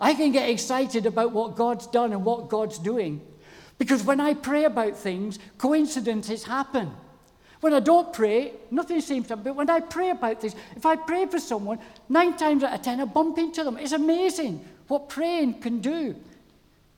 I 0.00 0.14
can 0.14 0.32
get 0.32 0.48
excited 0.48 1.06
about 1.06 1.32
what 1.32 1.56
God's 1.56 1.86
done 1.86 2.12
and 2.12 2.24
what 2.24 2.48
God's 2.48 2.78
doing. 2.78 3.20
Because 3.78 4.04
when 4.04 4.20
I 4.20 4.34
pray 4.34 4.64
about 4.64 4.96
things, 4.96 5.38
coincidences 5.56 6.44
happen. 6.44 6.90
When 7.60 7.72
I 7.72 7.80
don't 7.80 8.12
pray, 8.12 8.52
nothing 8.70 9.00
seems 9.00 9.26
to 9.28 9.32
happen. 9.32 9.44
But 9.44 9.56
when 9.56 9.70
I 9.70 9.80
pray 9.80 10.10
about 10.10 10.40
this, 10.40 10.54
if 10.76 10.86
I 10.86 10.94
pray 10.96 11.26
for 11.26 11.40
someone, 11.40 11.78
nine 12.08 12.36
times 12.36 12.62
out 12.62 12.74
of 12.74 12.82
ten 12.82 13.00
I 13.00 13.04
bump 13.04 13.38
into 13.38 13.64
them. 13.64 13.78
It's 13.78 13.92
amazing 13.92 14.64
what 14.86 15.08
praying 15.08 15.60
can 15.60 15.80
do. 15.80 16.14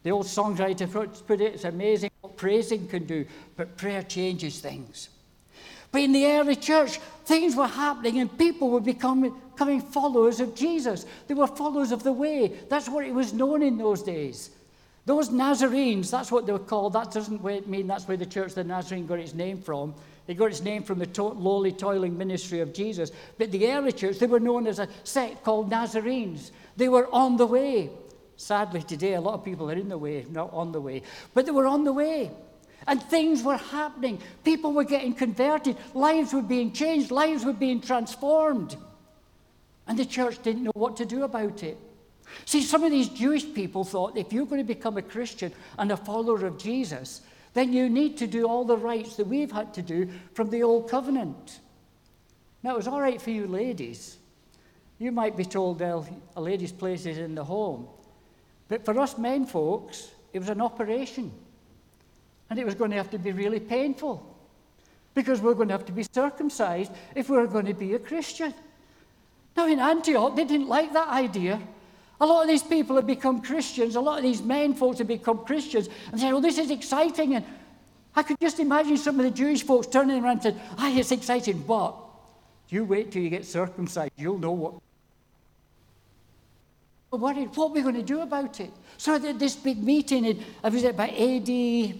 The 0.03 0.11
old 0.11 0.27
songwriter 0.27 0.91
put 1.27 1.41
it, 1.41 1.55
it's 1.55 1.65
amazing 1.65 2.11
what 2.21 2.37
praising 2.37 2.89
can 2.89 3.05
do, 3.05 3.27
but 3.57 3.77
prayer 3.77 4.03
changes 4.03 4.61
things. 4.61 5.11
But 5.93 6.03
in 6.03 6.13
the 6.13 6.27
early 6.27 6.57
church, 6.57 6.99
things 7.25 7.57
were 7.57 7.67
happening 7.67 8.21
and 8.21 8.39
people 8.39 8.71
were 8.71 8.81
becoming, 8.81 9.35
becoming 9.53 9.81
followers 9.81 10.41
of 10.41 10.55
Jesus. 10.55 11.05
They 11.27 11.35
were 11.35 11.49
followers 11.49 11.93
of 11.93 12.03
the 12.03 12.13
way. 12.13 12.53
That's 12.69 12.89
what 12.89 13.05
it 13.05 13.13
was 13.13 13.33
known 13.33 13.63
in 13.63 13.77
those 13.77 14.03
days. 14.03 14.51
Those 15.05 15.31
Nazarenes, 15.31 16.11
that's 16.11 16.31
what 16.31 16.47
they 16.47 16.53
were 16.53 16.59
called. 16.59 16.93
That 16.93 17.11
doesn't 17.11 17.43
mean 17.69 17.87
that's 17.87 18.07
where 18.07 18.17
the 18.17 18.27
church 18.27 18.55
the 18.55 18.63
Nazarene 18.63 19.07
got 19.07 19.19
its 19.19 19.35
name 19.35 19.61
from. 19.61 19.95
It 20.29 20.35
got 20.35 20.47
its 20.47 20.63
name 20.63 20.85
from 20.85 21.01
the 21.01 21.07
to- 21.07 21.25
lowly, 21.25 21.73
toiling 21.73 22.17
ministry 22.17 22.61
of 22.61 22.73
Jesus. 22.73 23.11
But 23.37 23.51
the 23.51 23.73
early 23.73 23.91
church, 23.91 24.19
they 24.19 24.27
were 24.27 24.39
known 24.39 24.69
as 24.69 24.79
a 24.79 24.89
sect 25.03 25.43
called 25.43 25.69
Nazarenes. 25.71 26.53
They 26.77 26.89
were 26.89 27.13
on 27.13 27.37
the 27.37 27.47
way. 27.47 27.91
Sadly, 28.41 28.83
today, 28.83 29.13
a 29.13 29.21
lot 29.21 29.35
of 29.35 29.45
people 29.45 29.71
are 29.71 29.75
in 29.75 29.91
the 29.91 29.99
way, 29.99 30.25
not 30.31 30.51
on 30.55 30.73
the 30.73 30.81
way. 30.81 31.03
But 31.35 31.45
they 31.45 31.53
were 31.53 31.67
on 31.67 31.85
the 31.85 31.93
way. 31.93 32.31
And 32.89 33.03
things 33.03 33.43
were 33.43 33.59
happening. 33.59 34.19
People 34.45 34.73
were 34.73 34.85
getting 34.85 35.13
converted. 35.13 35.77
Lives 35.93 36.33
were 36.33 36.41
being 36.41 36.73
changed. 36.73 37.11
Lives 37.11 37.45
were 37.45 37.53
being 37.53 37.83
transformed. 37.83 38.79
And 39.87 39.99
the 39.99 40.07
church 40.07 40.43
didn't 40.43 40.63
know 40.63 40.73
what 40.73 40.97
to 40.97 41.05
do 41.05 41.25
about 41.25 41.63
it. 41.63 41.77
See, 42.47 42.63
some 42.63 42.83
of 42.83 42.91
these 42.91 43.11
Jewish 43.11 43.45
people 43.53 43.85
thought 43.85 44.17
if 44.17 44.33
you're 44.33 44.47
going 44.47 44.67
to 44.67 44.75
become 44.75 44.97
a 44.97 45.03
Christian 45.03 45.53
and 45.77 45.93
a 45.93 45.97
follower 45.99 46.47
of 46.47 46.57
Jesus, 46.57 47.21
then 47.53 47.75
you 47.75 47.91
need 47.91 48.17
to 48.17 48.27
do 48.27 48.49
all 48.49 48.65
the 48.65 48.79
rites 48.79 49.17
that 49.17 49.27
we've 49.27 49.53
had 49.53 49.75
to 49.75 49.83
do 49.83 50.09
from 50.33 50.49
the 50.49 50.63
Old 50.63 50.89
Covenant. 50.89 51.61
Now, 52.63 52.73
it 52.73 52.79
was 52.79 52.89
all 52.89 53.03
right 53.03 53.21
for 53.21 53.33
you 53.33 53.47
ladies. 53.47 54.17
You 54.99 55.13
might 55.13 55.37
be 55.37 55.45
told, 55.45 55.81
well, 55.81 56.09
a 56.37 56.41
lady's 56.41 56.73
place 56.73 57.05
is 57.05 57.19
in 57.19 57.35
the 57.35 57.45
home. 57.45 57.87
But 58.71 58.87
for 58.87 58.99
us 58.99 59.19
men 59.19 59.45
folks, 59.45 60.09
it 60.33 60.39
was 60.39 60.49
an 60.49 60.63
operation. 60.63 61.31
And 62.49 62.59
it 62.59 62.65
was 62.65 62.75
going 62.75 62.91
to 62.93 62.97
have 62.97 63.11
to 63.11 63.19
be 63.19 63.33
really 63.33 63.61
painful. 63.61 64.27
because 65.15 65.41
we're 65.41 65.55
going 65.55 65.69
to 65.69 65.75
have 65.75 65.87
to 65.87 65.93
be 65.93 66.05
circumcised 66.13 66.93
if 67.15 67.29
we're 67.29 67.47
going 67.47 67.67
to 67.67 67.75
be 67.75 67.95
a 67.95 67.99
Christian. 67.99 68.55
Now, 69.57 69.67
in 69.67 69.81
Antioch, 69.81 70.37
they 70.37 70.45
didn't 70.45 70.69
like 70.69 70.93
that 70.93 71.09
idea. 71.09 71.61
A 72.21 72.27
lot 72.27 72.43
of 72.43 72.49
these 72.49 72.63
people 72.63 72.97
have 72.97 73.07
become 73.07 73.43
Christians. 73.43 73.97
A 73.97 74.01
lot 74.01 74.19
of 74.19 74.23
these 74.23 74.43
men 74.43 74.75
folks 74.75 74.99
have 74.99 75.09
become 75.09 75.39
Christians 75.45 75.89
and 76.13 76.21
said, 76.21 76.33
"Well, 76.33 76.41
this 76.41 76.59
is 76.59 76.71
exciting." 76.71 77.35
And 77.35 77.45
I 78.15 78.23
could 78.23 78.39
just 78.41 78.61
imagine 78.61 78.97
some 78.97 79.19
of 79.19 79.25
the 79.25 79.31
Jewish 79.31 79.63
folks 79.63 79.87
turning 79.87 80.23
around 80.23 80.33
and 80.33 80.43
saying, 80.43 80.61
"Ah, 80.79 80.91
it's 80.91 81.13
exciting, 81.13 81.65
but 81.67 81.97
you 82.69 82.85
wait 82.85 83.11
till 83.11 83.23
you 83.23 83.31
get 83.31 83.47
circumcised. 83.47 84.13
You'll 84.17 84.39
know 84.39 84.53
what." 84.53 84.75
We're 87.11 87.19
worried. 87.19 87.57
What 87.57 87.71
are 87.71 87.75
we 87.75 87.83
going 87.83 87.97
to 87.97 88.03
do 88.03 88.21
about 88.21 88.61
it? 88.61 88.71
So 88.97 89.15
I 89.15 89.19
did 89.19 89.39
this 89.39 89.57
big 89.57 89.83
meeting 89.83 90.25
in, 90.25 90.45
I 90.63 90.69
was 90.69 90.85
it 90.85 90.97
by 90.97 91.09
AD 91.09 91.95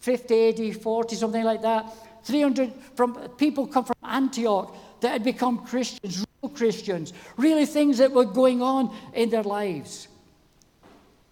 50, 0.00 0.70
AD 0.70 0.82
40, 0.82 1.16
something 1.16 1.44
like 1.44 1.60
that. 1.62 1.92
300 2.24 2.72
from 2.94 3.16
uh, 3.16 3.28
people 3.28 3.66
come 3.66 3.84
from 3.84 3.96
Antioch 4.02 4.74
that 5.00 5.12
had 5.12 5.24
become 5.24 5.58
Christians, 5.58 6.24
real 6.42 6.50
Christians, 6.50 7.12
really 7.36 7.66
things 7.66 7.98
that 7.98 8.10
were 8.10 8.24
going 8.24 8.62
on 8.62 8.94
in 9.12 9.28
their 9.28 9.42
lives. 9.42 10.08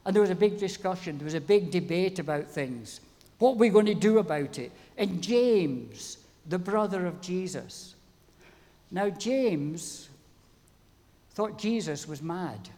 And 0.04 0.14
there 0.14 0.20
was 0.20 0.30
a 0.30 0.34
big 0.34 0.58
discussion, 0.58 1.16
there 1.16 1.24
was 1.24 1.34
a 1.34 1.40
big 1.40 1.70
debate 1.70 2.18
about 2.18 2.46
things. 2.46 3.00
What 3.38 3.52
are 3.52 3.56
we 3.56 3.70
going 3.70 3.86
to 3.86 3.94
do 3.94 4.18
about 4.18 4.58
it? 4.58 4.70
And 4.98 5.22
James, 5.22 6.18
the 6.46 6.58
brother 6.58 7.06
of 7.06 7.20
Jesus. 7.22 7.94
Now, 8.90 9.08
James 9.08 10.10
thought 11.32 11.58
Jesus 11.58 12.06
was 12.06 12.22
mad. 12.22 12.68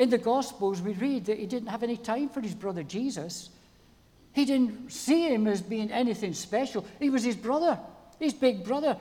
In 0.00 0.08
the 0.08 0.16
Gospels, 0.16 0.80
we 0.80 0.94
read 0.94 1.26
that 1.26 1.38
he 1.38 1.44
didn't 1.44 1.68
have 1.68 1.82
any 1.82 1.98
time 1.98 2.30
for 2.30 2.40
his 2.40 2.54
brother 2.54 2.82
Jesus. 2.82 3.50
He 4.32 4.46
didn't 4.46 4.90
see 4.90 5.28
him 5.28 5.46
as 5.46 5.60
being 5.60 5.92
anything 5.92 6.32
special. 6.32 6.86
He 6.98 7.10
was 7.10 7.22
his 7.22 7.36
brother, 7.36 7.78
his 8.18 8.32
big 8.32 8.64
brother. 8.64 8.96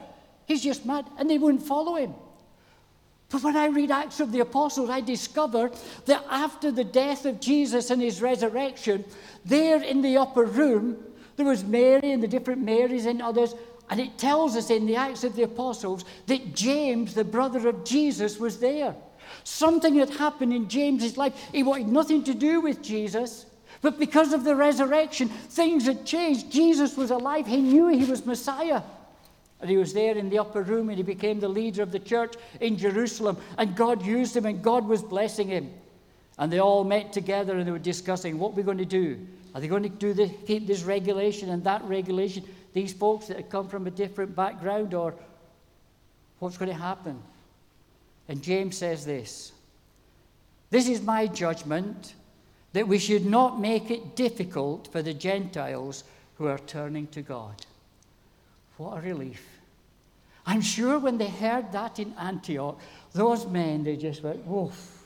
He's 0.45 0.61
just 0.61 0.85
mad, 0.85 1.05
and 1.17 1.29
they 1.29 1.37
wouldn't 1.37 1.63
follow 1.63 1.95
him. 1.95 2.13
But 3.29 3.43
when 3.43 3.55
I 3.55 3.67
read 3.67 3.91
Acts 3.91 4.19
of 4.19 4.33
the 4.33 4.41
Apostles, 4.41 4.89
I 4.89 4.99
discover 4.99 5.71
that 6.05 6.25
after 6.29 6.69
the 6.69 6.83
death 6.83 7.25
of 7.25 7.39
Jesus 7.39 7.91
and 7.91 8.01
his 8.01 8.21
resurrection, 8.21 9.05
there 9.45 9.81
in 9.81 10.01
the 10.01 10.17
upper 10.17 10.43
room, 10.43 10.97
there 11.37 11.45
was 11.45 11.63
Mary 11.63 12.11
and 12.11 12.21
the 12.21 12.27
different 12.27 12.61
Marys 12.61 13.05
and 13.05 13.21
others, 13.21 13.55
and 13.89 14.01
it 14.01 14.17
tells 14.17 14.57
us 14.57 14.69
in 14.69 14.85
the 14.85 14.97
Acts 14.97 15.23
of 15.23 15.33
the 15.37 15.43
Apostles 15.43 16.03
that 16.25 16.53
James, 16.53 17.13
the 17.13 17.23
brother 17.23 17.69
of 17.69 17.85
Jesus, 17.85 18.37
was 18.37 18.59
there. 18.59 18.97
Something 19.43 19.95
had 19.95 20.09
happened 20.11 20.53
in 20.53 20.69
James's 20.69 21.17
life. 21.17 21.33
He 21.51 21.63
wanted 21.63 21.87
nothing 21.87 22.23
to 22.25 22.33
do 22.33 22.61
with 22.61 22.81
Jesus. 22.81 23.45
But 23.81 23.99
because 23.99 24.33
of 24.33 24.43
the 24.43 24.55
resurrection, 24.55 25.29
things 25.29 25.85
had 25.85 26.05
changed. 26.05 26.51
Jesus 26.51 26.97
was 26.97 27.11
alive. 27.11 27.47
He 27.47 27.61
knew 27.61 27.87
he 27.87 28.05
was 28.05 28.25
Messiah. 28.25 28.81
And 29.61 29.69
he 29.69 29.77
was 29.77 29.93
there 29.93 30.17
in 30.17 30.29
the 30.29 30.39
upper 30.39 30.61
room 30.61 30.89
and 30.89 30.97
he 30.97 31.03
became 31.03 31.39
the 31.39 31.49
leader 31.49 31.83
of 31.83 31.91
the 31.91 31.99
church 31.99 32.35
in 32.61 32.77
Jerusalem. 32.77 33.37
And 33.57 33.75
God 33.75 34.05
used 34.05 34.35
him 34.35 34.45
and 34.45 34.61
God 34.61 34.87
was 34.87 35.01
blessing 35.01 35.49
him. 35.49 35.71
And 36.37 36.51
they 36.51 36.59
all 36.59 36.85
met 36.85 37.11
together 37.11 37.57
and 37.57 37.67
they 37.67 37.71
were 37.71 37.79
discussing 37.79 38.39
what 38.39 38.53
we're 38.53 38.63
going 38.63 38.77
to 38.77 38.85
do. 38.85 39.27
Are 39.53 39.59
they 39.59 39.67
going 39.67 39.83
to 39.83 39.89
do 39.89 40.13
this, 40.13 40.31
keep 40.45 40.67
this 40.67 40.83
regulation 40.83 41.49
and 41.49 41.63
that 41.65 41.83
regulation? 41.83 42.45
These 42.73 42.93
folks 42.93 43.27
that 43.27 43.49
come 43.49 43.67
from 43.67 43.87
a 43.87 43.91
different 43.91 44.35
background, 44.35 44.93
or 44.93 45.15
what's 46.37 46.57
going 46.57 46.71
to 46.71 46.77
happen? 46.77 47.21
And 48.29 48.43
James 48.43 48.77
says 48.77 49.05
this 49.05 49.51
This 50.69 50.87
is 50.87 51.01
my 51.01 51.27
judgment 51.27 52.13
that 52.71 52.87
we 52.87 52.99
should 52.99 53.25
not 53.25 53.59
make 53.59 53.89
it 53.89 54.15
difficult 54.15 54.87
for 54.91 55.01
the 55.01 55.13
Gentiles 55.13 56.03
who 56.35 56.47
are 56.47 56.59
turning 56.59 57.07
to 57.07 57.23
God. 57.23 57.65
What 58.77 58.97
a 58.97 59.01
relief. 59.01 59.43
I'm 60.45 60.61
sure 60.61 60.99
when 60.99 61.17
they 61.17 61.27
heard 61.27 61.71
that 61.73 61.99
in 61.99 62.13
Antioch, 62.13 62.79
those 63.13 63.45
men, 63.47 63.83
they 63.83 63.97
just 63.97 64.23
went, 64.23 64.45
woof, 64.45 65.03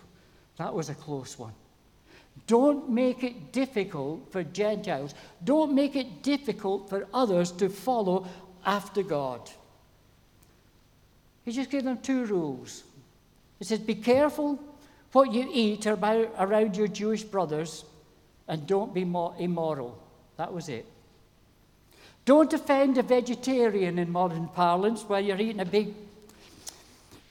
that 0.58 0.74
was 0.74 0.90
a 0.90 0.94
close 0.94 1.40
one. 1.40 1.54
Don't 2.46 2.90
make 2.90 3.24
it 3.24 3.52
difficult 3.54 4.32
for 4.32 4.44
Gentiles. 4.44 5.16
Don't 5.44 5.74
make 5.74 5.96
it 5.96 6.22
difficult 6.22 6.90
for 6.90 7.08
others 7.14 7.52
to 7.54 7.70
follow 7.70 8.28
after 8.66 9.02
God. 9.02 9.50
He 11.46 11.52
just 11.52 11.70
gave 11.70 11.84
them 11.84 12.00
two 12.00 12.26
rules. 12.26 12.84
He 13.60 13.66
says, 13.66 13.80
Be 13.80 13.96
careful 13.96 14.60
what 15.12 15.32
you 15.32 15.48
eat 15.52 15.86
about, 15.86 16.34
around 16.38 16.76
your 16.76 16.88
Jewish 16.88 17.24
brothers, 17.24 17.86
and 18.48 18.66
don't 18.68 18.94
be 18.94 19.02
immoral. 19.02 19.98
That 20.38 20.54
was 20.54 20.70
it. 20.70 20.86
Don't 22.26 22.52
offend 22.54 22.98
a 22.98 23.04
vegetarian 23.04 24.00
in 24.00 24.12
modern 24.12 24.48
parlance 24.48 25.04
while 25.04 25.22
you're 25.22 25.40
eating 25.40 25.60
a 25.60 25.66
big, 25.66 25.94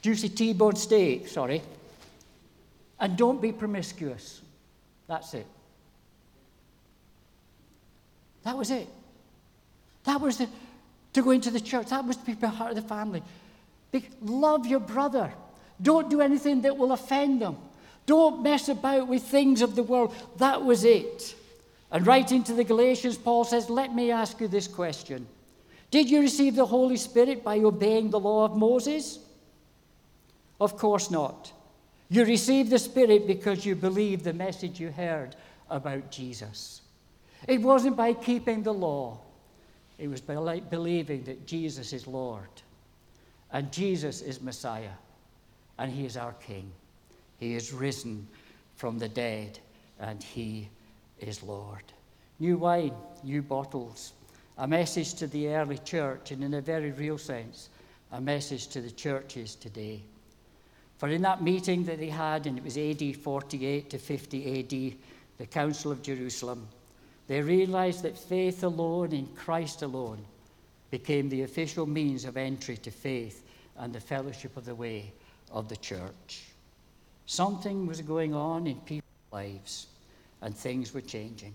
juicy 0.01 0.29
T 0.29 0.53
bone 0.53 0.75
steak, 0.75 1.27
sorry. 1.27 1.61
And 2.99 3.17
don't 3.17 3.41
be 3.41 3.51
promiscuous. 3.51 4.41
That's 5.07 5.33
it. 5.33 5.47
That 8.43 8.57
was 8.57 8.71
it. 8.71 8.87
That 10.03 10.21
was 10.21 10.37
the, 10.37 10.47
to 11.13 11.21
go 11.21 11.31
into 11.31 11.49
the 11.49 11.59
church. 11.59 11.87
That 11.89 12.05
was 12.05 12.17
to 12.17 12.25
be 12.25 12.35
part 12.35 12.69
of 12.69 12.75
the 12.75 12.81
family. 12.81 13.23
Be, 13.91 14.07
love 14.21 14.65
your 14.65 14.79
brother. 14.79 15.33
Don't 15.81 16.09
do 16.09 16.21
anything 16.21 16.61
that 16.61 16.77
will 16.77 16.91
offend 16.91 17.41
them. 17.41 17.57
Don't 18.05 18.43
mess 18.43 18.69
about 18.69 19.07
with 19.07 19.23
things 19.23 19.61
of 19.61 19.75
the 19.75 19.83
world. 19.83 20.13
That 20.37 20.63
was 20.63 20.83
it. 20.83 21.35
And 21.91 22.05
writing 22.05 22.43
to 22.45 22.53
the 22.53 22.63
Galatians, 22.63 23.17
Paul 23.17 23.43
says, 23.43 23.69
Let 23.69 23.93
me 23.93 24.11
ask 24.11 24.39
you 24.41 24.47
this 24.47 24.67
question 24.67 25.27
Did 25.91 26.09
you 26.09 26.21
receive 26.21 26.55
the 26.55 26.65
Holy 26.65 26.97
Spirit 26.97 27.43
by 27.43 27.59
obeying 27.59 28.09
the 28.09 28.19
law 28.19 28.45
of 28.45 28.57
Moses? 28.57 29.19
Of 30.59 30.77
course 30.77 31.09
not. 31.09 31.51
You 32.09 32.25
received 32.25 32.69
the 32.69 32.79
Spirit 32.79 33.25
because 33.25 33.65
you 33.65 33.75
believed 33.75 34.23
the 34.23 34.33
message 34.33 34.79
you 34.79 34.91
heard 34.91 35.35
about 35.69 36.11
Jesus. 36.11 36.81
It 37.47 37.61
wasn't 37.61 37.97
by 37.97 38.13
keeping 38.13 38.63
the 38.63 38.73
law, 38.73 39.19
it 39.97 40.07
was 40.07 40.21
by 40.21 40.59
believing 40.59 41.23
that 41.23 41.45
Jesus 41.45 41.93
is 41.93 42.07
Lord 42.07 42.47
and 43.51 43.71
Jesus 43.71 44.21
is 44.21 44.41
Messiah 44.41 44.89
and 45.77 45.91
He 45.91 46.05
is 46.05 46.17
our 46.17 46.33
King. 46.33 46.71
He 47.37 47.55
is 47.55 47.73
risen 47.73 48.27
from 48.75 48.99
the 48.99 49.09
dead, 49.09 49.59
and 49.99 50.21
He 50.21 50.69
is 51.19 51.43
Lord. 51.43 51.83
New 52.39 52.57
wine, 52.57 52.93
new 53.23 53.41
bottles. 53.41 54.13
A 54.57 54.67
message 54.67 55.15
to 55.15 55.27
the 55.27 55.47
early 55.49 55.79
church, 55.79 56.31
and 56.31 56.43
in 56.43 56.53
a 56.53 56.61
very 56.61 56.91
real 56.91 57.17
sense, 57.17 57.69
a 58.11 58.21
message 58.21 58.67
to 58.67 58.81
the 58.81 58.91
churches 58.91 59.55
today. 59.55 60.01
For 60.97 61.09
in 61.09 61.23
that 61.23 61.41
meeting 61.41 61.83
that 61.85 61.97
they 61.97 62.09
had, 62.09 62.45
and 62.45 62.57
it 62.57 62.63
was 62.63 62.77
AD 62.77 63.15
48 63.17 63.89
to 63.89 63.97
50 63.97 64.59
AD, 64.59 64.97
the 65.39 65.45
Council 65.47 65.91
of 65.91 66.03
Jerusalem, 66.03 66.67
they 67.27 67.41
realized 67.41 68.03
that 68.03 68.17
faith 68.17 68.63
alone 68.63 69.11
in 69.11 69.27
Christ 69.27 69.81
alone 69.81 70.23
became 70.91 71.29
the 71.29 71.41
official 71.41 71.87
means 71.87 72.25
of 72.25 72.37
entry 72.37 72.77
to 72.77 72.91
faith 72.91 73.43
and 73.77 73.91
the 73.91 73.99
fellowship 73.99 74.55
of 74.55 74.65
the 74.65 74.75
way 74.75 75.11
of 75.53 75.69
the 75.69 75.77
church. 75.77 76.41
Something 77.25 77.87
was 77.87 78.01
going 78.01 78.33
on 78.33 78.67
in 78.67 78.75
people's 78.81 79.31
lives, 79.31 79.87
and 80.41 80.53
things 80.53 80.93
were 80.93 81.01
changing. 81.01 81.53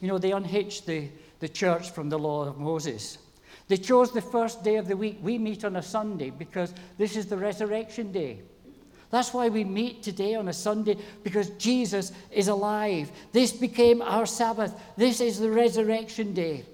You 0.00 0.06
know, 0.06 0.18
they 0.18 0.30
unhitched 0.30 0.86
the, 0.86 1.08
the 1.40 1.48
church 1.48 1.90
from 1.90 2.08
the 2.08 2.18
law 2.18 2.46
of 2.46 2.58
Moses. 2.58 3.18
They 3.66 3.76
chose 3.76 4.12
the 4.12 4.22
first 4.22 4.62
day 4.62 4.76
of 4.76 4.86
the 4.86 4.96
week. 4.96 5.18
We 5.20 5.36
meet 5.38 5.64
on 5.64 5.76
a 5.76 5.82
Sunday 5.82 6.30
because 6.30 6.72
this 6.96 7.16
is 7.16 7.26
the 7.26 7.36
resurrection 7.36 8.12
day. 8.12 8.38
That's 9.10 9.32
why 9.32 9.48
we 9.48 9.64
meet 9.64 10.02
today 10.02 10.34
on 10.34 10.48
a 10.48 10.52
Sunday, 10.52 10.96
because 11.24 11.48
Jesus 11.50 12.12
is 12.30 12.48
alive. 12.48 13.10
This 13.32 13.52
became 13.52 14.02
our 14.02 14.26
Sabbath. 14.26 14.74
This 14.96 15.20
is 15.20 15.40
the 15.40 15.50
resurrection 15.50 16.34
day. 16.34 16.64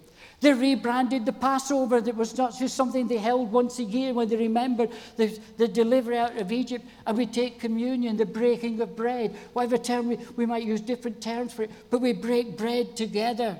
They 0.45 0.53
rebranded 0.53 1.25
the 1.25 1.33
Passover 1.33 2.03
that 2.03 2.15
was 2.15 2.37
not 2.37 2.59
just 2.59 2.77
something 2.77 3.09
they 3.09 3.17
held 3.17 3.51
once 3.51 3.79
a 3.79 3.83
year 3.83 4.13
when 4.13 4.29
they 4.29 4.37
remembered 4.37 4.91
the, 5.17 5.39
the 5.57 5.67
delivery 5.67 6.19
out 6.19 6.37
of 6.37 6.53
Egypt. 6.53 6.85
And 7.07 7.17
we 7.17 7.25
take 7.25 7.59
communion, 7.59 8.19
the 8.19 8.27
breaking 8.27 8.79
of 8.83 8.95
bread. 8.95 9.35
Whatever 9.55 9.79
term 9.79 10.09
we, 10.09 10.19
we 10.37 10.45
might 10.45 10.65
use 10.65 10.83
different 10.83 11.23
terms 11.23 11.55
for 11.55 11.63
it, 11.63 11.71
but 11.89 12.03
we 12.03 12.13
break 12.13 12.59
bread 12.59 12.95
together. 12.95 13.57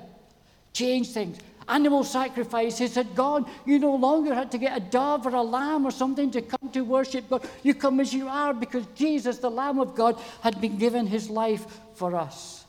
Change 0.73 1.09
things. 1.09 1.39
Animal 1.67 2.03
sacrifices 2.03 2.93
had 2.93 3.15
gone. 3.15 3.49
You 3.65 3.79
no 3.79 3.95
longer 3.95 4.35
had 4.35 4.51
to 4.51 4.59
get 4.59 4.77
a 4.77 4.79
dove 4.79 5.25
or 5.25 5.33
a 5.33 5.41
lamb 5.41 5.87
or 5.87 5.91
something 5.91 6.29
to 6.29 6.41
come 6.43 6.69
to 6.71 6.81
worship 6.81 7.27
God. 7.31 7.49
You 7.63 7.73
come 7.73 7.99
as 7.99 8.13
you 8.13 8.27
are 8.27 8.53
because 8.53 8.85
Jesus, 8.93 9.39
the 9.39 9.49
Lamb 9.49 9.79
of 9.79 9.95
God, 9.95 10.21
had 10.41 10.61
been 10.61 10.77
given 10.77 11.07
his 11.07 11.31
life 11.31 11.65
for 11.95 12.15
us. 12.15 12.64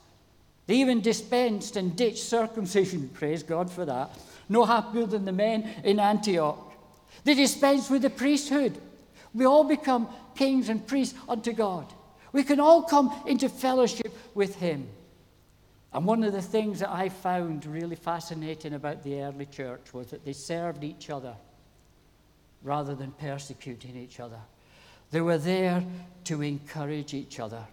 They 0.67 0.77
even 0.77 1.01
dispensed 1.01 1.77
and 1.77 1.97
ditched 1.97 2.25
circumcision. 2.25 3.09
Praise 3.15 3.43
God 3.43 3.71
for 3.71 3.85
that. 3.85 4.11
No 4.49 4.65
happier 4.65 5.07
than 5.07 5.25
the 5.25 5.33
men 5.33 5.69
in 5.85 6.01
Antioch. 6.01 6.73
They 7.25 7.35
dispensed 7.35 7.91
with 7.91 8.03
the 8.03 8.11
priesthood. 8.11 8.81
We 9.35 9.45
all 9.45 9.65
become 9.65 10.09
kings 10.35 10.69
and 10.69 10.87
priests 10.87 11.19
unto 11.29 11.53
God. 11.53 11.93
We 12.33 12.45
can 12.45 12.61
all 12.61 12.83
come 12.83 13.13
into 13.27 13.49
fellowship 13.49 14.13
with 14.35 14.57
Him. 14.57 14.89
And 15.93 16.05
one 16.05 16.25
of 16.25 16.33
the 16.33 16.43
things 16.43 16.81
that 16.81 16.91
I 16.91 17.09
found 17.09 17.65
really 17.65 17.97
fascinating 17.97 18.75
about 18.75 19.03
the 19.03 19.23
early 19.23 19.47
church 19.47 19.95
was 19.95 20.09
that 20.09 20.25
they 20.25 20.33
served 20.33 20.85
each 20.85 21.11
other 21.11 21.35
rather 22.63 22.95
than 22.95 23.13
persecuting 23.13 23.97
each 23.97 24.21
other. 24.21 24.41
They 25.11 25.21
were 25.21 25.39
there 25.39 25.83
to 26.25 26.43
encourage 26.43 27.15
each 27.15 27.41
other. 27.41 27.65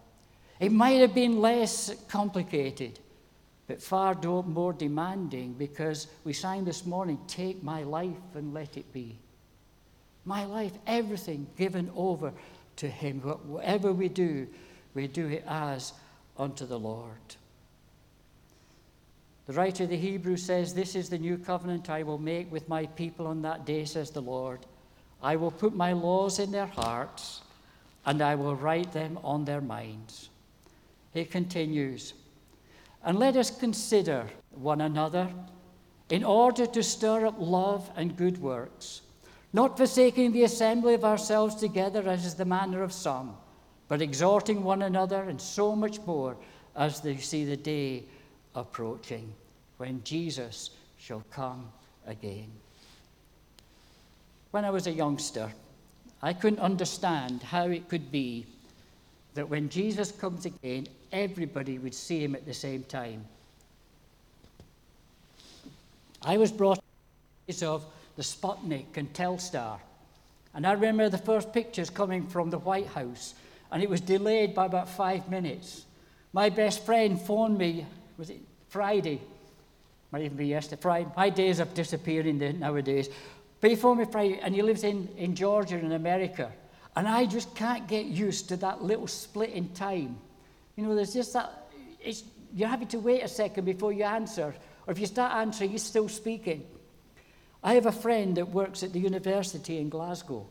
It 0.60 0.72
might 0.72 1.00
have 1.00 1.14
been 1.14 1.40
less 1.40 1.94
complicated, 2.08 2.98
but 3.66 3.82
far 3.82 4.14
more 4.22 4.72
demanding 4.72 5.54
because 5.54 6.06
we 6.24 6.32
sang 6.32 6.64
this 6.64 6.86
morning, 6.86 7.18
Take 7.26 7.62
my 7.62 7.82
life 7.82 8.34
and 8.34 8.54
let 8.54 8.76
it 8.76 8.92
be. 8.92 9.18
My 10.24 10.44
life, 10.44 10.72
everything 10.86 11.46
given 11.56 11.90
over 11.94 12.32
to 12.76 12.88
Him. 12.88 13.20
Whatever 13.20 13.92
we 13.92 14.08
do, 14.08 14.46
we 14.94 15.06
do 15.06 15.26
it 15.26 15.44
as 15.46 15.92
unto 16.38 16.66
the 16.66 16.78
Lord. 16.78 17.36
The 19.46 19.52
writer 19.52 19.84
of 19.84 19.90
the 19.90 19.96
Hebrews 19.96 20.42
says, 20.42 20.72
This 20.72 20.94
is 20.94 21.10
the 21.10 21.18
new 21.18 21.36
covenant 21.36 21.90
I 21.90 22.02
will 22.02 22.18
make 22.18 22.50
with 22.50 22.68
my 22.68 22.86
people 22.86 23.26
on 23.26 23.42
that 23.42 23.66
day, 23.66 23.84
says 23.84 24.10
the 24.10 24.22
Lord. 24.22 24.60
I 25.22 25.36
will 25.36 25.50
put 25.50 25.74
my 25.74 25.92
laws 25.92 26.38
in 26.38 26.50
their 26.50 26.66
hearts, 26.66 27.42
and 28.06 28.22
I 28.22 28.36
will 28.36 28.56
write 28.56 28.92
them 28.92 29.18
on 29.22 29.44
their 29.44 29.60
minds. 29.60 30.30
He 31.14 31.24
continues, 31.24 32.12
And 33.04 33.18
let 33.18 33.36
us 33.36 33.56
consider 33.56 34.26
one 34.50 34.80
another 34.80 35.32
in 36.10 36.24
order 36.24 36.66
to 36.66 36.82
stir 36.82 37.26
up 37.26 37.36
love 37.38 37.88
and 37.96 38.16
good 38.16 38.42
works, 38.42 39.00
not 39.52 39.78
forsaking 39.78 40.32
the 40.32 40.42
assembly 40.42 40.94
of 40.94 41.04
ourselves 41.04 41.54
together, 41.54 42.06
as 42.08 42.26
is 42.26 42.34
the 42.34 42.44
manner 42.44 42.82
of 42.82 42.92
some, 42.92 43.36
but 43.86 44.02
exhorting 44.02 44.64
one 44.64 44.82
another, 44.82 45.22
and 45.22 45.40
so 45.40 45.76
much 45.76 46.00
more 46.00 46.36
as 46.74 47.00
they 47.00 47.16
see 47.16 47.44
the 47.44 47.56
day 47.56 48.02
approaching 48.56 49.32
when 49.76 50.02
Jesus 50.02 50.70
shall 50.96 51.22
come 51.30 51.70
again. 52.06 52.50
When 54.50 54.64
I 54.64 54.70
was 54.70 54.88
a 54.88 54.92
youngster, 54.92 55.52
I 56.22 56.32
couldn't 56.32 56.58
understand 56.58 57.42
how 57.44 57.66
it 57.66 57.88
could 57.88 58.10
be 58.10 58.46
that 59.34 59.48
when 59.48 59.68
Jesus 59.68 60.12
comes 60.12 60.46
again, 60.46 60.86
everybody 61.12 61.78
would 61.78 61.94
see 61.94 62.22
him 62.22 62.34
at 62.34 62.46
the 62.46 62.54
same 62.54 62.84
time. 62.84 63.24
I 66.22 66.36
was 66.38 66.50
brought 66.50 66.78
up 66.78 66.84
of 67.62 67.84
the 68.16 68.22
Sputnik 68.22 68.96
and 68.96 69.12
Telstar. 69.12 69.78
And 70.54 70.66
I 70.66 70.72
remember 70.72 71.08
the 71.08 71.18
first 71.18 71.52
pictures 71.52 71.90
coming 71.90 72.26
from 72.26 72.48
the 72.48 72.58
White 72.58 72.86
House, 72.86 73.34
and 73.72 73.82
it 73.82 73.90
was 73.90 74.00
delayed 74.00 74.54
by 74.54 74.66
about 74.66 74.88
five 74.88 75.28
minutes. 75.28 75.84
My 76.32 76.48
best 76.48 76.86
friend 76.86 77.20
phoned 77.20 77.58
me, 77.58 77.86
was 78.16 78.30
it 78.30 78.40
Friday? 78.68 79.20
Might 80.12 80.22
even 80.22 80.36
be 80.36 80.46
yesterday. 80.46 80.80
Friday. 80.80 81.10
My 81.16 81.28
days 81.28 81.60
are 81.60 81.64
disappearing 81.64 82.38
nowadays. 82.60 83.08
But 83.60 83.70
he 83.70 83.76
phoned 83.76 83.98
me 83.98 84.06
Friday, 84.10 84.38
and 84.40 84.54
he 84.54 84.62
lives 84.62 84.84
in, 84.84 85.08
in 85.16 85.34
Georgia 85.34 85.76
in 85.76 85.92
America. 85.92 86.52
And 86.96 87.08
I 87.08 87.26
just 87.26 87.54
can't 87.54 87.86
get 87.88 88.06
used 88.06 88.48
to 88.50 88.56
that 88.58 88.82
little 88.82 89.08
split 89.08 89.50
in 89.50 89.68
time. 89.70 90.16
You 90.76 90.84
know, 90.84 90.94
there's 90.94 91.14
just 91.14 91.32
that, 91.32 91.70
you're 92.54 92.68
having 92.68 92.88
to 92.88 92.98
wait 92.98 93.22
a 93.22 93.28
second 93.28 93.64
before 93.64 93.92
you 93.92 94.04
answer. 94.04 94.54
Or 94.86 94.92
if 94.92 94.98
you 94.98 95.06
start 95.06 95.34
answering, 95.34 95.70
he's 95.70 95.82
still 95.82 96.08
speaking. 96.08 96.64
I 97.62 97.74
have 97.74 97.86
a 97.86 97.92
friend 97.92 98.36
that 98.36 98.50
works 98.50 98.82
at 98.82 98.92
the 98.92 99.00
university 99.00 99.78
in 99.78 99.88
Glasgow. 99.88 100.46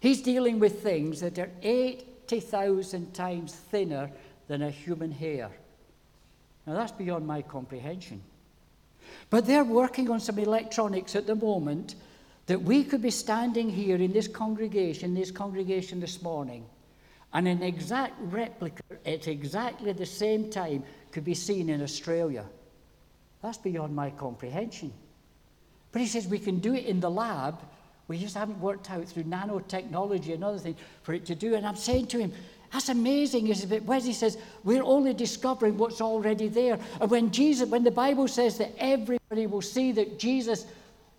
He's 0.00 0.22
dealing 0.22 0.60
with 0.60 0.82
things 0.82 1.20
that 1.20 1.38
are 1.38 1.50
80,000 1.62 3.12
times 3.12 3.54
thinner 3.54 4.10
than 4.46 4.62
a 4.62 4.70
human 4.70 5.10
hair. 5.10 5.50
Now, 6.66 6.74
that's 6.74 6.92
beyond 6.92 7.26
my 7.26 7.42
comprehension. 7.42 8.22
But 9.30 9.46
they're 9.46 9.64
working 9.64 10.10
on 10.10 10.20
some 10.20 10.38
electronics 10.38 11.16
at 11.16 11.26
the 11.26 11.34
moment 11.34 11.96
that 12.48 12.62
we 12.62 12.82
could 12.82 13.02
be 13.02 13.10
standing 13.10 13.68
here 13.68 13.96
in 13.96 14.10
this 14.10 14.26
congregation, 14.26 15.14
this 15.14 15.30
congregation 15.30 16.00
this 16.00 16.22
morning, 16.22 16.64
and 17.34 17.46
an 17.46 17.62
exact 17.62 18.14
replica 18.20 18.82
at 19.04 19.28
exactly 19.28 19.92
the 19.92 20.06
same 20.06 20.50
time 20.50 20.82
could 21.12 21.24
be 21.24 21.34
seen 21.34 21.68
in 21.68 21.82
Australia. 21.82 22.46
That's 23.42 23.58
beyond 23.58 23.94
my 23.94 24.08
comprehension. 24.10 24.92
But 25.92 26.00
he 26.00 26.08
says 26.08 26.26
we 26.26 26.38
can 26.38 26.58
do 26.58 26.74
it 26.74 26.86
in 26.86 27.00
the 27.00 27.10
lab. 27.10 27.60
We 28.08 28.18
just 28.18 28.34
haven't 28.34 28.58
worked 28.60 28.90
out 28.90 29.06
through 29.06 29.24
nanotechnology 29.24 30.32
and 30.32 30.42
other 30.42 30.58
things 30.58 30.78
for 31.02 31.12
it 31.12 31.26
to 31.26 31.34
do. 31.34 31.54
And 31.54 31.66
I'm 31.66 31.76
saying 31.76 32.06
to 32.08 32.18
him, 32.18 32.32
that's 32.72 32.88
amazing, 32.88 33.48
isn't 33.48 33.70
it? 33.70 33.84
Wesley 33.84 34.14
says 34.14 34.38
we're 34.64 34.82
only 34.82 35.12
discovering 35.12 35.76
what's 35.76 36.00
already 36.00 36.48
there. 36.48 36.78
And 36.98 37.10
when 37.10 37.30
Jesus, 37.30 37.68
when 37.68 37.84
the 37.84 37.90
Bible 37.90 38.26
says 38.26 38.56
that 38.56 38.72
everybody 38.78 39.46
will 39.46 39.62
see 39.62 39.92
that 39.92 40.18
Jesus 40.18 40.64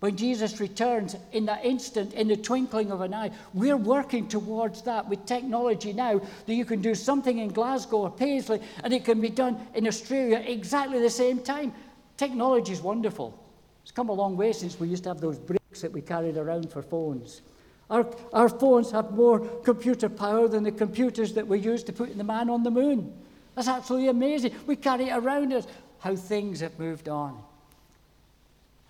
when 0.00 0.16
Jesus 0.16 0.60
returns 0.60 1.14
in 1.32 1.44
that 1.46 1.64
instant, 1.64 2.14
in 2.14 2.28
the 2.28 2.36
twinkling 2.36 2.90
of 2.90 3.02
an 3.02 3.12
eye, 3.12 3.30
we're 3.52 3.76
working 3.76 4.26
towards 4.26 4.82
that 4.82 5.08
with 5.08 5.26
technology 5.26 5.92
now 5.92 6.20
that 6.46 6.54
you 6.54 6.64
can 6.64 6.80
do 6.80 6.94
something 6.94 7.38
in 7.38 7.48
Glasgow 7.48 7.98
or 7.98 8.10
Paisley 8.10 8.60
and 8.82 8.94
it 8.94 9.04
can 9.04 9.20
be 9.20 9.28
done 9.28 9.60
in 9.74 9.86
Australia 9.86 10.42
exactly 10.46 11.00
the 11.00 11.10
same 11.10 11.38
time. 11.38 11.72
Technology 12.16 12.72
is 12.72 12.80
wonderful. 12.80 13.38
It's 13.82 13.92
come 13.92 14.08
a 14.08 14.12
long 14.12 14.36
way 14.36 14.52
since 14.52 14.80
we 14.80 14.88
used 14.88 15.02
to 15.04 15.10
have 15.10 15.20
those 15.20 15.38
bricks 15.38 15.82
that 15.82 15.92
we 15.92 16.00
carried 16.00 16.38
around 16.38 16.70
for 16.70 16.82
phones. 16.82 17.42
Our, 17.90 18.06
our 18.32 18.48
phones 18.48 18.90
have 18.92 19.12
more 19.12 19.40
computer 19.40 20.08
power 20.08 20.48
than 20.48 20.62
the 20.62 20.72
computers 20.72 21.34
that 21.34 21.46
we 21.46 21.58
used 21.58 21.86
to 21.86 21.92
put 21.92 22.16
the 22.16 22.24
man 22.24 22.48
on 22.48 22.62
the 22.62 22.70
moon. 22.70 23.12
That's 23.54 23.68
absolutely 23.68 24.08
amazing. 24.08 24.54
We 24.66 24.76
carry 24.76 25.10
it 25.10 25.16
around 25.16 25.52
us. 25.52 25.66
How 25.98 26.16
things 26.16 26.60
have 26.60 26.78
moved 26.78 27.08
on. 27.10 27.42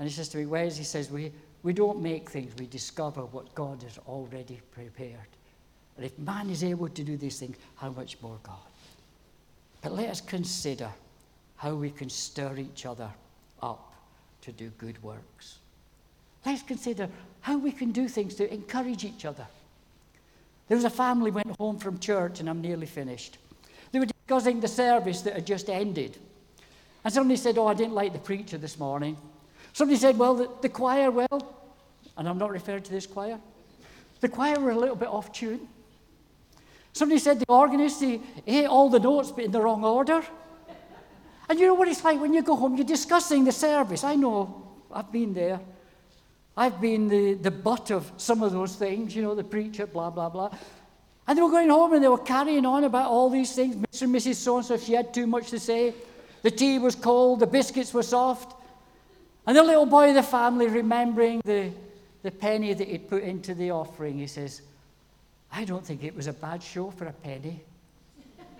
And 0.01 0.09
he 0.09 0.15
says 0.15 0.31
to 0.31 0.39
me, 0.39 0.47
Wes, 0.47 0.79
he 0.79 0.85
says, 0.85 1.11
we, 1.11 1.31
we 1.63 1.75
don't 1.75 2.01
make 2.01 2.31
things, 2.31 2.55
we 2.59 2.65
discover 2.67 3.27
what 3.27 3.55
God 3.55 3.83
has 3.83 3.99
already 4.09 4.59
prepared. 4.73 5.29
And 5.99 6.07
if 6.07 6.19
man 6.19 6.49
is 6.49 6.65
able 6.65 6.89
to 6.89 7.05
do 7.05 7.19
these 7.19 7.39
things, 7.39 7.59
how 7.77 7.91
much 7.91 8.17
more 8.23 8.39
God? 8.43 8.57
But 9.83 9.93
let 9.93 10.09
us 10.09 10.23
consider 10.23 10.89
how 11.57 11.75
we 11.75 11.91
can 11.91 12.09
stir 12.09 12.57
each 12.57 12.87
other 12.87 13.11
up 13.63 13.93
to 14.41 14.53
do 14.53 14.71
good 14.79 15.03
works. 15.03 15.59
Let's 16.47 16.63
consider 16.63 17.07
how 17.43 17.59
we 17.59 17.71
can 17.71 17.93
do 17.93 18.09
things 18.09 18.35
to 18.37 18.51
encourage 18.51 19.05
each 19.05 19.27
other. 19.27 19.47
There 20.69 20.79
was 20.79 20.85
a 20.85 20.91
family 20.91 21.31
went 21.31 21.55
home 21.59 21.79
from 21.79 21.99
church, 21.99 22.41
and 22.41 22.49
I'm 22.49 22.63
nearly 22.63 22.87
finished. 22.87 23.37
They 23.93 23.99
were 23.99 24.07
discussing 24.07 24.61
the 24.61 24.69
service 24.69 25.21
that 25.21 25.35
had 25.35 25.47
just 25.47 25.69
ended. 25.69 26.17
And 27.05 27.13
somebody 27.13 27.37
said, 27.37 27.59
Oh, 27.59 27.67
I 27.67 27.75
didn't 27.75 27.93
like 27.93 28.15
the 28.15 28.19
preacher 28.19 28.57
this 28.57 28.79
morning. 28.79 29.19
Somebody 29.73 29.99
said, 29.99 30.19
well, 30.19 30.35
the, 30.35 30.51
the 30.63 30.69
choir, 30.69 31.11
well, 31.11 31.57
and 32.17 32.29
I'm 32.29 32.39
not 32.39 32.51
referring 32.51 32.83
to 32.83 32.91
this 32.91 33.07
choir, 33.07 33.39
the 34.21 34.29
choir 34.29 34.59
were 34.61 34.71
a 34.71 34.79
little 34.79 34.97
bit 34.97 35.09
off 35.09 35.33
tune. 35.33 35.67
Somebody 36.93 37.19
said 37.21 37.39
the 37.39 37.47
organist, 37.49 38.01
he 38.01 38.21
hit 38.45 38.67
all 38.67 38.91
the 38.91 38.99
notes 38.99 39.31
but 39.31 39.45
in 39.45 39.53
the 39.53 39.61
wrong 39.61 39.85
order. 39.85 40.23
And 41.49 41.59
you 41.59 41.67
know 41.67 41.75
what 41.75 41.89
it's 41.89 42.05
like 42.05 42.21
when 42.21 42.33
you 42.33 42.43
go 42.43 42.57
home, 42.57 42.77
you're 42.77 42.87
discussing 42.87 43.45
the 43.45 43.53
service. 43.53 44.05
I 44.05 44.15
know, 44.17 44.69
I've 44.93 45.11
been 45.11 45.35
there. 45.35 45.61
I've 46.57 46.81
been 46.81 47.09
the, 47.09 47.35
the 47.35 47.51
butt 47.51 47.91
of 47.91 48.11
some 48.17 48.43
of 48.43 48.53
those 48.53 48.75
things, 48.75 49.15
you 49.15 49.23
know, 49.23 49.35
the 49.35 49.45
preacher, 49.45 49.87
blah, 49.87 50.11
blah, 50.11 50.29
blah. 50.29 50.51
And 51.27 51.39
they 51.39 51.43
were 51.43 51.51
going 51.51 51.69
home 51.69 51.93
and 51.93 52.03
they 52.03 52.09
were 52.09 52.19
carrying 52.19 52.67
on 52.67 52.85
about 52.85 53.09
all 53.09 53.31
these 53.31 53.53
things. 53.53 53.77
Mr. 53.77 54.03
and 54.03 54.15
Mrs. 54.15 54.35
So 54.35 54.57
and 54.57 54.67
so, 54.67 54.77
she 54.77 54.93
had 54.93 55.15
too 55.15 55.27
much 55.27 55.51
to 55.51 55.59
say. 55.59 55.95
The 56.43 56.51
tea 56.51 56.79
was 56.79 56.95
cold, 56.95 57.41
the 57.41 57.47
biscuits 57.47 57.95
were 57.95 58.03
soft. 58.03 58.60
And 59.47 59.57
the 59.57 59.63
little 59.63 59.87
boy 59.87 60.11
of 60.11 60.15
the 60.15 60.23
family, 60.23 60.69
remembering 60.69 61.41
the, 61.45 61.71
the 62.23 62.31
penny 62.31 62.75
that 62.75 62.87
he'd 62.87 63.09
put 63.09 63.23
into 63.23 63.55
the 63.55 63.71
offering, 63.71 64.19
he 64.19 64.27
says, 64.27 64.63
I 65.53 65.65
don't 65.65 65.85
think 65.85 66.05
it 66.05 66.15
was 66.15 66.27
a 66.27 66.33
bad 66.33 66.63
show 66.63 66.91
for 66.91 67.07
a 67.07 67.13
penny. 67.13 67.61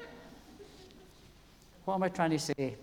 what 1.85 1.95
am 1.95 2.03
I 2.03 2.09
trying 2.09 2.31
to 2.31 2.39
say? 2.39 2.77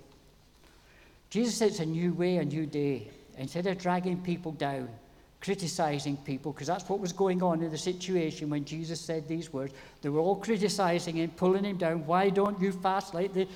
Jesus 1.30 1.56
said 1.56 1.70
it's 1.70 1.80
a 1.80 1.86
new 1.86 2.14
way, 2.14 2.38
a 2.38 2.46
new 2.46 2.66
day. 2.66 3.10
Instead 3.38 3.68
of 3.68 3.78
dragging 3.78 4.22
people 4.22 4.54
down, 4.54 4.88
criticizing 5.42 6.18
people, 6.18 6.52
because 6.52 6.68
that's 6.68 6.88
what 6.88 7.00
was 7.00 7.14
going 7.14 7.44
on 7.44 7.62
in 7.62 7.70
the 7.70 7.78
situation 7.78 8.50
when 8.50 8.66
Jesus 8.66 9.00
said 9.00 9.28
these 9.28 9.52
words. 9.52 9.74
They 10.02 10.10
were 10.10 10.20
all 10.20 10.38
criticizing 10.38 11.18
him, 11.18 11.32
pulling 11.32 11.66
him 11.66 11.78
down. 11.78 12.06
Why 12.06 12.30
don't 12.30 12.60
you 12.62 12.72
fast 12.72 13.14
like 13.14 13.34
the 13.34 13.48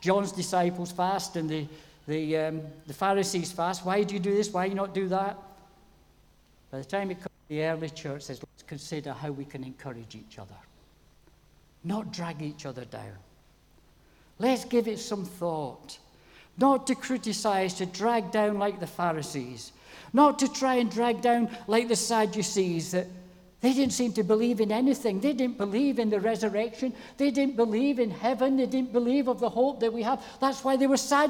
John's 0.00 0.32
disciples 0.32 0.90
fast 0.90 1.36
and 1.36 1.48
the 1.48 1.66
the, 2.10 2.36
um, 2.36 2.62
the 2.88 2.92
Pharisees 2.92 3.52
fast. 3.52 3.86
Why 3.86 4.02
do 4.02 4.14
you 4.14 4.20
do 4.20 4.34
this? 4.34 4.50
Why 4.50 4.64
do 4.66 4.70
you 4.70 4.76
not 4.76 4.92
do 4.92 5.06
that? 5.08 5.38
By 6.72 6.78
the 6.78 6.84
time 6.84 7.10
it 7.12 7.18
comes 7.18 7.28
the 7.48 7.62
early 7.62 7.88
church, 7.90 8.22
says, 8.22 8.40
let's 8.42 8.64
consider 8.64 9.12
how 9.12 9.30
we 9.30 9.44
can 9.44 9.62
encourage 9.62 10.16
each 10.16 10.38
other, 10.38 10.60
not 11.84 12.12
drag 12.12 12.42
each 12.42 12.66
other 12.66 12.84
down. 12.84 13.16
Let's 14.40 14.64
give 14.64 14.88
it 14.88 14.98
some 14.98 15.24
thought. 15.24 15.98
Not 16.58 16.86
to 16.88 16.94
criticize, 16.94 17.74
to 17.74 17.86
drag 17.86 18.32
down 18.32 18.58
like 18.58 18.80
the 18.80 18.86
Pharisees. 18.86 19.72
Not 20.12 20.38
to 20.40 20.52
try 20.52 20.74
and 20.74 20.90
drag 20.90 21.22
down 21.22 21.48
like 21.68 21.88
the 21.88 21.96
Sadducees 21.96 22.90
that 22.90 23.06
They 23.60 23.72
didn't 23.74 23.92
seem 23.92 24.12
to 24.14 24.22
believe 24.22 24.60
in 24.60 24.72
anything. 24.72 25.20
They 25.20 25.34
didn't 25.34 25.58
believe 25.58 25.98
in 25.98 26.08
the 26.08 26.18
resurrection. 26.18 26.94
They 27.18 27.30
didn't 27.30 27.56
believe 27.56 27.98
in 27.98 28.10
heaven. 28.10 28.56
They 28.56 28.66
didn't 28.66 28.92
believe 28.92 29.28
of 29.28 29.38
the 29.38 29.50
hope 29.50 29.80
that 29.80 29.92
we 29.92 30.02
have. 30.02 30.22
That's 30.40 30.64
why 30.64 30.76
they 30.76 30.86
were 30.86 30.96
sad 30.96 31.29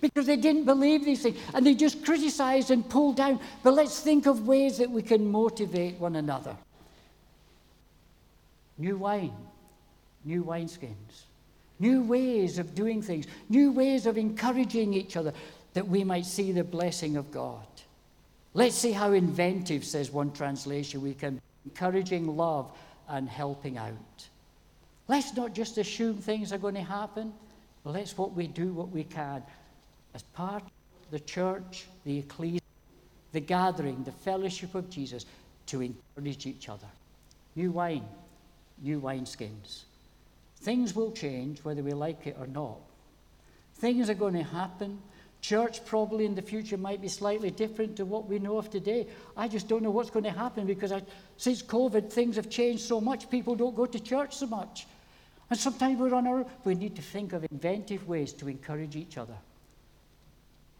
because 0.00 0.26
they 0.26 0.36
didn't 0.36 0.64
believe 0.64 1.04
these 1.04 1.22
things 1.22 1.38
and 1.54 1.66
they 1.66 1.74
just 1.74 2.04
criticized 2.04 2.70
and 2.70 2.88
pulled 2.88 3.16
down. 3.16 3.40
But 3.62 3.74
let's 3.74 4.00
think 4.00 4.26
of 4.26 4.46
ways 4.46 4.78
that 4.78 4.90
we 4.90 5.02
can 5.02 5.30
motivate 5.30 5.96
one 5.96 6.16
another. 6.16 6.56
New 8.78 8.96
wine, 8.96 9.32
new 10.24 10.42
wineskins, 10.42 11.24
new 11.78 12.02
ways 12.02 12.58
of 12.58 12.74
doing 12.74 13.02
things, 13.02 13.26
new 13.48 13.72
ways 13.72 14.06
of 14.06 14.16
encouraging 14.16 14.94
each 14.94 15.16
other 15.16 15.32
that 15.74 15.86
we 15.86 16.02
might 16.02 16.26
see 16.26 16.52
the 16.52 16.64
blessing 16.64 17.16
of 17.16 17.30
God. 17.30 17.66
Let's 18.54 18.74
see 18.74 18.92
how 18.92 19.12
inventive, 19.12 19.84
says 19.84 20.10
one 20.10 20.32
translation, 20.32 21.02
we 21.02 21.14
can 21.14 21.40
encouraging 21.64 22.36
love 22.36 22.70
and 23.08 23.28
helping 23.28 23.78
out. 23.78 24.28
Let's 25.08 25.34
not 25.36 25.54
just 25.54 25.78
assume 25.78 26.16
things 26.16 26.52
are 26.52 26.58
going 26.58 26.74
to 26.74 26.82
happen. 26.82 27.32
Let's 27.84 28.16
what 28.16 28.34
we 28.34 28.46
do 28.46 28.72
what 28.72 28.90
we 28.90 29.04
can 29.04 29.42
as 30.14 30.22
part 30.22 30.62
of 30.62 31.10
the 31.10 31.20
church, 31.20 31.86
the 32.04 32.18
ecclesia, 32.18 32.60
the 33.32 33.40
gathering, 33.40 34.02
the 34.04 34.12
fellowship 34.12 34.74
of 34.74 34.90
Jesus 34.90 35.24
to 35.66 35.80
encourage 35.80 36.46
each 36.46 36.68
other. 36.68 36.88
New 37.56 37.70
wine, 37.72 38.04
new 38.82 39.00
wineskins. 39.00 39.84
Things 40.56 40.94
will 40.94 41.12
change 41.12 41.64
whether 41.64 41.82
we 41.82 41.92
like 41.92 42.26
it 42.26 42.36
or 42.38 42.46
not. 42.46 42.78
Things 43.76 44.10
are 44.10 44.14
going 44.14 44.34
to 44.34 44.42
happen. 44.42 45.00
Church 45.40 45.82
probably 45.86 46.26
in 46.26 46.34
the 46.34 46.42
future 46.42 46.76
might 46.76 47.00
be 47.00 47.08
slightly 47.08 47.50
different 47.50 47.96
to 47.96 48.04
what 48.04 48.28
we 48.28 48.38
know 48.38 48.58
of 48.58 48.68
today. 48.68 49.06
I 49.36 49.48
just 49.48 49.68
don't 49.68 49.82
know 49.82 49.90
what's 49.90 50.10
going 50.10 50.24
to 50.24 50.30
happen 50.30 50.66
because 50.66 50.92
I, 50.92 51.02
since 51.38 51.62
COVID, 51.62 52.12
things 52.12 52.36
have 52.36 52.50
changed 52.50 52.82
so 52.82 53.00
much. 53.00 53.30
People 53.30 53.54
don't 53.54 53.74
go 53.74 53.86
to 53.86 53.98
church 53.98 54.36
so 54.36 54.46
much. 54.46 54.86
And 55.50 55.58
sometimes 55.58 55.98
we're 55.98 56.14
on 56.14 56.26
our 56.28 56.38
own. 56.38 56.46
we 56.64 56.76
need 56.76 56.94
to 56.96 57.02
think 57.02 57.32
of 57.32 57.44
inventive 57.50 58.06
ways 58.06 58.32
to 58.34 58.48
encourage 58.48 58.94
each 58.94 59.18
other. 59.18 59.36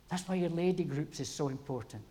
That's 0.08 0.26
why 0.28 0.36
your 0.36 0.50
lady 0.50 0.84
groups 0.84 1.20
is 1.20 1.28
so 1.28 1.48
important. 1.48 2.02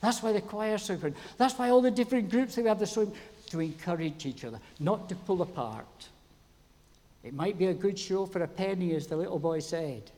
That's 0.00 0.22
why 0.22 0.32
the 0.32 0.40
choir 0.40 0.74
is 0.74 0.82
so 0.82 0.94
important. 0.94 1.22
That's 1.36 1.58
why 1.58 1.70
all 1.70 1.80
the 1.80 1.90
different 1.90 2.30
groups 2.30 2.54
that 2.54 2.62
we 2.62 2.68
have 2.68 2.80
are 2.80 2.86
so 2.86 3.12
to 3.50 3.60
encourage 3.60 4.26
each 4.26 4.44
other, 4.44 4.58
not 4.80 5.08
to 5.10 5.14
pull 5.14 5.42
apart. 5.42 6.08
It 7.22 7.32
might 7.32 7.58
be 7.58 7.66
a 7.66 7.74
good 7.74 7.98
show 7.98 8.26
for 8.26 8.42
a 8.42 8.48
penny, 8.48 8.94
as 8.94 9.06
the 9.06 9.16
little 9.16 9.38
boy 9.38 9.60
said. 9.60 10.10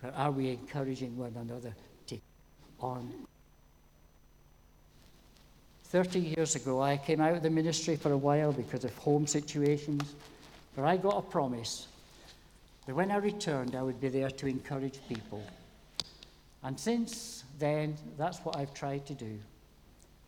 But 0.00 0.14
are 0.14 0.30
we 0.30 0.50
encouraging 0.50 1.16
one 1.16 1.34
another 1.36 1.74
to 2.08 2.18
on? 2.80 3.12
30 5.84 6.20
years 6.20 6.54
ago, 6.56 6.82
I 6.82 6.96
came 6.96 7.20
out 7.20 7.34
of 7.34 7.42
the 7.42 7.50
ministry 7.50 7.96
for 7.96 8.12
a 8.12 8.16
while 8.16 8.52
because 8.52 8.84
of 8.84 8.94
home 8.96 9.26
situations. 9.26 10.14
But 10.76 10.84
I 10.84 10.98
got 10.98 11.16
a 11.16 11.22
promise 11.22 11.88
that 12.86 12.94
when 12.94 13.10
I 13.10 13.16
returned, 13.16 13.74
I 13.74 13.82
would 13.82 13.98
be 13.98 14.10
there 14.10 14.30
to 14.30 14.46
encourage 14.46 15.00
people. 15.08 15.42
And 16.62 16.78
since 16.78 17.44
then, 17.58 17.96
that's 18.18 18.38
what 18.40 18.56
I've 18.56 18.74
tried 18.74 19.06
to 19.06 19.14
do. 19.14 19.38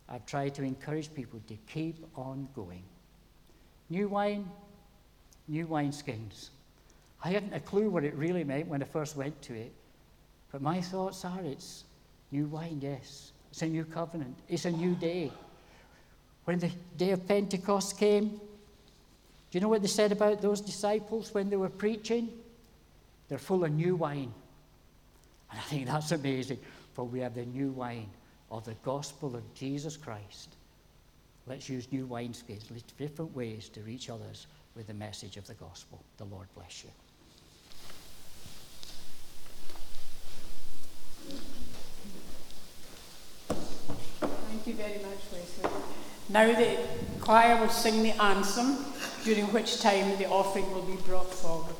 I've 0.09 0.25
tried 0.25 0.55
to 0.55 0.63
encourage 0.63 1.13
people 1.13 1.39
to 1.47 1.55
keep 1.71 2.03
on 2.15 2.49
going. 2.55 2.81
New 3.91 4.07
wine, 4.07 4.49
new 5.47 5.67
wineskins. 5.67 6.49
I 7.23 7.29
hadn't 7.29 7.53
a 7.53 7.59
clue 7.59 7.89
what 7.89 8.03
it 8.03 8.15
really 8.15 8.43
meant 8.43 8.67
when 8.67 8.81
I 8.81 8.85
first 8.85 9.15
went 9.15 9.39
to 9.43 9.53
it. 9.53 9.71
But 10.51 10.63
my 10.63 10.81
thoughts 10.81 11.25
are 11.25 11.41
it's 11.43 11.83
new 12.31 12.47
wine, 12.47 12.79
yes. 12.81 13.33
It's 13.51 13.61
a 13.61 13.67
new 13.67 13.85
covenant. 13.85 14.35
It's 14.47 14.65
a 14.65 14.71
new 14.71 14.95
day. 14.95 15.31
When 16.45 16.57
the 16.57 16.71
day 16.97 17.11
of 17.11 17.27
Pentecost 17.27 17.99
came, 17.99 18.41
do 19.51 19.57
you 19.57 19.61
know 19.61 19.69
what 19.69 19.81
they 19.81 19.87
said 19.87 20.11
about 20.11 20.41
those 20.41 20.61
disciples 20.61 21.33
when 21.33 21.49
they 21.49 21.55
were 21.55 21.69
preaching? 21.69 22.29
They're 23.27 23.39
full 23.39 23.63
of 23.63 23.71
new 23.71 23.95
wine. 23.95 24.31
And 25.49 25.59
I 25.59 25.63
think 25.63 25.87
that's 25.87 26.11
amazing, 26.11 26.59
for 26.93 27.03
we 27.03 27.19
have 27.21 27.33
the 27.33 27.45
new 27.45 27.71
wine 27.71 28.09
of 28.51 28.65
the 28.65 28.75
gospel 28.83 29.35
of 29.35 29.53
Jesus 29.55 29.97
Christ. 29.97 30.55
Let's 31.47 31.67
use 31.67 31.91
new 31.91 32.05
wineskins, 32.05 32.61
different 32.97 33.35
ways 33.35 33.69
to 33.69 33.81
reach 33.81 34.09
others 34.09 34.45
with 34.75 34.85
the 34.85 34.93
message 34.93 35.37
of 35.37 35.47
the 35.47 35.55
gospel. 35.55 36.03
The 36.17 36.25
Lord 36.25 36.47
bless 36.55 36.83
you. 36.83 36.91
Thank 44.19 44.67
you 44.67 44.73
very 44.75 44.99
much, 44.99 45.19
Wesley. 45.31 46.08
Now 46.29 46.45
the 46.45 46.77
choir 47.21 47.59
will 47.59 47.69
sing 47.69 48.03
the 48.03 48.11
anthem 48.21 48.85
during 49.23 49.51
which 49.51 49.81
time 49.81 50.15
the 50.17 50.29
offering 50.29 50.71
will 50.73 50.83
be 50.83 50.95
brought 50.97 51.33
forward. 51.33 51.75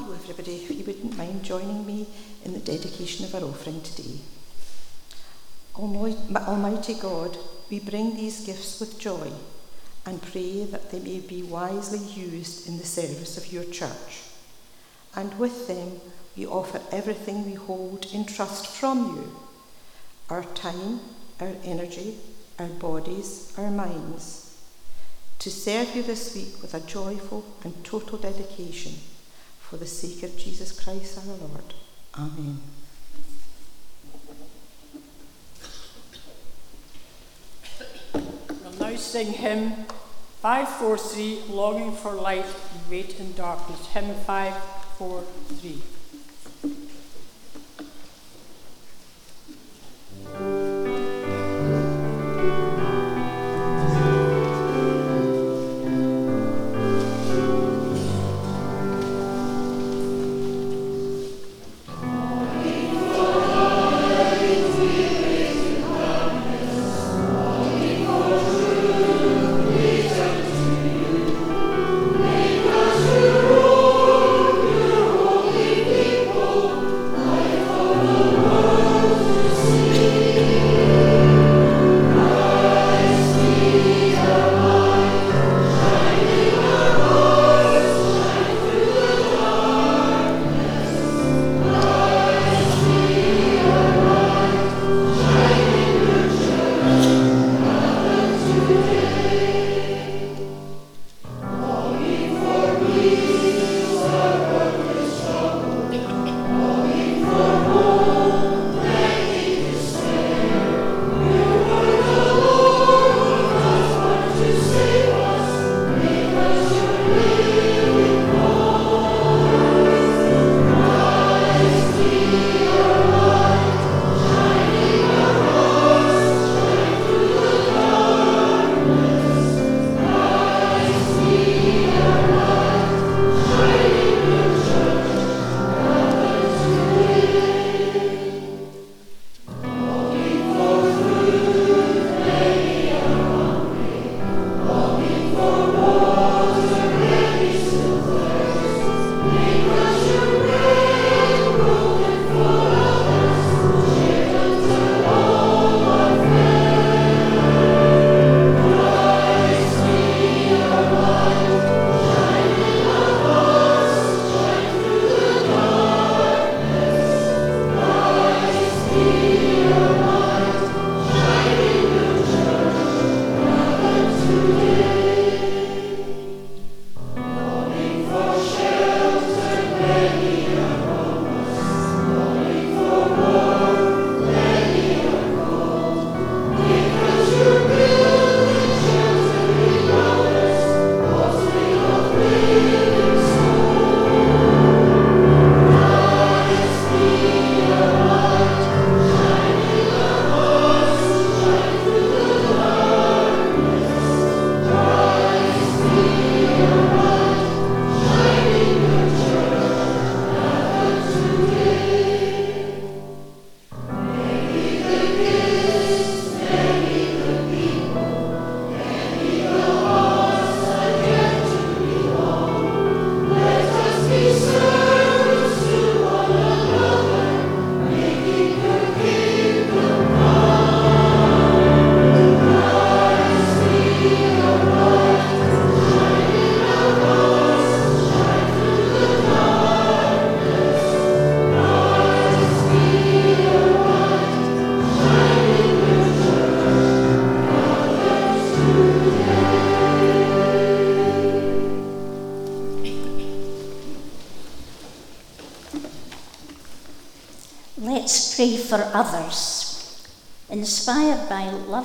Hello, 0.00 0.14
everybody. 0.14 0.54
If 0.54 0.70
you 0.70 0.84
wouldn't 0.84 1.18
mind 1.18 1.42
joining 1.42 1.84
me 1.84 2.06
in 2.44 2.52
the 2.52 2.60
dedication 2.60 3.24
of 3.24 3.34
our 3.34 3.42
offering 3.42 3.80
today. 3.80 4.20
Almighty 5.74 6.94
God, 6.94 7.36
we 7.68 7.80
bring 7.80 8.14
these 8.14 8.46
gifts 8.46 8.78
with 8.78 9.00
joy 9.00 9.32
and 10.06 10.22
pray 10.22 10.62
that 10.66 10.92
they 10.92 11.00
may 11.00 11.18
be 11.18 11.42
wisely 11.42 11.98
used 11.98 12.68
in 12.68 12.78
the 12.78 12.86
service 12.86 13.36
of 13.36 13.52
your 13.52 13.64
church. 13.64 14.22
And 15.16 15.36
with 15.36 15.66
them, 15.66 16.00
we 16.36 16.46
offer 16.46 16.80
everything 16.92 17.44
we 17.44 17.54
hold 17.54 18.06
in 18.12 18.24
trust 18.24 18.68
from 18.68 19.16
you 19.16 19.36
our 20.30 20.44
time, 20.44 21.00
our 21.40 21.54
energy, 21.64 22.18
our 22.60 22.68
bodies, 22.68 23.52
our 23.58 23.72
minds 23.72 24.56
to 25.40 25.50
serve 25.50 25.96
you 25.96 26.04
this 26.04 26.36
week 26.36 26.62
with 26.62 26.74
a 26.74 26.86
joyful 26.86 27.44
and 27.64 27.84
total 27.84 28.18
dedication 28.18 28.94
for 29.68 29.76
the 29.76 29.86
sake 29.86 30.22
of 30.22 30.34
Jesus 30.38 30.72
Christ 30.72 31.18
our 31.18 31.36
Lord. 31.36 31.74
Amen. 32.14 32.58
We'll 38.14 38.72
now 38.80 38.96
sing 38.96 39.34
hymn 39.34 39.84
543, 40.40 41.54
Longing 41.54 41.92
for 41.92 42.14
Light 42.14 42.46
and 42.46 42.90
Wait 42.90 43.20
in 43.20 43.34
Darkness. 43.34 43.86
Hymn 43.88 44.14
543. 44.14 45.97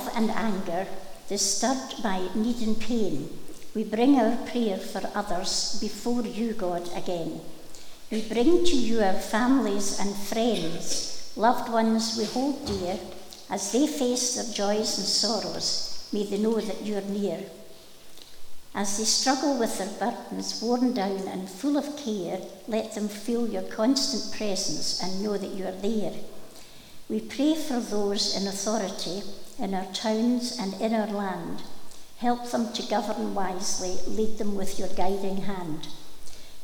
Love 0.03 0.15
and 0.15 0.31
anger, 0.31 0.87
disturbed 1.29 2.01
by 2.03 2.27
need 2.35 2.61
and 2.61 2.79
pain, 2.79 3.29
we 3.75 3.83
bring 3.83 4.19
our 4.19 4.35
prayer 4.47 4.77
for 4.77 5.01
others 5.15 5.77
before 5.81 6.21
you, 6.23 6.53
God, 6.53 6.87
again. 6.95 7.41
We 8.11 8.21
bring 8.21 8.65
to 8.65 8.75
you 8.75 9.01
our 9.01 9.13
families 9.13 9.99
and 9.99 10.15
friends, 10.15 11.33
loved 11.35 11.71
ones 11.71 12.15
we 12.17 12.25
hold 12.25 12.65
dear, 12.67 12.99
as 13.49 13.71
they 13.71 13.87
face 13.87 14.35
their 14.35 14.53
joys 14.53 14.97
and 14.97 15.07
sorrows. 15.07 16.09
May 16.11 16.25
they 16.25 16.37
know 16.37 16.59
that 16.59 16.83
you're 16.83 17.01
near. 17.01 17.39
As 18.75 18.97
they 18.97 19.03
struggle 19.03 19.57
with 19.57 19.77
their 19.77 19.87
burdens, 19.99 20.61
worn 20.61 20.93
down 20.93 21.27
and 21.27 21.49
full 21.49 21.77
of 21.77 21.97
care, 21.97 22.39
let 22.67 22.93
them 22.93 23.07
feel 23.07 23.47
your 23.47 23.63
constant 23.63 24.35
presence 24.35 25.01
and 25.01 25.23
know 25.23 25.37
that 25.37 25.51
you 25.51 25.65
are 25.65 25.71
there. 25.71 26.13
We 27.09 27.21
pray 27.21 27.55
for 27.55 27.79
those 27.79 28.35
in 28.35 28.47
authority 28.47 29.23
in 29.63 29.73
our 29.73 29.85
towns 29.93 30.59
and 30.59 30.73
in 30.81 30.93
our 30.93 31.07
land. 31.07 31.63
Help 32.17 32.51
them 32.51 32.73
to 32.73 32.83
govern 32.83 33.33
wisely, 33.33 33.97
lead 34.05 34.37
them 34.37 34.55
with 34.55 34.77
your 34.77 34.89
guiding 34.89 35.37
hand. 35.37 35.87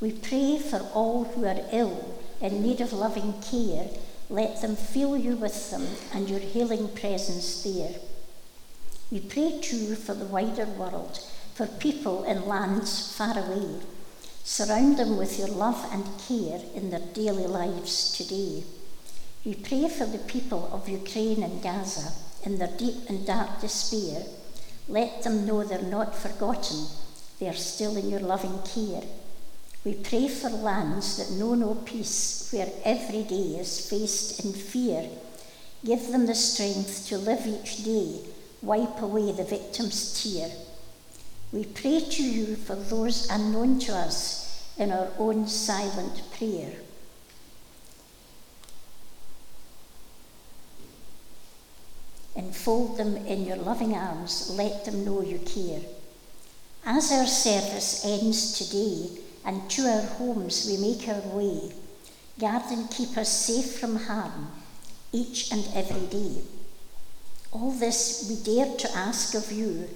We 0.01 0.11
pray 0.11 0.59
for 0.59 0.81
all 0.93 1.23
who 1.23 1.45
are 1.45 1.61
ill, 1.71 2.19
in 2.41 2.61
need 2.61 2.81
of 2.81 2.91
loving 2.91 3.41
care. 3.41 3.87
Let 4.29 4.61
them 4.61 4.75
feel 4.75 5.17
you 5.17 5.37
with 5.37 5.71
them 5.71 5.87
and 6.13 6.29
your 6.29 6.39
healing 6.39 6.89
presence 6.89 7.63
there. 7.63 7.95
We 9.09 9.21
pray 9.21 9.59
too 9.61 9.95
for 9.95 10.13
the 10.13 10.25
wider 10.25 10.65
world, 10.65 11.19
for 11.55 11.67
people 11.67 12.25
in 12.25 12.47
lands 12.47 13.15
far 13.15 13.37
away. 13.37 13.79
Surround 14.43 14.97
them 14.97 15.15
with 15.15 15.39
your 15.39 15.47
love 15.47 15.85
and 15.91 16.03
care 16.27 16.61
in 16.75 16.89
their 16.89 17.07
daily 17.13 17.47
lives 17.47 18.11
today. 18.11 18.63
We 19.45 19.55
pray 19.55 19.87
for 19.87 20.05
the 20.05 20.17
people 20.19 20.69
of 20.73 20.89
Ukraine 20.89 21.43
and 21.43 21.63
Gaza 21.63 22.11
in 22.43 22.57
their 22.57 22.75
deep 22.77 23.09
and 23.09 23.25
dark 23.25 23.61
despair. 23.61 24.23
Let 24.87 25.23
them 25.23 25.45
know 25.45 25.63
they're 25.63 25.81
not 25.81 26.15
forgotten, 26.15 26.87
they 27.39 27.47
are 27.47 27.53
still 27.53 27.95
in 27.95 28.09
your 28.09 28.19
loving 28.19 28.59
care. 28.63 29.03
We 29.85 29.93
pray 29.93 30.27
for 30.27 30.49
lands 30.49 31.17
that 31.17 31.37
know 31.37 31.55
no 31.55 31.75
peace, 31.75 32.49
where 32.51 32.69
every 32.83 33.23
day 33.23 33.57
is 33.59 33.89
faced 33.89 34.43
in 34.43 34.51
fear. 34.51 35.07
Give 35.85 36.11
them 36.11 36.25
the 36.25 36.35
strength 36.35 37.07
to 37.07 37.17
live 37.17 37.47
each 37.47 37.83
day, 37.83 38.19
wipe 38.61 39.01
away 39.01 39.31
the 39.31 39.45
victim's 39.45 40.21
tear. 40.21 40.49
We 41.53 41.65
pray 41.65 42.01
to 42.01 42.23
you 42.23 42.55
for 42.55 42.75
those 42.75 43.29
unknown 43.29 43.79
to 43.79 43.95
us 43.95 44.69
in 44.77 44.91
our 44.91 45.07
own 45.17 45.47
silent 45.47 46.21
prayer. 46.37 46.71
Enfold 52.35 52.97
them 52.97 53.17
in 53.25 53.45
your 53.45 53.57
loving 53.57 53.93
arms, 53.93 54.49
let 54.57 54.85
them 54.85 55.03
know 55.03 55.21
you 55.21 55.39
care. 55.39 55.81
As 56.85 57.11
our 57.11 57.25
service 57.25 58.05
ends 58.05 58.57
today, 58.57 59.21
and 59.45 59.69
to 59.71 59.81
our 59.83 60.01
homes 60.01 60.67
we 60.69 60.77
make 60.77 61.07
our 61.07 61.21
way, 61.35 61.71
guard 62.39 62.63
and 62.71 62.89
keep 62.91 63.17
us 63.17 63.29
safe 63.29 63.79
from 63.79 63.95
harm 63.95 64.51
each 65.11 65.51
and 65.51 65.67
every 65.73 66.07
day. 66.07 66.41
All 67.51 67.71
this 67.71 68.27
we 68.29 68.35
dare 68.43 68.77
to 68.77 68.91
ask 68.95 69.33
of 69.33 69.51
you 69.51 69.89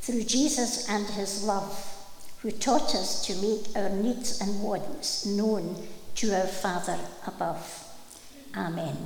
through 0.00 0.24
Jesus 0.24 0.88
and 0.88 1.06
his 1.06 1.44
love, 1.44 1.90
who 2.40 2.50
taught 2.50 2.94
us 2.94 3.24
to 3.26 3.34
make 3.36 3.76
our 3.76 3.90
needs 3.90 4.40
and 4.40 4.62
wants 4.62 5.24
known 5.26 5.86
to 6.16 6.34
our 6.34 6.46
Father 6.46 6.98
above. 7.26 7.84
Amen. 8.56 8.96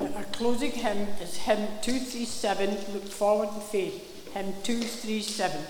Our 0.00 0.24
closing 0.40 0.72
hymn 0.72 1.06
is 1.20 1.36
hymn 1.36 1.68
237, 1.82 2.70
Look 2.94 3.04
Forward 3.04 3.50
in 3.54 3.60
Faith, 3.60 4.32
hymn 4.32 4.54
237. 4.62 5.66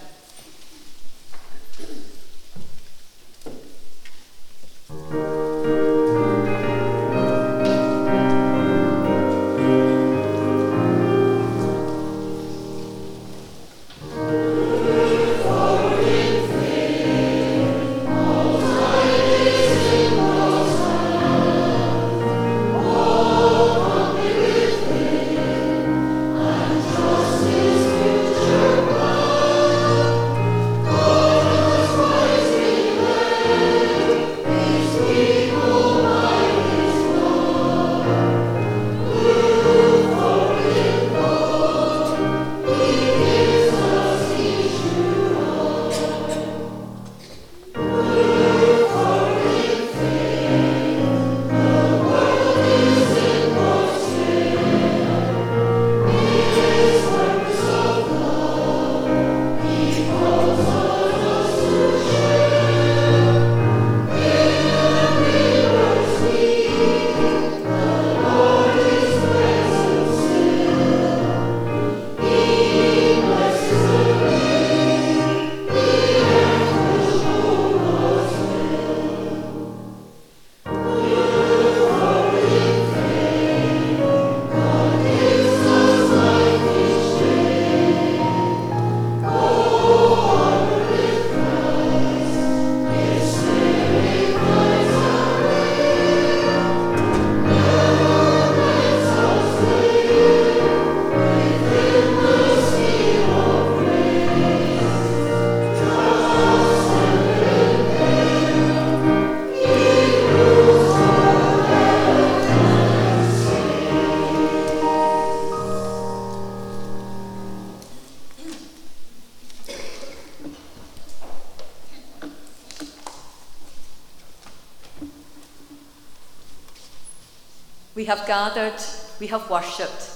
We 127.95 128.05
have 128.05 128.27
gathered, 128.27 128.81
we 129.19 129.27
have 129.29 129.51
worshipped, 129.51 130.11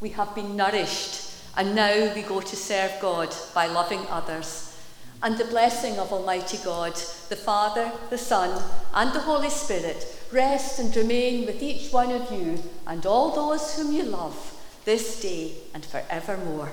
we 0.00 0.10
have 0.10 0.34
been 0.34 0.56
nourished, 0.56 1.30
and 1.56 1.74
now 1.74 2.12
we 2.14 2.22
go 2.22 2.40
to 2.40 2.56
serve 2.56 2.92
God 3.00 3.34
by 3.54 3.66
loving 3.66 4.06
others. 4.10 4.76
And 5.22 5.38
the 5.38 5.44
blessing 5.44 5.98
of 5.98 6.12
Almighty 6.12 6.58
God, 6.64 6.94
the 7.28 7.36
Father, 7.36 7.92
the 8.10 8.18
Son, 8.18 8.62
and 8.92 9.12
the 9.12 9.20
Holy 9.20 9.50
Spirit 9.50 10.06
rest 10.32 10.80
and 10.80 10.94
remain 10.96 11.46
with 11.46 11.62
each 11.62 11.92
one 11.92 12.10
of 12.10 12.30
you 12.32 12.62
and 12.86 13.06
all 13.06 13.30
those 13.30 13.76
whom 13.76 13.92
you 13.92 14.02
love 14.02 14.60
this 14.84 15.20
day 15.20 15.52
and 15.72 15.84
forevermore. 15.84 16.70